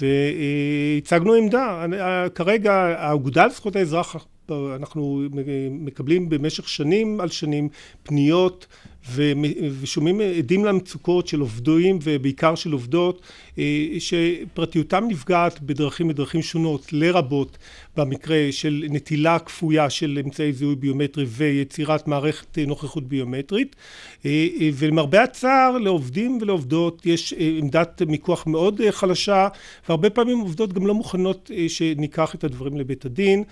והצגנו 0.02 1.34
עמדה. 1.34 1.86
כרגע 2.36 2.74
האגודה 2.74 3.46
לזכות 3.46 3.76
האזרח, 3.76 4.16
אנחנו 4.76 5.22
מקבלים 5.70 6.30
במשך 6.30 6.70
שנים 6.70 7.22
על 7.22 7.30
שנים 7.30 7.70
פניות 8.04 8.68
ושומעים 9.14 10.22
עדים 10.22 10.66
למצוקות 10.66 11.28
של 11.28 11.40
עובדים 11.40 12.00
ובעיקר 12.04 12.56
של 12.56 12.72
עובדות 12.72 13.22
אה, 13.60 13.88
שפרטיותם 14.00 15.04
נפגעת 15.08 15.62
בדרכים 15.62 16.08
בדרכים 16.08 16.42
שונות 16.42 16.94
לרבות 16.94 17.58
במקרה 17.98 18.48
של 18.52 18.84
נטילה 18.90 19.40
כפויה 19.40 19.90
של 19.90 20.20
אמצעי 20.26 20.54
זיהוי 20.54 20.76
ביומטרי 20.76 21.26
ויצירת 21.28 22.08
מערכת 22.08 22.58
נוכחות 22.58 23.08
ביומטרית. 23.08 23.76
אה, 24.26 24.48
אה, 24.62 24.70
ולמרבה 24.74 25.24
הצער 25.24 25.78
לעובדים 25.78 26.38
ולעובדות 26.42 27.06
יש 27.06 27.34
עמדת 27.38 28.02
מיקוח 28.02 28.48
מאוד 28.48 28.82
חלשה 28.92 29.48
והרבה 29.90 30.10
פעמים 30.10 30.40
עובדות 30.40 30.74
גם 30.74 30.88
לא 30.88 30.94
מוכנות 30.94 31.52
שניקח 31.68 32.36
את 32.36 32.44
הדברים 32.44 32.78
לבית 32.78 33.06
הדין. 33.06 33.44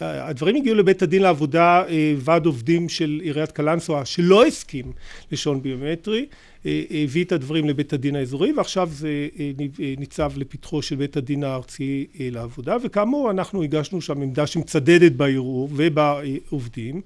הדברים 0.00 0.56
הגיעו 0.56 0.76
לבית 0.76 1.02
הדין 1.02 1.22
לעבודה 1.22 1.82
ועד 2.16 2.46
עובדים 2.46 2.88
של 2.88 3.20
עיריית 3.22 3.52
קלנסווה 3.52 4.04
שלא 4.04 4.46
הסכים 4.60 4.92
לשעון 5.32 5.62
ביומטרי, 5.62 6.26
אה, 6.66 6.82
הביא 7.04 7.24
את 7.24 7.32
הדברים 7.32 7.68
לבית 7.68 7.92
הדין 7.92 8.16
האזורי 8.16 8.52
ועכשיו 8.52 8.88
זה 8.92 9.28
אה, 9.38 9.50
אה, 9.80 9.94
ניצב 9.98 10.32
לפתחו 10.36 10.82
של 10.82 10.96
בית 10.96 11.16
הדין 11.16 11.44
הארצי 11.44 12.06
לעבודה 12.20 12.76
וכאמור 12.84 13.30
אנחנו 13.30 13.62
הגשנו 13.62 14.00
שם 14.00 14.22
עמדה 14.22 14.46
שמצדדת 14.46 15.12
בערעור 15.12 15.68
ובעובדים 15.76 17.00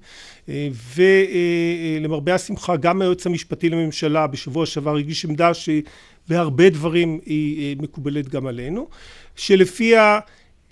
ולמרבה 0.95 2.35
השמחה 2.35 2.75
גם 2.75 3.01
היועץ 3.01 3.25
המשפטי 3.25 3.69
לממשלה 3.69 4.27
בשבוע 4.27 4.65
שעבר 4.65 4.95
הגיש 4.95 5.25
עמדה 5.25 5.51
שבהרבה 5.53 6.69
דברים 6.69 7.19
היא 7.25 7.77
מקובלת 7.79 8.29
גם 8.29 8.47
עלינו 8.47 8.87
שלפיה 9.35 10.19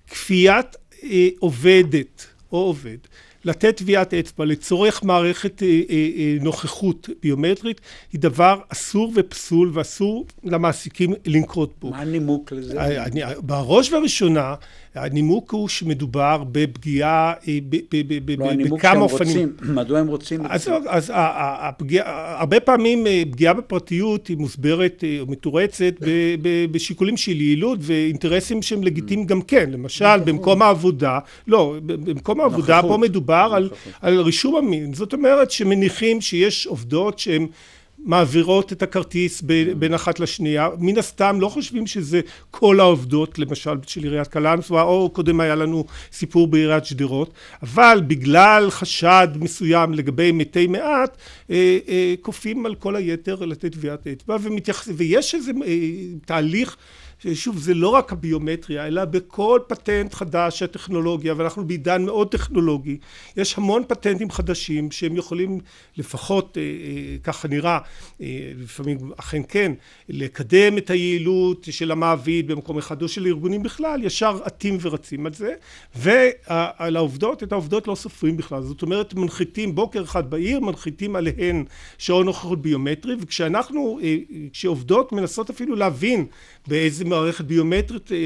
כפיית 0.07 0.75
עובדת 1.39 2.27
או 2.51 2.57
עובד 2.57 2.97
לתת 3.45 3.77
טביעת 3.77 4.13
אצבע 4.13 4.45
לצורך 4.45 5.03
מערכת 5.03 5.63
אה, 5.63 5.67
אה, 5.67 6.09
אה, 6.17 6.37
נוכחות 6.41 7.09
ביומטרית 7.21 7.81
היא 8.13 8.21
דבר 8.21 8.59
אסור 8.69 9.11
ופסול 9.15 9.71
ואסור 9.73 10.25
למעסיקים 10.43 11.13
לנקוט 11.25 11.73
בו. 11.81 11.89
מה 11.89 12.01
הנימוק 12.01 12.51
לזה? 12.51 13.03
אני, 13.03 13.21
בראש 13.39 13.93
ובראשונה 13.93 14.55
הנימוק 14.95 15.51
הוא 15.51 15.67
שמדובר 15.67 16.43
בפגיעה 16.51 17.33
אה, 17.47 17.57
בכמה 18.71 19.01
אופנים. 19.01 19.53
מדוע 19.75 19.99
הם 19.99 20.07
רוצים? 20.07 20.45
אז, 20.49 20.69
אז 20.87 21.11
הפגיעה, 21.15 22.39
הרבה 22.39 22.59
פעמים 22.59 23.07
אה, 23.07 23.23
פגיעה 23.31 23.53
בפרטיות 23.53 24.27
היא 24.27 24.37
מוסברת 24.37 25.03
או 25.19 25.25
מתורצת 25.27 25.93
בשיקולים 26.71 27.17
של 27.17 27.41
יעילות 27.41 27.79
ואינטרסים 27.81 28.61
שהם 28.61 28.83
לגיטימיים 28.83 29.27
גם 29.27 29.41
כן. 29.41 29.69
למשל, 29.71 30.19
במקום 30.25 30.61
העבודה, 30.61 31.19
לא, 31.47 31.75
במקום 31.85 32.41
העבודה 32.41 32.81
פה 32.81 32.97
מדובר 32.97 33.51
על, 33.55 33.69
על 34.01 34.19
רישום 34.19 34.55
המין. 34.55 34.93
זאת 34.93 35.13
אומרת 35.13 35.51
שמניחים 35.51 36.21
שיש 36.21 36.67
עובדות 36.67 37.19
שהן 37.19 37.47
מעבירות 38.05 38.73
את 38.73 38.83
הכרטיס 38.83 39.41
בין 39.77 39.93
אחת 39.93 40.19
לשנייה, 40.19 40.69
מן 40.79 40.97
הסתם 40.97 41.37
לא 41.41 41.49
חושבים 41.49 41.87
שזה 41.87 42.21
כל 42.51 42.79
העובדות 42.79 43.39
למשל 43.39 43.75
של 43.87 44.03
עיריית 44.03 44.27
קלנסווה 44.27 44.81
או 44.81 45.09
קודם 45.09 45.39
היה 45.39 45.55
לנו 45.55 45.85
סיפור 46.11 46.47
בעיריית 46.47 46.85
שדרות 46.85 47.33
אבל 47.63 48.01
בגלל 48.07 48.67
חשד 48.69 49.27
מסוים 49.35 49.93
לגבי 49.93 50.31
מתי 50.31 50.67
מעט 50.67 51.17
אה, 51.49 51.77
אה, 51.87 52.13
כופים 52.21 52.65
על 52.65 52.75
כל 52.75 52.95
היתר 52.95 53.45
לתת 53.45 53.71
טביעת 53.71 54.07
אצבע 54.07 54.37
ויש 54.95 55.35
איזה 55.35 55.51
אה, 55.65 55.73
תהליך 56.25 56.77
שוב 57.33 57.57
זה 57.57 57.73
לא 57.73 57.89
רק 57.89 58.11
הביומטריה 58.11 58.87
אלא 58.87 59.05
בכל 59.05 59.59
פטנט 59.67 60.13
חדש 60.13 60.59
של 60.59 60.65
הטכנולוגיה 60.65 61.33
ואנחנו 61.37 61.67
בעידן 61.67 62.05
מאוד 62.05 62.31
טכנולוגי 62.31 62.97
יש 63.37 63.57
המון 63.57 63.83
פטנטים 63.87 64.31
חדשים 64.31 64.91
שהם 64.91 65.15
יכולים 65.15 65.59
לפחות 65.97 66.57
אה, 66.57 66.61
אה, 66.61 67.17
ככה 67.23 67.47
נראה 67.47 67.79
אה, 68.21 68.51
לפעמים 68.57 68.97
אכן 69.17 69.41
כן 69.47 69.71
לקדם 70.09 70.77
את 70.77 70.89
היעילות 70.89 71.67
של 71.71 71.91
המעביד 71.91 72.47
במקום 72.47 72.77
אחד 72.77 73.01
או 73.01 73.07
של 73.07 73.25
ארגונים 73.25 73.63
בכלל 73.63 74.03
ישר 74.03 74.39
עטים 74.43 74.77
ורצים 74.81 75.25
על 75.25 75.33
זה 75.33 75.53
ועל 75.95 76.95
העובדות 76.95 77.43
את 77.43 77.51
העובדות 77.51 77.87
לא 77.87 77.95
סופרים 77.95 78.37
בכלל. 78.37 78.61
זאת 78.61 78.81
אומרת 78.81 79.13
מנחיתים 79.13 79.75
בוקר 79.75 80.03
אחד 80.03 80.29
בעיר 80.29 80.59
מנחיתים 80.59 81.15
עליהן 81.15 81.65
שעון 81.97 82.25
נוכחות 82.25 82.61
ביומטרי 82.61 83.15
וכשאנחנו 83.19 83.99
כשעובדות 84.53 85.11
מנסות 85.11 85.49
אפילו 85.49 85.75
להבין 85.75 86.25
באיזה 86.67 87.05
מערכת 87.21 87.45
ביומטרית 87.45 88.11
אה, 88.11 88.17
אה, 88.17 88.23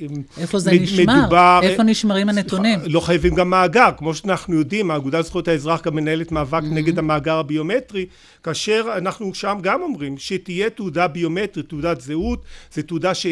אה, 0.00 0.42
איפה 0.42 0.58
זה 0.58 0.70
נשמר? 0.72 1.20
מדובר, 1.20 1.60
איפה 1.62 1.82
נשמרים 1.82 2.28
הנתונים? 2.28 2.78
לא 2.86 3.00
חייבים 3.00 3.34
גם 3.34 3.50
מאגר, 3.50 3.90
כמו 3.96 4.14
שאנחנו 4.14 4.54
יודעים, 4.54 4.90
האגודה 4.90 5.18
לזכויות 5.18 5.48
האזרח 5.48 5.82
גם 5.82 5.94
מנהלת 5.94 6.32
מאבק 6.32 6.62
mm-hmm. 6.62 6.74
נגד 6.74 6.98
המאגר 6.98 7.38
הביומטרי, 7.38 8.06
כאשר 8.42 8.86
אנחנו 8.98 9.34
שם 9.34 9.58
גם 9.62 9.82
אומרים 9.82 10.18
שתהיה 10.18 10.70
תעודה 10.70 11.08
ביומטרית, 11.08 11.68
תעודת 11.68 12.00
זהות, 12.00 12.44
זו 12.74 12.82
תעודה 12.82 13.14
ש... 13.14 13.26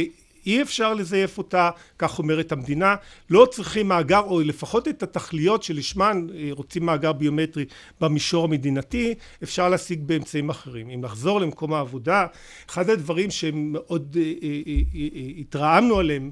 אי 0.46 0.62
אפשר 0.62 0.94
לזייף 0.94 1.38
אותה, 1.38 1.70
כך 1.98 2.18
אומרת 2.18 2.52
המדינה, 2.52 2.94
לא 3.30 3.46
צריכים 3.50 3.88
מאגר 3.88 4.20
או 4.20 4.40
לפחות 4.40 4.88
את 4.88 5.02
התכליות 5.02 5.62
שלשמן 5.62 6.26
אה, 6.34 6.48
רוצים 6.50 6.86
מאגר 6.86 7.12
ביומטרי 7.12 7.64
במישור 8.00 8.44
המדינתי, 8.44 9.14
אפשר 9.42 9.68
להשיג 9.68 10.02
באמצעים 10.06 10.50
אחרים. 10.50 10.90
אם 10.90 11.00
נחזור 11.00 11.40
למקום 11.40 11.72
העבודה, 11.72 12.26
אחד 12.70 12.90
הדברים 12.90 13.30
שמאוד 13.30 14.16
אה, 14.20 14.32
אה, 14.42 15.10
התרעמנו 15.38 15.98
עליהם 15.98 16.30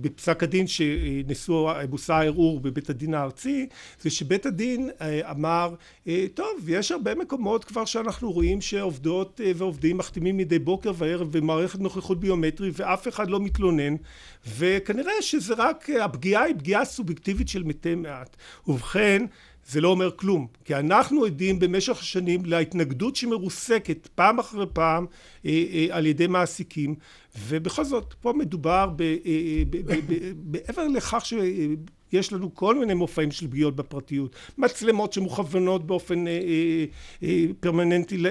בפסק 0.00 0.42
הדין 0.42 0.66
שבוצע 0.66 2.16
הערעור 2.16 2.60
בבית 2.60 2.90
הדין 2.90 3.14
הארצי, 3.14 3.66
זה 4.00 4.10
שבית 4.10 4.46
הדין 4.46 4.90
אמר, 5.30 5.74
טוב, 6.34 6.68
יש 6.68 6.92
הרבה 6.92 7.14
מקומות 7.14 7.64
כבר 7.64 7.84
שאנחנו 7.84 8.32
רואים 8.32 8.60
שעובדות 8.60 9.40
ועובדים 9.56 9.98
מחתימים 9.98 10.36
מדי 10.36 10.58
בוקר 10.58 10.92
וערב 10.94 11.38
במערכת 11.38 11.80
נוכחות 11.80 12.20
ביומטרי 12.20 12.70
ואף 12.72 13.08
אחד 13.08 13.30
לא 13.32 13.40
מתלונן 13.40 13.96
וכנראה 14.56 15.12
שזה 15.20 15.54
רק 15.56 15.90
הפגיעה 15.90 16.42
היא 16.42 16.54
פגיעה 16.58 16.84
סובייקטיבית 16.84 17.48
של 17.48 17.62
מתי 17.62 17.94
מעט. 17.94 18.36
ובכן 18.66 19.26
זה 19.66 19.80
לא 19.80 19.88
אומר 19.88 20.10
כלום 20.16 20.46
כי 20.64 20.74
אנחנו 20.74 21.24
עדים 21.24 21.58
במשך 21.58 22.00
השנים 22.00 22.44
להתנגדות 22.44 23.16
שמרוסקת 23.16 24.08
פעם 24.14 24.38
אחרי 24.38 24.66
פעם 24.72 25.06
אה, 25.46 25.64
אה, 25.72 25.86
על 25.90 26.06
ידי 26.06 26.26
מעסיקים 26.26 26.94
ובכל 27.48 27.84
זאת 27.84 28.14
פה 28.20 28.32
מדובר 28.32 28.90
אה, 29.00 29.62
מעבר 30.44 30.88
לכך 30.88 31.24
ש... 31.24 31.34
יש 32.12 32.32
לנו 32.32 32.54
כל 32.54 32.78
מיני 32.78 32.94
מופעים 32.94 33.30
של 33.30 33.46
פגיעות 33.46 33.76
בפרטיות, 33.76 34.36
מצלמות 34.58 35.12
שמוכוונות 35.12 35.86
באופן 35.86 36.26
אה, 36.26 36.32
אה, 36.32 36.84
אה, 37.22 37.44
פרמננטי 37.60 38.16
אה, 38.26 38.30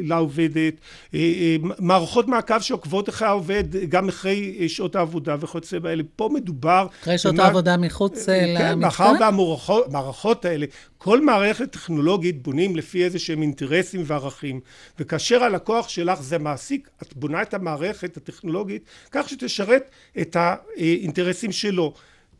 לעובדת, 0.00 0.74
אה, 1.14 1.18
אה, 1.20 1.56
מערכות 1.78 2.28
מעקב 2.28 2.60
שעוקבות 2.60 3.08
אחרי 3.08 3.28
העובד 3.28 3.64
גם 3.88 4.08
אחרי 4.08 4.56
אה, 4.60 4.68
שעות 4.68 4.96
העבודה 4.96 5.36
וכיוצא 5.40 5.78
באלה. 5.78 6.02
פה 6.16 6.28
מדובר... 6.32 6.86
אחרי 7.02 7.18
שעות 7.18 7.34
במה... 7.34 7.44
העבודה 7.44 7.76
מחוץ 7.76 8.28
אה, 8.28 8.46
למתקן? 8.46 8.68
כן, 8.68 8.78
מאחר 8.78 9.12
והמערכות 9.20 10.44
האלה, 10.44 10.66
כל 10.98 11.20
מערכת 11.20 11.72
טכנולוגית 11.72 12.42
בונים 12.42 12.76
לפי 12.76 13.04
איזה 13.04 13.18
שהם 13.18 13.42
אינטרסים 13.42 14.02
וערכים, 14.06 14.60
וכאשר 14.98 15.44
הלקוח 15.44 15.88
שלך 15.88 16.22
זה 16.22 16.38
מעסיק, 16.38 16.88
את 17.02 17.16
בונה 17.16 17.42
את 17.42 17.54
המערכת 17.54 18.16
הטכנולוגית 18.16 18.84
כך 19.10 19.28
שתשרת 19.28 19.90
את 20.20 20.36
האינטרסים 20.36 21.52
שלו. 21.52 21.94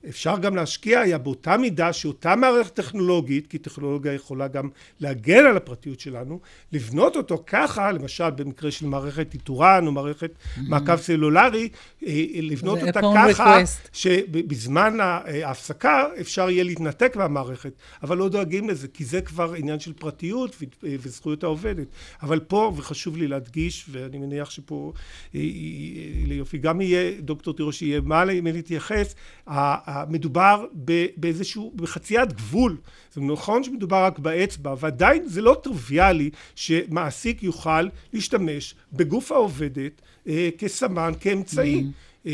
אפשר 0.08 0.38
גם 0.38 0.56
להשקיע 0.56 1.00
היה 1.00 1.18
באותה 1.18 1.56
מידה 1.56 1.92
שאותה 1.92 2.36
מערכת 2.36 2.74
טכנולוגית, 2.74 3.46
כי 3.46 3.58
טכנולוגיה 3.58 4.12
יכולה 4.12 4.48
גם 4.48 4.68
להגן 5.00 5.46
על 5.46 5.56
הפרטיות 5.56 6.00
שלנו, 6.00 6.40
לבנות 6.72 7.16
אותו 7.16 7.42
ככה, 7.46 7.92
למשל 7.92 8.30
במקרה 8.30 8.70
של 8.70 8.86
מערכת 8.86 9.34
איתורן 9.34 9.86
או 9.86 9.92
מערכת 9.92 10.30
mm-hmm. 10.30 10.60
מעקב 10.68 10.96
סלולרי, 10.96 11.68
אה, 12.06 12.24
לבנות 12.42 12.78
אותה 12.82 13.00
ככה, 13.14 13.58
שבזמן 13.92 15.00
ההפסקה 15.00 16.04
אפשר 16.20 16.50
יהיה 16.50 16.64
להתנתק 16.64 17.16
מהמערכת, 17.16 17.72
אבל 18.02 18.16
לא 18.16 18.28
דואגים 18.28 18.68
לזה, 18.68 18.88
כי 18.88 19.04
זה 19.04 19.20
כבר 19.20 19.54
עניין 19.54 19.80
של 19.80 19.92
פרטיות 19.92 20.56
אה, 20.62 20.96
וזכויות 21.00 21.44
העובדת. 21.44 21.86
אבל 22.22 22.40
פה, 22.40 22.72
וחשוב 22.76 23.16
לי 23.16 23.28
להדגיש, 23.28 23.86
ואני 23.90 24.18
מניח 24.18 24.50
שפה 24.50 24.92
אה, 25.34 25.40
ליופי 26.26 26.58
גם 26.58 26.80
יהיה, 26.80 27.20
דוקטור 27.20 27.54
תירוש 27.54 27.82
יהיה 27.82 28.00
מה 28.00 28.24
להתייחס, 28.24 29.14
מדובר 30.08 30.64
באיזשהו, 31.16 31.72
בחציית 31.76 32.32
גבול. 32.32 32.76
זה 33.14 33.20
נכון 33.20 33.64
שמדובר 33.64 34.04
רק 34.04 34.18
באצבע, 34.18 34.74
ועדיין 34.78 35.26
זה 35.26 35.42
לא 35.42 35.56
טריוויאלי 35.62 36.30
שמעסיק 36.54 37.42
יוכל 37.42 37.88
להשתמש 38.12 38.74
בגוף 38.92 39.32
העובדת 39.32 40.02
אה, 40.28 40.48
כסמן, 40.58 41.12
כאמצעי. 41.20 41.80
Mm-hmm. 41.80 42.26
אה, 42.26 42.32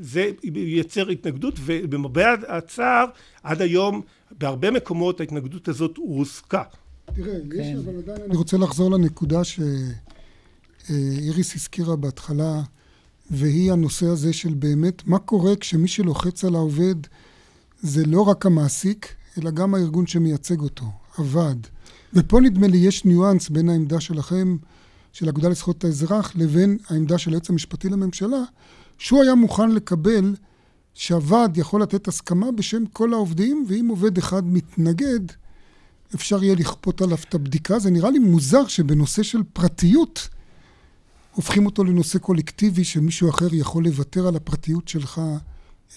זה 0.00 0.30
ייצר 0.54 1.08
התנגדות, 1.08 1.54
ובמרבה 1.64 2.34
הצער, 2.48 3.04
עד 3.42 3.62
היום 3.62 4.02
בהרבה 4.38 4.70
מקומות 4.70 5.20
ההתנגדות 5.20 5.68
הזאת 5.68 5.96
הורסקה. 5.96 6.62
תראה, 7.14 7.34
כן. 7.50 7.60
יש, 7.60 7.76
אבל 7.84 7.98
עדיין 7.98 8.22
אני 8.22 8.36
רוצה 8.36 8.56
לחזור 8.56 8.90
לנקודה 8.90 9.40
שאיריס 9.44 11.54
הזכירה 11.54 11.96
בהתחלה. 11.96 12.62
והיא 13.30 13.72
הנושא 13.72 14.06
הזה 14.06 14.32
של 14.32 14.54
באמת 14.54 15.06
מה 15.06 15.18
קורה 15.18 15.56
כשמי 15.56 15.88
שלוחץ 15.88 16.44
על 16.44 16.54
העובד 16.54 16.94
זה 17.80 18.04
לא 18.06 18.20
רק 18.20 18.46
המעסיק, 18.46 19.14
אלא 19.38 19.50
גם 19.50 19.74
הארגון 19.74 20.06
שמייצג 20.06 20.60
אותו, 20.60 20.84
הוועד. 21.16 21.66
ופה 22.14 22.40
נדמה 22.40 22.66
לי 22.66 22.78
יש 22.78 23.04
ניואנס 23.04 23.48
בין 23.48 23.68
העמדה 23.68 24.00
שלכם, 24.00 24.56
של 25.12 25.26
האגודה 25.26 25.48
לזכויות 25.48 25.84
האזרח, 25.84 26.32
לבין 26.36 26.78
העמדה 26.88 27.18
של 27.18 27.30
היועץ 27.30 27.50
המשפטי 27.50 27.88
לממשלה, 27.88 28.42
שהוא 28.98 29.22
היה 29.22 29.34
מוכן 29.34 29.70
לקבל 29.70 30.34
שהוועד 30.94 31.58
יכול 31.58 31.82
לתת 31.82 32.08
הסכמה 32.08 32.52
בשם 32.52 32.86
כל 32.86 33.12
העובדים, 33.12 33.64
ואם 33.68 33.86
עובד 33.88 34.18
אחד 34.18 34.46
מתנגד, 34.46 35.20
אפשר 36.14 36.44
יהיה 36.44 36.54
לכפות 36.54 37.02
עליו 37.02 37.18
את 37.28 37.34
הבדיקה. 37.34 37.78
זה 37.78 37.90
נראה 37.90 38.10
לי 38.10 38.18
מוזר 38.18 38.66
שבנושא 38.66 39.22
של 39.22 39.42
פרטיות, 39.52 40.28
הופכים 41.36 41.66
אותו 41.66 41.84
לנושא 41.84 42.18
קולקטיבי 42.18 42.84
שמישהו 42.84 43.30
אחר 43.30 43.54
יכול 43.54 43.84
לוותר 43.84 44.26
על 44.26 44.36
הפרטיות 44.36 44.88
שלך 44.88 45.20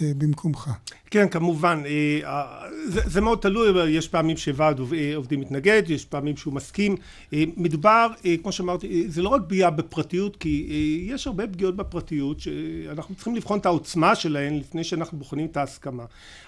אה, 0.02 0.12
במקומך. 0.18 0.70
כן, 1.12 1.30
כמובן. 1.30 1.84
אה, 1.86 2.46
זה, 2.86 3.02
זה 3.06 3.22
מאוד 3.22 3.40
תלוי, 3.40 3.90
יש 3.90 4.08
פעמים 4.08 4.38
שוועד 4.38 4.80
אה, 4.80 5.16
עובדים 5.16 5.42
מתנגד, 5.42 5.84
יש 5.88 6.06
פעמים 6.06 6.38
שהוא 6.38 6.54
מסכים. 6.54 6.96
מדובר, 7.34 8.08
כמו 8.44 8.52
שאמרתי, 8.52 9.06
זה 9.10 9.22
לא 9.22 9.30
רק 9.30 9.42
פגיעה 9.48 9.70
בפרטיות, 9.70 10.36
כי 10.36 10.68
יש 11.10 11.28
הרבה 11.28 11.48
פגיעות 11.48 11.76
בפרטיות 11.76 12.40
שאנחנו 12.40 13.16
צריכים 13.16 13.36
לבחון 13.36 13.60
את 13.60 13.66
העוצמה 13.66 14.16
שלהן 14.16 14.56
לפני 14.56 14.84
שאנחנו 14.84 15.18
בוחנים 15.18 15.46
את 15.46 15.58
ההסכמה. 15.58 16.04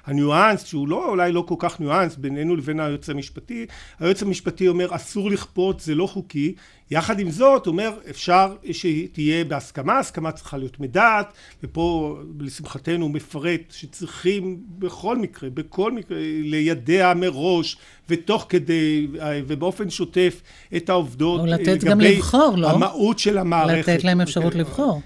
הניואנס, 0.05 0.65
שהוא 0.65 0.87
לא, 0.87 1.09
אולי 1.09 1.31
לא 1.31 1.43
כל 1.47 1.55
כך 1.59 1.79
ניואנס 1.79 2.15
בינינו 2.15 2.55
לבין 2.55 2.79
היועץ 2.79 3.09
המשפטי, 3.09 3.65
היועץ 3.99 4.21
המשפטי 4.21 4.67
אומר 4.67 4.95
אסור 4.95 5.31
לכפות, 5.31 5.79
זה 5.79 5.95
לא 5.95 6.07
חוקי. 6.07 6.55
יחד 6.91 7.19
עם 7.19 7.31
זאת, 7.31 7.65
הוא 7.65 7.71
אומר, 7.71 7.91
אפשר 8.09 8.55
שתהיה 8.71 9.43
בהסכמה, 9.43 9.99
הסכמה 9.99 10.31
צריכה 10.31 10.57
להיות 10.57 10.79
מדעת, 10.79 11.33
ופה 11.63 12.17
לשמחתנו 12.39 13.05
הוא 13.05 13.13
מפרט 13.13 13.61
שצריכים 13.71 14.57
בכל 14.79 15.17
מקרה, 15.17 15.49
בכל 15.49 15.91
מקרה, 15.91 16.17
לידע 16.43 17.13
מראש 17.15 17.77
ותוך 18.09 18.45
כדי 18.49 19.07
ובאופן 19.47 19.89
שוטף 19.89 20.41
את 20.77 20.89
העובדות 20.89 21.39
או 21.39 21.45
לתת 21.45 21.83
גם 21.83 21.99
לבחור, 21.99 22.53
לא? 22.57 22.69
המהות 22.69 23.19
של 23.19 23.37
המערכת. 23.37 23.89
לתת 23.89 24.03
להם 24.03 24.21
אפשרות 24.21 24.55
לבחור. 24.55 25.01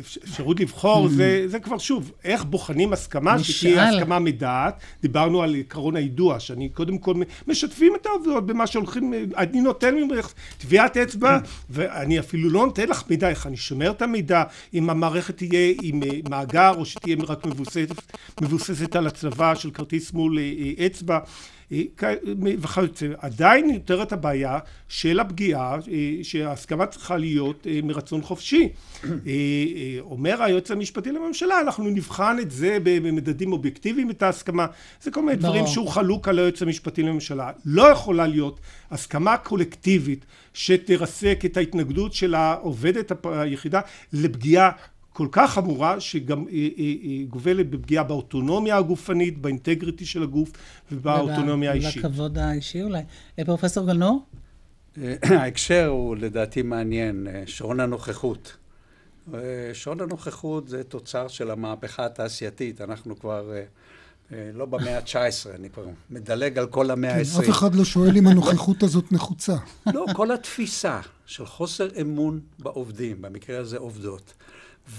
אפשרות 0.00 0.60
לבחור, 0.60 1.08
זה, 1.08 1.44
זה 1.46 1.58
כבר 1.58 1.78
שוב, 1.78 2.12
איך 2.24 2.44
בוחנים 2.44 2.92
הסכמה 2.92 3.38
שתהיה 3.38 3.88
הסכמה 3.88 4.18
מדעת. 4.18 4.80
דיברנו 5.02 5.42
על 5.42 5.56
עקרון 5.56 5.96
היידוע, 5.96 6.40
שאני 6.40 6.68
קודם 6.68 6.98
כל 6.98 7.14
משתפים 7.46 7.92
את 8.00 8.06
העובדות 8.06 8.46
במה 8.46 8.66
שהולכים, 8.66 9.14
אני 9.36 9.60
נותן 9.60 9.94
ממך 9.94 10.32
טביעת 10.58 10.96
אצבע, 10.96 11.38
ואני 11.70 12.18
אפילו 12.18 12.50
לא 12.50 12.66
נותן 12.66 12.88
לך 12.88 13.02
מידע, 13.10 13.28
איך 13.28 13.46
אני 13.46 13.56
שומר 13.56 13.90
את 13.90 14.02
המידע, 14.02 14.42
אם 14.74 14.90
המערכת 14.90 15.36
תהיה 15.36 15.74
עם 15.82 16.00
מאגר, 16.30 16.72
או 16.76 16.84
שתהיה 16.84 17.16
רק 17.28 17.46
מבוססת, 17.46 18.02
מבוססת 18.40 18.96
על 18.96 19.06
הצלבה 19.06 19.56
של 19.56 19.70
כרטיס 19.70 20.12
מול 20.12 20.38
אצבע. 20.86 21.18
וכיוצא. 22.60 23.06
עדיין 23.18 23.70
נותרת 23.70 24.12
הבעיה 24.12 24.58
של 24.88 25.20
הפגיעה, 25.20 25.76
שההסכמה 26.22 26.86
צריכה 26.86 27.16
להיות 27.16 27.66
מרצון 27.82 28.22
חופשי. 28.22 28.68
אומר 30.00 30.42
היועץ 30.42 30.70
המשפטי 30.70 31.12
לממשלה, 31.12 31.60
אנחנו 31.60 31.84
נבחן 31.90 32.36
את 32.40 32.50
זה 32.50 32.78
במדדים 32.82 33.52
אובייקטיביים, 33.52 34.10
את 34.10 34.22
ההסכמה. 34.22 34.66
זה 35.02 35.10
כל 35.10 35.22
מיני 35.22 35.36
דברים 35.36 35.66
שהוא 35.66 35.88
חלוק 35.88 36.28
על 36.28 36.38
היועץ 36.38 36.62
המשפטי 36.62 37.02
לממשלה. 37.02 37.50
לא 37.64 37.82
יכולה 37.82 38.26
להיות 38.26 38.60
הסכמה 38.90 39.36
קולקטיבית 39.36 40.24
שתרסק 40.54 41.42
את 41.44 41.56
ההתנגדות 41.56 42.12
של 42.12 42.34
העובדת 42.34 43.12
היחידה 43.24 43.80
לפגיעה 44.12 44.70
כל 45.12 45.28
כך 45.32 45.52
חמורה 45.52 46.00
שגם 46.00 46.44
גובלת 47.28 47.70
בפגיעה 47.70 48.04
באוטונומיה 48.04 48.76
הגופנית, 48.76 49.38
באינטגריטי 49.38 50.06
של 50.06 50.22
הגוף 50.22 50.52
ובאוטונומיה 50.92 51.70
האישית. 51.70 52.04
ובכבוד 52.04 52.38
האישי 52.38 52.82
אולי. 52.82 53.02
פרופסור 53.46 53.86
גלנור? 53.86 54.22
ההקשר 55.22 55.86
הוא 55.86 56.16
לדעתי 56.16 56.62
מעניין, 56.62 57.26
שעון 57.46 57.80
הנוכחות. 57.80 58.56
שעון 59.72 60.00
הנוכחות 60.00 60.68
זה 60.68 60.84
תוצר 60.84 61.28
של 61.28 61.50
המהפכה 61.50 62.06
התעשייתית, 62.06 62.80
אנחנו 62.80 63.18
כבר 63.18 63.52
לא 64.30 64.66
במאה 64.66 64.98
ה-19, 64.98 65.54
אני 65.54 65.70
כבר 65.70 65.84
מדלג 66.10 66.58
על 66.58 66.66
כל 66.66 66.90
המאה 66.90 67.16
ה-20. 67.16 67.42
כן, 67.42 67.42
אף 67.44 67.50
אחד 67.50 67.74
לא 67.74 67.84
שואל 67.84 68.16
אם 68.16 68.26
הנוכחות 68.26 68.82
הזאת 68.82 69.12
נחוצה. 69.12 69.56
לא, 69.86 70.04
כל 70.12 70.32
התפיסה 70.32 71.00
של 71.26 71.46
חוסר 71.46 71.88
אמון 72.00 72.40
בעובדים, 72.58 73.22
במקרה 73.22 73.58
הזה 73.58 73.78
עובדות. 73.78 74.34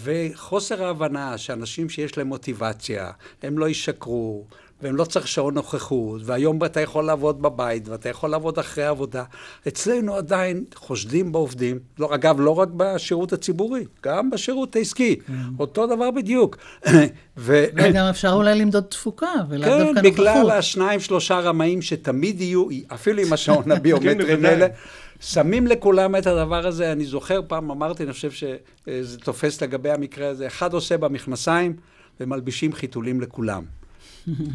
וחוסר 0.04 0.84
ההבנה 0.84 1.38
שאנשים 1.38 1.90
שיש 1.90 2.18
להם 2.18 2.28
מוטיבציה, 2.28 3.12
הם 3.44 3.58
לא 3.58 3.70
ישקרו, 3.70 4.46
והם 4.82 4.96
לא 4.96 5.06
צריך 5.06 5.28
שעון 5.28 5.54
נוכחות, 5.54 6.22
והיום 6.26 6.66
אתה 6.66 6.82
יכול 6.82 7.06
לעבוד 7.06 7.42
בבית, 7.42 7.88
ואתה 7.88 8.10
יכול 8.10 8.30
לעבוד 8.30 8.60
אחרי 8.60 8.84
העבודה. 8.84 9.24
אצלנו 9.68 10.16
עדיין 10.16 10.64
חושדים 10.76 11.32
בעובדים, 11.32 11.80
לא, 12.00 12.16
אגב, 12.16 12.40
לא 12.40 12.60
רק 12.60 12.70
בשירות 12.78 13.34
הציבורי, 13.34 13.86
גם 14.04 14.30
בשירות 14.30 14.76
העסקי, 14.76 15.16
כן. 15.16 15.34
אותו 15.60 15.88
דבר 15.88 16.12
בדיוק. 16.12 16.58
ו... 17.38 17.66
וגם 17.76 18.06
אפשר 18.06 18.32
אולי 18.32 18.56
למדוד 18.56 18.84
תפוקה, 18.84 19.32
ולאו 19.50 19.64
כן, 19.64 19.78
דווקא 19.78 20.00
נוכחות. 20.00 20.04
כן, 20.04 20.12
בגלל 20.12 20.52
השניים, 20.52 21.00
שלושה 21.00 21.40
רמאים 21.40 21.82
שתמיד 21.82 22.42
יהיו, 22.42 22.68
אפילו 22.94 23.22
עם 23.22 23.34
השעון 23.34 23.72
הביומטריים 23.78 24.46
האלה. 24.46 24.68
שמים 25.20 25.68
לכולם 25.68 26.16
את 26.16 26.28
הדבר 26.28 26.68
הזה, 26.68 26.92
אני 26.92 27.06
זוכר 27.06 27.42
פעם 27.48 27.72
אמרתי, 27.72 28.04
אני 28.04 28.14
חושב 28.14 28.32
שזה 28.32 29.18
תופס 29.18 29.62
לגבי 29.62 29.92
המקרה 29.92 30.28
הזה, 30.28 30.48
אחד 30.48 30.74
עושה 30.74 30.98
במכנסיים 30.98 31.76
ומלבישים 32.20 32.74
חיתולים 32.74 33.22
לכולם. 33.22 33.79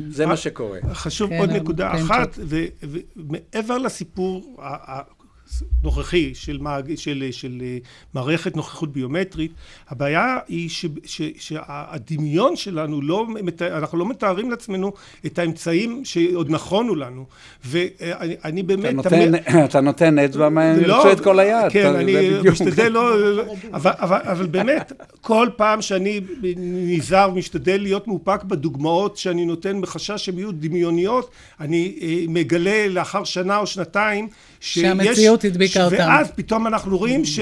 זה 0.09 0.27
מה 0.27 0.37
שקורה. 0.37 0.79
חשוב 0.93 1.31
עוד 1.33 1.51
נקודה 1.51 1.95
אחת, 1.95 2.39
ומעבר 3.17 3.79
לסיפור 3.79 4.57
נוכחי 5.83 6.35
של, 6.35 6.59
מעג... 6.59 6.95
של, 6.95 7.25
של 7.31 7.63
מערכת 8.15 8.57
נוכחות 8.57 8.93
ביומטרית, 8.93 9.53
הבעיה 9.89 10.39
היא 10.49 10.69
ש... 10.69 10.87
ש... 11.05 11.23
שהדמיון 11.39 12.57
שלנו, 12.57 13.03
לא, 13.03 13.27
אנחנו 13.61 13.99
לא 13.99 14.09
מתארים 14.09 14.51
לעצמנו 14.51 14.93
את 15.27 15.39
האמצעים 15.39 16.05
שעוד 16.05 16.51
נכונו 16.51 16.95
לנו. 16.95 17.25
ואני 17.65 18.63
באמת... 18.63 18.85
אתה 18.85 18.93
נותן, 18.93 19.11
תמיד... 19.11 19.35
אתה 19.65 19.81
נותן 19.81 20.19
אצבע, 20.19 20.49
מה 20.49 20.77
לא, 20.77 21.13
את 21.13 21.21
כל 21.21 21.39
היד. 21.39 21.73
כן, 21.73 21.91
אתה, 21.91 22.01
אני 22.01 22.15
משתדל 22.51 22.89
לא... 22.89 23.15
אבל, 23.73 23.93
אבל, 23.99 24.19
אבל 24.23 24.47
באמת, 24.47 24.93
כל 25.21 25.49
פעם 25.57 25.83
שאני 25.83 26.21
נזהר 26.57 27.31
ומשתדל 27.31 27.81
להיות 27.81 28.09
מאופק 28.09 28.45
בדוגמאות 28.45 29.17
שאני 29.17 29.45
נותן 29.45 29.81
בחשש 29.81 30.25
שהן 30.25 30.39
יהיו 30.39 30.53
דמיוניות, 30.53 31.31
אני 31.61 31.97
מגלה 32.29 32.89
לאחר 32.89 33.25
שנה 33.25 33.59
או 33.59 33.67
שנתיים. 33.67 34.29
שהמציאות 34.65 35.45
הדביקה 35.45 35.85
אותם. 35.85 35.97
ואז 35.97 36.31
פתאום 36.35 36.67
אנחנו 36.67 36.99
רואים 36.99 37.23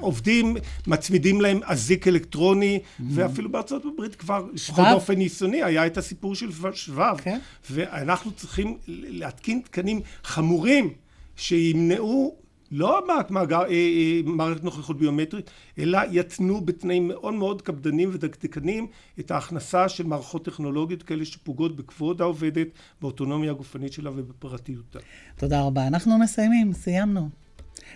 שעובדים, 0.00 0.56
מצמידים 0.86 1.40
להם 1.40 1.60
אזיק 1.64 2.08
אלקטרוני, 2.08 2.78
ואפילו 3.14 3.48
בארצות 3.52 3.84
הברית 3.84 4.14
כבר, 4.14 4.46
לפחות 4.54 4.86
באופן 4.90 5.14
ניסיוני, 5.14 5.62
היה 5.62 5.86
את 5.86 5.98
הסיפור 5.98 6.34
של 6.34 6.50
שבב. 6.74 7.16
כן. 7.22 7.38
ואנחנו 7.70 8.30
צריכים 8.32 8.76
להתקין 8.88 9.60
תקנים 9.64 10.00
חמורים 10.24 10.90
שימנעו 11.36 12.43
לא 12.76 13.04
מאגר, 13.30 13.62
אה, 13.62 13.68
אה, 13.68 14.20
מערכת 14.24 14.64
נוכחות 14.64 14.98
ביומטרית, 14.98 15.50
אלא 15.78 15.98
יתנו 16.10 16.60
בתנאים 16.60 17.08
מאוד 17.08 17.34
מאוד 17.34 17.62
קפדניים 17.62 18.10
ודקדקניים 18.12 18.86
את 19.20 19.30
ההכנסה 19.30 19.88
של 19.88 20.06
מערכות 20.06 20.44
טכנולוגיות 20.44 21.02
כאלה 21.02 21.24
שפוגעות 21.24 21.76
בכבוד 21.76 22.20
העובדת, 22.20 22.68
באוטונומיה 23.00 23.50
הגופנית 23.50 23.92
שלה 23.92 24.10
ובפרטיותה. 24.10 24.98
תודה 25.36 25.62
רבה. 25.62 25.86
אנחנו 25.86 26.18
מסיימים, 26.18 26.72
סיימנו. 26.72 27.43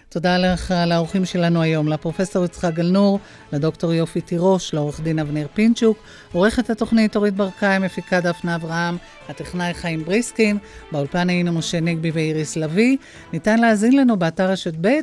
תודה 0.08 0.38
לך 0.38 0.74
לאורחים 0.86 1.24
שלנו 1.24 1.62
היום, 1.62 1.88
לפרופסור 1.88 2.44
יצחק 2.44 2.74
גלנור, 2.74 3.18
לדוקטור 3.52 3.92
יופי 3.92 4.20
תירוש, 4.20 4.74
לעורך 4.74 5.00
דין 5.00 5.18
אבנר 5.18 5.46
פינצ'וק, 5.54 5.98
עורכת 6.32 6.70
התוכנית 6.70 7.16
אורית 7.16 7.34
ברקאי, 7.34 7.78
מפיקה 7.78 8.20
דפנה 8.20 8.54
אברהם, 8.54 8.96
הטכנאי 9.28 9.74
חיים 9.74 10.04
בריסקין, 10.04 10.58
באולפן 10.92 11.28
היינו 11.28 11.52
משה 11.52 11.80
נגבי 11.80 12.10
ואיריס 12.10 12.56
לביא. 12.56 12.96
ניתן 13.32 13.60
להאזין 13.60 13.96
לנו 13.96 14.16
באתר 14.16 14.50
רשת 14.50 14.74
ב'. 14.80 14.98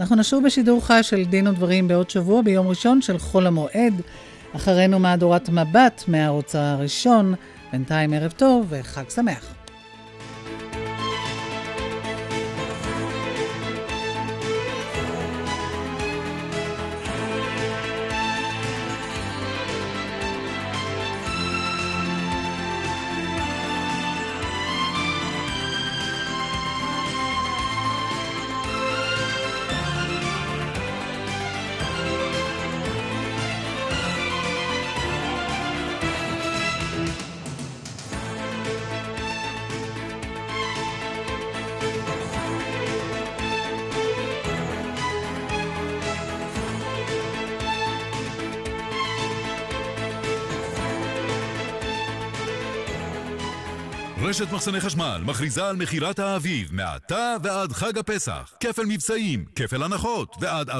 אנחנו 0.00 0.16
נשוב 0.16 0.44
בשידור 0.44 0.86
חי 0.86 0.98
של 1.02 1.24
דין 1.24 1.48
ודברים 1.48 1.88
בעוד 1.88 2.10
שבוע, 2.10 2.42
ביום 2.42 2.68
ראשון 2.68 3.02
של 3.02 3.18
חול 3.18 3.46
המועד. 3.46 3.94
אחרינו 4.56 4.98
מהדורת 4.98 5.48
מבט 5.48 6.04
מהערוץ 6.08 6.54
הראשון. 6.54 7.34
בינתיים 7.72 8.12
ערב 8.12 8.32
טוב 8.36 8.66
וחג 8.68 9.10
שמח. 9.10 9.57
רשת 54.20 54.52
מחסני 54.52 54.80
חשמל 54.80 55.22
מכריזה 55.26 55.66
על 55.68 55.76
מכירת 55.76 56.18
האביב 56.18 56.68
מעתה 56.74 57.36
ועד 57.42 57.72
חג 57.72 57.98
הפסח. 57.98 58.54
כפל 58.60 58.82
מבצעים, 58.86 59.44
כפל 59.56 59.82
הנחות 59.82 60.36
ועד 60.40 60.70
40% 60.70 60.74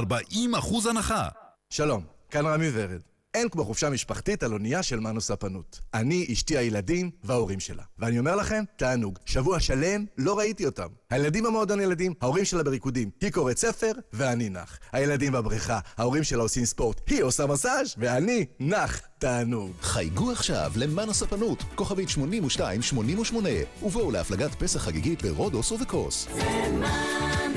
הנחה. 0.91 1.29
שלום, 1.71 2.05
כאן 2.31 2.47
רמי 2.47 2.67
ורד. 2.73 3.08
אין 3.35 3.49
כמו 3.49 3.65
חופשה 3.65 3.91
משפחתית 3.91 4.43
על 4.43 4.53
אונייה 4.53 4.83
של 4.83 5.01
מנו 5.01 5.21
ספנות. 5.21 5.81
אני, 5.95 6.27
אשתי, 6.33 6.59
הילדים 6.59 7.11
וההורים 7.25 7.61
שלה. 7.61 7.83
ואני 7.99 8.19
אומר 8.19 8.37
לכם, 8.37 8.65
תענוג. 8.77 9.19
שבוע 9.27 9.61
שלם 9.61 10.05
לא 10.19 10.39
ראיתי 10.39 10.67
אותם. 10.67 10.87
הילדים 11.11 11.45
במועדון 11.45 11.81
ילדים, 11.81 12.15
ההורים 12.21 12.45
שלה 12.45 12.63
בריקודים. 12.63 13.11
היא 13.21 13.31
קוראת 13.31 13.59
ספר 13.59 13.93
ואני 14.13 14.49
נח. 14.49 14.79
הילדים 14.93 15.33
בבריכה, 15.33 15.79
ההורים 15.97 16.25
שלה 16.25 16.43
עושים 16.43 16.65
ספורט. 16.65 17.01
היא 17.07 17.23
עושה 17.23 17.47
מסאז' 17.47 17.95
ואני 17.99 18.47
נח. 18.61 19.01
תענוג. 19.19 19.73
חייגו 19.81 20.31
עכשיו 20.31 20.73
למנו 20.77 21.15
ספנות, 21.15 21.63
כוכבית 21.75 22.09
8288, 22.09 23.49
ובואו 23.83 24.11
להפלגת 24.11 24.55
פסח 24.55 24.81
חגיגית 24.81 25.23
ברודוס 25.23 25.73
ובקוס. 25.73 26.29
זה 26.35 26.45
מנו. 26.45 27.48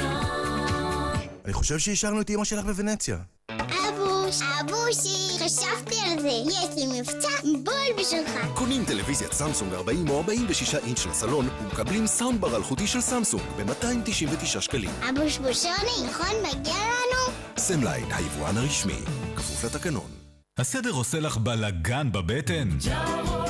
אני 1.46 1.54
חושב 1.54 1.80
שהשארנו 1.80 2.22
את 2.22 2.30
אמא 2.30 2.44
שלך 2.44 2.66
בוונציה. 2.66 3.18
אבוש, 3.60 4.40
אבושי, 4.62 5.46
חשבתי 5.46 5.96
על 6.06 6.22
זה. 6.22 6.28
יש 6.28 6.76
לי 6.76 7.00
מבצע 7.00 7.30
בול 7.64 8.00
בשבילך. 8.00 8.32
קונים 8.56 8.86
טלוויזיית 8.86 9.34
סמסונג 9.34 9.74
40 9.74 10.10
או 10.10 10.18
46 10.18 10.76
אינץ' 10.76 11.06
לסלון 11.06 11.50
ומקבלים 11.62 12.08
סאונדבר 12.08 12.56
אלחוטי 12.58 12.88
של 12.88 13.02
סמסונג 13.02 13.44
ב-299 13.58 14.46
שקלים. 14.62 14.90
אבוש 15.10 15.38
בושוני, 15.38 16.10
נכון 16.10 16.36
מגיע 16.44 16.74
לנו? 16.74 17.34
סמליין, 17.58 18.06
היבואן 18.12 18.58
הרשמי. 18.58 19.00
כפוף 19.36 19.64
לתקנון. 19.64 20.12
הסדר 20.60 20.92
עושה 20.92 21.20
לך 21.20 21.38
בלאגן 21.38 22.12
בבטן? 22.12 22.70
ג'רודופילוס, 22.86 23.41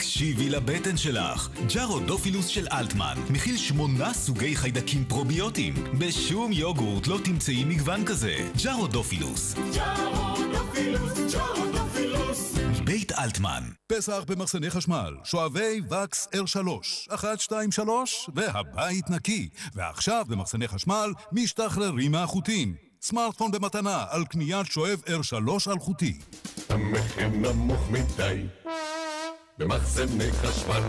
תקשיבי 0.00 0.48
לבטן 0.50 0.96
שלך. 0.96 1.48
ג'רודופילוס 1.74 2.46
של 2.46 2.66
אלטמן 2.72 3.14
מכיל 3.30 3.56
שמונה 3.56 4.14
סוגי 4.14 4.56
חיידקים 4.56 5.04
פרוביוטיים. 5.04 5.74
בשום 5.98 6.52
יוגורט 6.52 7.06
לא 7.06 7.18
תמצאי 7.24 7.64
מגוון 7.64 8.04
כזה. 8.04 8.36
ג'רודופילוס. 8.64 9.54
ג'רודופילוס, 9.54 11.34
ג'רודופילוס. 11.34 12.54
מבית 12.80 13.12
אלטמן. 13.12 13.62
פסח 13.86 14.24
במחסני 14.26 14.70
חשמל, 14.70 15.16
שואבי 15.24 15.80
וקס 15.90 16.28
R3, 16.34 16.68
1, 17.14 17.40
2, 17.40 17.72
3, 17.72 18.30
והבית 18.34 19.10
נקי. 19.10 19.48
ועכשיו 19.74 20.24
במחסני 20.28 20.68
חשמל, 20.68 21.12
משתחררים 21.32 22.12
מהחוטים. 22.12 22.74
סמארטפון 23.02 23.50
במתנה 23.50 24.04
על 24.10 24.24
קניית 24.24 24.66
שואב 24.66 25.02
R3 25.06 25.70
אלחוטי. 25.72 26.18
המחיר 26.68 27.28
נמוך 27.28 27.90
מדי, 27.90 28.46
במחסני 29.60 30.32
חשמל. 30.32 30.82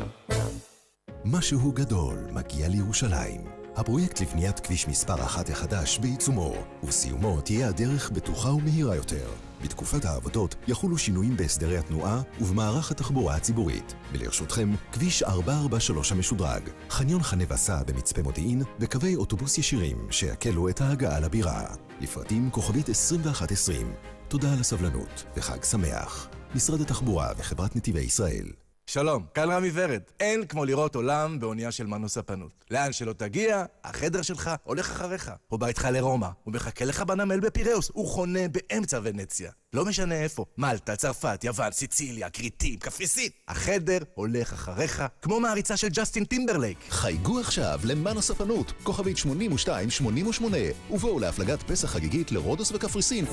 משהו 1.26 1.72
גדול 1.72 2.18
מגיע 2.32 2.68
לירושלים. 2.68 3.42
הפרויקט 3.76 4.22
לבניית 4.22 4.60
כביש 4.60 4.88
מספר 4.88 5.24
אחת 5.24 5.50
החדש 5.50 6.00
בעיצומו, 6.00 6.54
ובסיומו 6.84 7.42
תהיה 7.42 7.68
הדרך 7.68 8.12
בטוחה 8.12 8.50
ומהירה 8.50 8.96
יותר. 8.96 9.30
בתקופת 9.64 10.06
העבודות 10.06 10.56
יחולו 10.68 10.98
שינויים 10.98 11.38
בהסדרי 11.38 11.78
התנועה 11.78 12.22
ובמערך 12.42 12.92
התחבורה 12.92 13.36
הציבורית. 13.36 13.94
ולרשותכם, 14.12 14.70
כביש 14.92 15.24
443 15.24 16.12
המשודרג, 16.12 16.70
חניון 16.90 17.24
חנה 17.24 17.44
וסע 17.50 17.84
במצפה 17.84 18.22
מודיעין, 18.22 18.64
וקווי 18.80 19.16
אוטובוס 19.16 19.58
ישירים 19.58 20.08
שיקלו 20.12 20.70
את 20.70 20.82
ההגעה 20.82 21.20
לבירה. 21.20 21.66
לפרטים 22.02 22.50
כוכבית 22.52 22.90
2120. 22.90 23.94
תודה 24.28 24.54
על 24.54 24.60
הסבלנות, 24.60 25.24
וחג 25.38 25.64
שמח. 25.64 26.41
משרד 26.56 26.82
התחבורה 26.82 27.30
וחברת 27.38 27.76
נתיבי 27.76 28.00
ישראל. 28.00 28.46
שלום, 28.88 29.24
כאן 29.34 29.52
רמי 29.52 29.70
ורד. 29.74 30.02
אין 30.20 30.46
כמו 30.46 30.66
לראות 30.66 30.96
עולם 30.96 31.40
באונייה 31.40 31.72
של 31.72 31.88
מנו 31.88 32.10
ספנות. 32.10 32.52
לאן 32.72 32.94
שלא 32.94 33.14
תגיע, 33.14 33.66
החדר 33.84 34.22
שלך 34.22 34.52
הולך 34.64 34.92
אחריך. 34.92 35.32
הוא 35.48 35.60
בא 35.60 35.68
איתך 35.68 35.88
לרומא, 35.92 36.28
הוא 36.44 36.54
מחכה 36.54 36.86
לך 36.86 37.02
בנמל 37.02 37.40
בפיראוס, 37.40 37.92
הוא 37.94 38.08
חונה 38.08 38.40
באמצע 38.52 39.00
ונציה. 39.04 39.52
לא 39.74 39.86
משנה 39.86 40.16
איפה, 40.16 40.46
מלטה, 40.58 40.96
צרפת, 40.96 41.44
יוון, 41.44 41.72
סיציליה, 41.72 42.30
כריתים, 42.30 42.80
קפריסין. 42.80 43.30
החדר 43.48 43.98
הולך 44.14 44.54
אחריך, 44.54 45.04
כמו 45.22 45.40
מעריצה 45.40 45.78
של 45.78 45.90
ג'סטין 45.90 46.26
טימברלייק. 46.26 46.78
חייגו 46.90 47.40
עכשיו 47.40 47.80
למנו 47.84 48.22
ספנות, 48.22 48.74
כוכבית 48.84 49.18
8288, 49.18 50.58
ובואו 50.90 51.20
להפלגת 51.20 51.64
פסח 51.64 51.90
חגיגית 51.90 52.32
לרודוס 52.32 52.72
וקפריסין. 52.72 53.26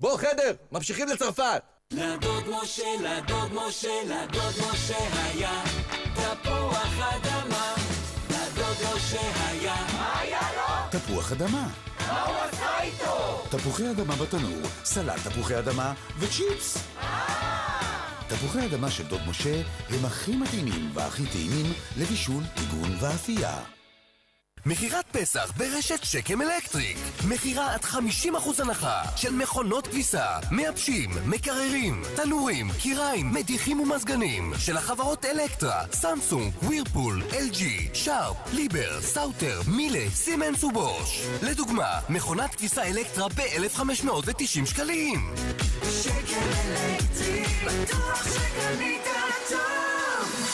בוא 0.00 0.18
חדר, 0.18 0.52
ממשיכים 0.72 1.08
לצרפת! 1.08 1.62
לדוד 1.90 2.44
משה, 2.48 2.84
לדוד 3.00 3.52
משה, 3.52 4.02
לדוד 4.04 4.54
משה 4.72 4.98
היה 5.24 5.62
תפוח 6.14 6.98
אדמה. 6.98 7.74
לדוד 8.30 8.96
משה 8.96 9.48
היה, 9.48 9.74
מה 9.98 10.20
היה 10.20 10.40
לו? 10.56 10.98
תפוח 10.98 11.32
אדמה. 11.32 11.68
מה 12.06 12.22
הוא 12.22 12.36
עשה 12.36 12.82
איתו? 12.82 13.44
תפוחי 13.50 13.90
אדמה 13.90 14.16
בתנור, 14.16 14.62
סלט 14.84 15.20
תפוחי 15.24 15.58
אדמה 15.58 15.92
וצ'יפס. 16.18 16.78
תפוחי 18.28 18.66
אדמה 18.66 18.90
של 18.90 19.06
דוד 19.06 19.20
משה 19.28 19.62
הם 19.88 20.04
הכי 20.04 20.36
מתאימים 20.36 20.90
והכי 20.94 21.26
טעימים 21.26 21.72
לבישול, 21.96 22.42
טיגון 22.54 22.96
ואפייה. 23.00 23.75
מכירת 24.66 25.04
פסח 25.12 25.52
ברשת 25.56 26.04
שקם 26.04 26.42
אלקטריק. 26.42 26.98
מכירה 27.28 27.74
עד 27.74 27.84
50% 27.84 28.62
הנחה 28.62 29.02
של 29.16 29.32
מכונות 29.32 29.86
כביסה, 29.86 30.26
מייבשים, 30.50 31.10
מקררים, 31.26 32.02
תנורים, 32.16 32.68
כיריים, 32.82 33.32
מדיחים 33.32 33.80
ומזגנים 33.80 34.52
של 34.58 34.76
החברות 34.76 35.24
אלקטרה, 35.24 35.84
סמסונג, 35.92 36.52
ווירפול, 36.62 37.22
LG, 37.30 37.62
שרפ, 37.92 38.36
ליבהר, 38.52 39.00
סאוטר, 39.00 39.60
מילה, 39.76 40.10
סימנס 40.10 40.64
ובוש. 40.64 41.26
לדוגמה, 41.42 42.00
מכונת 42.08 42.54
כביסה 42.54 42.82
אלקטרה 42.82 43.28
ב-1590 43.28 44.66
שקלים. 44.66 45.34
שקל 46.02 46.36
אלקטריק, 46.66 47.48
בטוח 47.66 48.28
שקנית 48.34 49.02
טוב. 49.48 50.46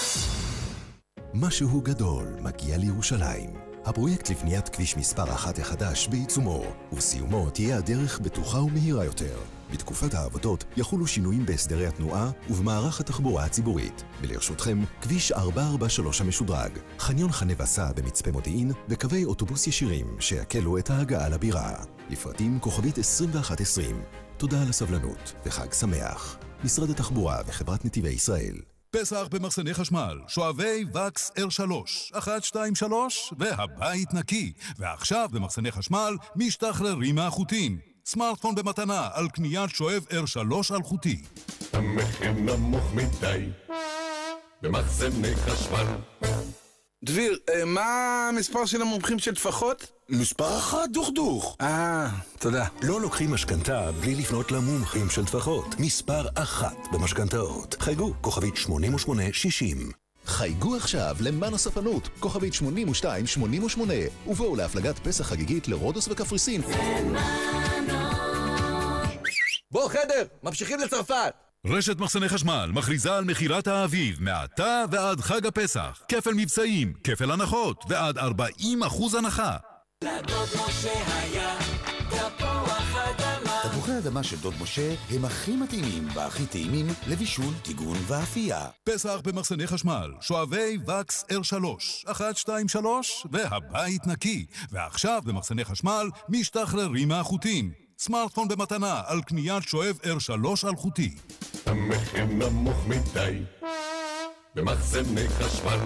משהו 1.34 1.80
גדול 1.80 2.26
מגיע 2.40 2.76
לירושלים. 2.76 3.61
הפרויקט 3.84 4.30
לבניית 4.30 4.68
כביש 4.68 4.96
מספר 4.96 5.32
אחת 5.34 5.58
החדש 5.58 6.08
בעיצומו, 6.08 6.62
ובסיומו 6.92 7.50
תהיה 7.50 7.78
הדרך 7.78 8.20
בטוחה 8.20 8.58
ומהירה 8.58 9.04
יותר. 9.04 9.38
בתקופת 9.72 10.14
העבודות 10.14 10.64
יחולו 10.76 11.06
שינויים 11.06 11.46
בהסדרי 11.46 11.86
התנועה 11.86 12.30
ובמערך 12.50 13.00
התחבורה 13.00 13.44
הציבורית. 13.44 14.04
ולרשותכם, 14.20 14.78
כביש 15.00 15.32
443 15.32 16.20
המשודרג, 16.20 16.78
חניון 16.98 17.32
חנה 17.32 17.52
וסע 17.58 17.92
במצפה 17.92 18.30
מודיעין, 18.32 18.72
וקווי 18.88 19.24
אוטובוס 19.24 19.66
ישירים 19.66 20.16
שיקלו 20.20 20.78
את 20.78 20.90
ההגעה 20.90 21.28
לבירה. 21.28 21.74
לפרטים 22.10 22.58
כוכבית 22.60 22.98
2120. 22.98 24.02
תודה 24.36 24.62
על 24.62 24.68
הסבלנות, 24.68 25.32
וחג 25.46 25.72
שמח. 25.72 26.38
משרד 26.64 26.90
התחבורה 26.90 27.38
וחברת 27.46 27.84
נתיבי 27.84 28.10
ישראל. 28.10 28.71
פסח 28.96 29.26
במחסני 29.30 29.74
חשמל, 29.74 30.18
שואבי 30.28 30.84
וקס 30.94 31.30
R3, 31.38 31.72
1, 32.18 32.44
2, 32.44 32.74
3, 32.74 33.32
והבית 33.38 34.14
נקי. 34.14 34.52
ועכשיו 34.78 35.28
במחסני 35.32 35.72
חשמל, 35.72 36.16
משתחררים 36.36 37.14
מהחוטים. 37.14 37.78
סמארטפון 38.04 38.54
במתנה 38.54 39.08
על 39.12 39.28
קניית 39.28 39.70
שואב 39.70 40.06
R3 40.10 40.74
אלחוטי. 40.74 41.22
המחיר 41.72 42.32
נמוך 42.32 42.94
מדי, 42.94 43.48
במחסני 44.62 45.36
חשמל. 45.36 45.86
דביר, 47.04 47.38
אה, 47.48 47.64
מה 47.64 48.28
המספר 48.28 48.66
של 48.66 48.82
המומחים 48.82 49.18
של 49.18 49.34
טפחות? 49.34 49.92
מספר 50.08 50.58
אחת 50.58 50.90
דוכדוך. 50.90 51.56
אה, 51.60 52.08
תודה. 52.38 52.66
לא 52.82 53.00
לוקחים 53.00 53.32
משכנתה 53.34 53.92
בלי 53.92 54.14
לפנות 54.14 54.52
למומחים 54.52 55.10
של 55.10 55.24
טפחות. 55.24 55.74
מספר 55.78 56.26
אחת 56.34 56.76
במשכנתאות. 56.92 57.76
חייגו, 57.80 58.14
כוכבית 58.20 58.56
8860. 58.56 59.92
חייגו 60.26 60.76
עכשיו 60.76 61.16
למאנו 61.20 61.58
ספנות, 61.58 62.08
כוכבית 62.20 62.54
8288, 62.54 63.94
ובואו 64.26 64.56
להפלגת 64.56 64.98
פסח 64.98 65.26
חגיגית 65.26 65.68
לרודוס 65.68 66.08
וקפריסין. 66.08 66.60
בוא 69.70 69.88
חדר, 69.88 70.24
ממשיכים 70.42 70.80
לצרפת! 70.80 71.51
רשת 71.66 71.98
מחסני 71.98 72.28
חשמל 72.28 72.70
מכריזה 72.74 73.16
על 73.16 73.24
מכירת 73.24 73.66
האביב 73.66 74.22
מעתה 74.22 74.84
ועד 74.90 75.20
חג 75.20 75.46
הפסח. 75.46 76.02
כפל 76.08 76.34
מבצעים, 76.34 76.92
כפל 77.04 77.30
הנחות 77.30 77.84
ועד 77.88 78.18
40% 78.18 78.22
הנחה. 79.18 79.56
לדוד 80.04 80.48
משה 80.68 81.16
היה 81.16 81.58
תפוח 82.08 82.96
אדמה. 82.96 83.60
תפוחי 83.62 83.98
אדמה 83.98 84.22
של 84.22 84.36
דוד 84.36 84.54
משה 84.60 84.94
הם 85.10 85.24
הכי 85.24 85.56
מתאימים 85.56 86.08
והכי 86.14 86.46
טעימים 86.46 86.86
לבישול, 87.08 87.54
טיגון 87.62 87.96
ואפייה. 88.06 88.66
פסח 88.84 89.20
במחסני 89.24 89.66
חשמל, 89.66 90.12
שואבי 90.20 90.78
וקס 90.86 91.24
R3, 91.30 92.10
1, 92.10 92.36
2, 92.36 92.68
3, 92.68 93.26
והבית 93.32 94.06
נקי. 94.06 94.46
ועכשיו 94.70 95.22
במחסני 95.24 95.64
חשמל, 95.64 96.08
משתחררים 96.28 97.08
מהחוטים. 97.08 97.82
סמארטפון 98.04 98.48
במתנה 98.48 99.02
על 99.06 99.22
קניית 99.22 99.62
שואב 99.62 99.98
R3 100.02 100.68
אלחוטי. 100.68 101.14
המחיר 101.66 102.24
נמוך 102.24 102.86
מדי, 102.88 103.42
במחסני 104.54 105.28
חשמל. 105.28 105.78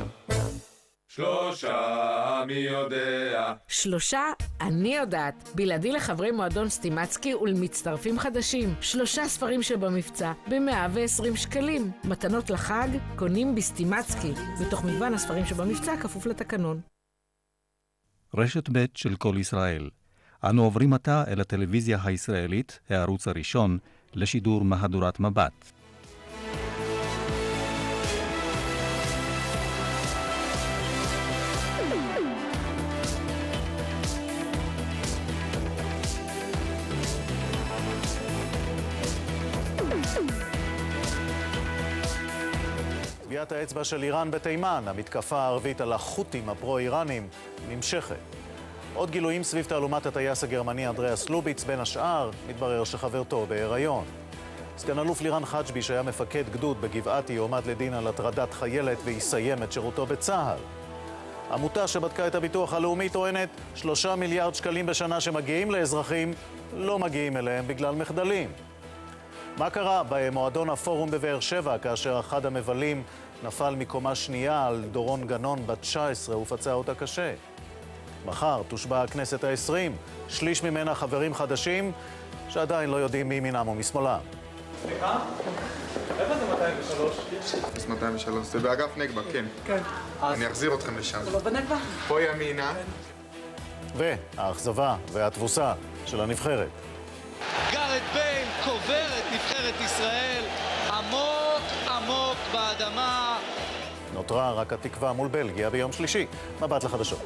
שלושה, 1.09 2.45
מי 2.47 2.55
יודע? 2.55 3.55
שלושה, 3.69 4.23
אני 4.61 4.97
יודעת. 4.97 5.49
בלעדי 5.55 5.93
לחברי 5.93 6.31
מועדון 6.31 6.69
סטימצקי 6.69 7.35
ולמצטרפים 7.35 8.19
חדשים. 8.19 8.75
שלושה 8.81 9.29
ספרים 9.29 9.63
שבמבצע 9.63 10.33
ב-120 10.49 11.37
שקלים. 11.37 11.91
מתנות 12.05 12.51
לחג, 12.51 12.89
קונים 13.17 13.55
בסטימצקי. 13.55 14.33
מתוך 14.61 14.85
מגוון 14.85 15.15
הספרים 15.15 15.47
שבמבצע, 15.47 15.97
כפוף 15.97 16.27
לתקנון. 16.27 16.81
רשת 18.35 18.69
ב' 18.73 18.85
של 18.95 19.17
כל 19.17 19.35
ישראל. 19.39 19.89
אנו 20.45 20.65
עוברים 20.65 20.93
עתה 20.93 21.25
אל 21.29 21.41
הטלוויזיה 21.41 21.99
הישראלית, 22.05 22.79
הערוץ 22.91 23.29
הראשון, 23.29 23.79
לשידור 24.15 24.65
מהדורת 24.65 25.21
מבט. 25.21 25.73
טביעת 43.23 43.53
האצבע 43.53 43.85
של 43.85 44.03
איראן 44.03 44.31
בתימן, 44.31 44.85
המתקפה 44.87 45.39
הערבית 45.39 45.81
על 45.81 45.93
החות'ים 45.93 46.49
הפרו-איראנים, 46.49 47.29
נמשכת. 47.69 48.36
עוד 48.97 49.11
גילויים 49.11 49.43
סביב 49.43 49.65
תעלומת 49.65 50.07
הטייס 50.07 50.45
הגרמני 50.45 50.89
אנדריאס 50.89 51.29
לוביץ, 51.29 51.65
בין 51.65 51.81
השאר, 51.81 52.31
מתברר 52.49 52.85
שחברתו 52.85 53.47
בהיריון. 53.49 54.05
סגן 54.79 54.99
אלוף 54.99 55.21
לירן 55.21 55.45
חג'בי, 55.45 55.83
שהיה 55.83 56.03
מפקד 56.03 56.45
גדוד 56.53 56.81
בגבעתי, 56.81 57.33
יועמד 57.33 57.67
לדין 57.67 57.95
על 57.95 58.07
הטרדת 58.07 58.55
חיילת 58.55 58.99
ויסיים 59.05 59.63
את 59.63 59.73
שירותו 59.73 60.07
בצה"ל. 60.07 60.59
עמותה 61.55 61.87
שבדקה 61.87 62.27
את 62.27 62.35
הביטוח 62.35 62.73
הלאומי 62.73 63.09
טוענת 63.09 63.49
שלושה 63.75 64.17
מיליארד 64.17 64.55
שקלים 64.55 64.87
בשנה 64.87 65.21
שמגיעים 65.21 65.71
לאזרחים 65.71 66.33
לא 66.77 66.99
מגיעים 66.99 67.37
אליהם 67.37 67.67
בגלל 67.67 67.95
מחדלים. 67.95 68.53
מה 69.59 69.71
קרה 69.71 70.03
במועדון 70.09 70.71
הפורום 70.71 71.11
בבאר 71.11 71.41
שבע 71.41 71.79
כאשר 71.79 72.21
אחד 72.21 72.47
המבלים 72.47 73.03
נפל 73.45 73.75
מקומה 73.75 74.15
שנייה 74.15 74.67
על 74.67 74.85
דורון 74.93 75.27
גנון 75.27 75.67
בת 75.67 75.81
19 75.81 76.39
ופצע 76.39 76.73
אותה 76.73 76.95
קשה? 76.95 77.35
מחר 78.27 78.63
תושבע 78.69 79.03
הכנסת 79.03 79.45
העשרים, 79.45 79.97
שליש 80.29 80.63
ממנה 80.63 80.95
חברים 80.95 81.35
חדשים 81.35 81.93
שעדיין 82.49 82.91
לא 82.91 82.97
יודעים 82.97 83.29
מי 83.29 83.41
מינם 83.41 83.69
ומשמאלם. 83.69 84.19
סליחה? 84.83 85.19
איפה 86.19 86.35
זה 86.35 86.47
203? 86.47 87.17
203, 87.89 88.47
זה 88.47 88.59
באגף 88.59 88.97
נגבה, 88.97 89.23
כן. 89.33 89.45
כן. 89.65 89.79
אני 90.23 90.47
אחזיר 90.47 90.75
אתכם 90.75 90.99
לשם. 90.99 91.19
לא 91.33 91.39
בנגבה? 91.39 91.77
פה 92.09 92.23
ימינה. 92.23 92.73
והאכזבה 93.97 94.97
והתבוסה 95.13 95.73
של 96.07 96.21
הנבחרת. 96.21 96.69
גארד 97.73 98.01
בייל 98.15 98.49
קובר 98.65 99.07
את 99.19 99.35
נבחרת 99.35 99.75
ישראל 99.81 100.43
עמוק 100.91 101.89
עמוק 101.91 102.37
באדמה. 102.53 103.39
נותרה 104.15 104.53
רק 104.53 104.73
התקווה 104.73 105.13
מול 105.13 105.29
בלגיה 105.29 105.71
ביום 105.71 105.93
שלישי. 105.93 106.27
מבט 106.61 106.85
לחדשות. 106.85 107.23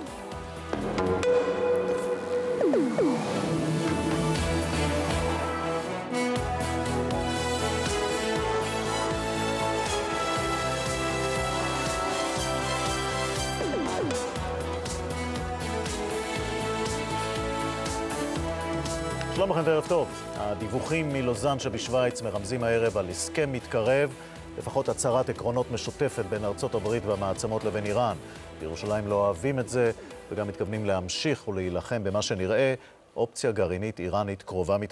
שלום 19.40 19.52
לכם 19.52 19.62
וערב 19.64 19.86
טוב. 19.88 20.08
הדיווחים 20.36 21.08
מלוזאן 21.12 21.58
שבשוויץ 21.58 22.22
מרמזים 22.22 22.64
הערב 22.64 22.96
על 22.96 23.08
הסכם 23.08 23.52
מתקרב, 23.52 24.10
לפחות 24.58 24.88
הצהרת 24.88 25.28
עקרונות 25.28 25.70
משותפת 25.70 26.24
בין 26.24 26.44
ארצות 26.44 26.74
הברית 26.74 27.06
והמעצמות 27.06 27.64
לבין 27.64 27.86
איראן. 27.86 28.16
בירושלים 28.60 29.06
לא 29.06 29.14
אוהבים 29.14 29.58
את 29.58 29.68
זה, 29.68 29.90
וגם 30.30 30.48
מתכוונים 30.48 30.84
להמשיך 30.84 31.48
ולהילחם 31.48 32.04
במה 32.04 32.22
שנראה 32.22 32.74
אופציה 33.16 33.52
גרעינית 33.52 34.00
איראנית 34.00 34.42
קרובה 34.42 34.78
מתחת. 34.78 34.88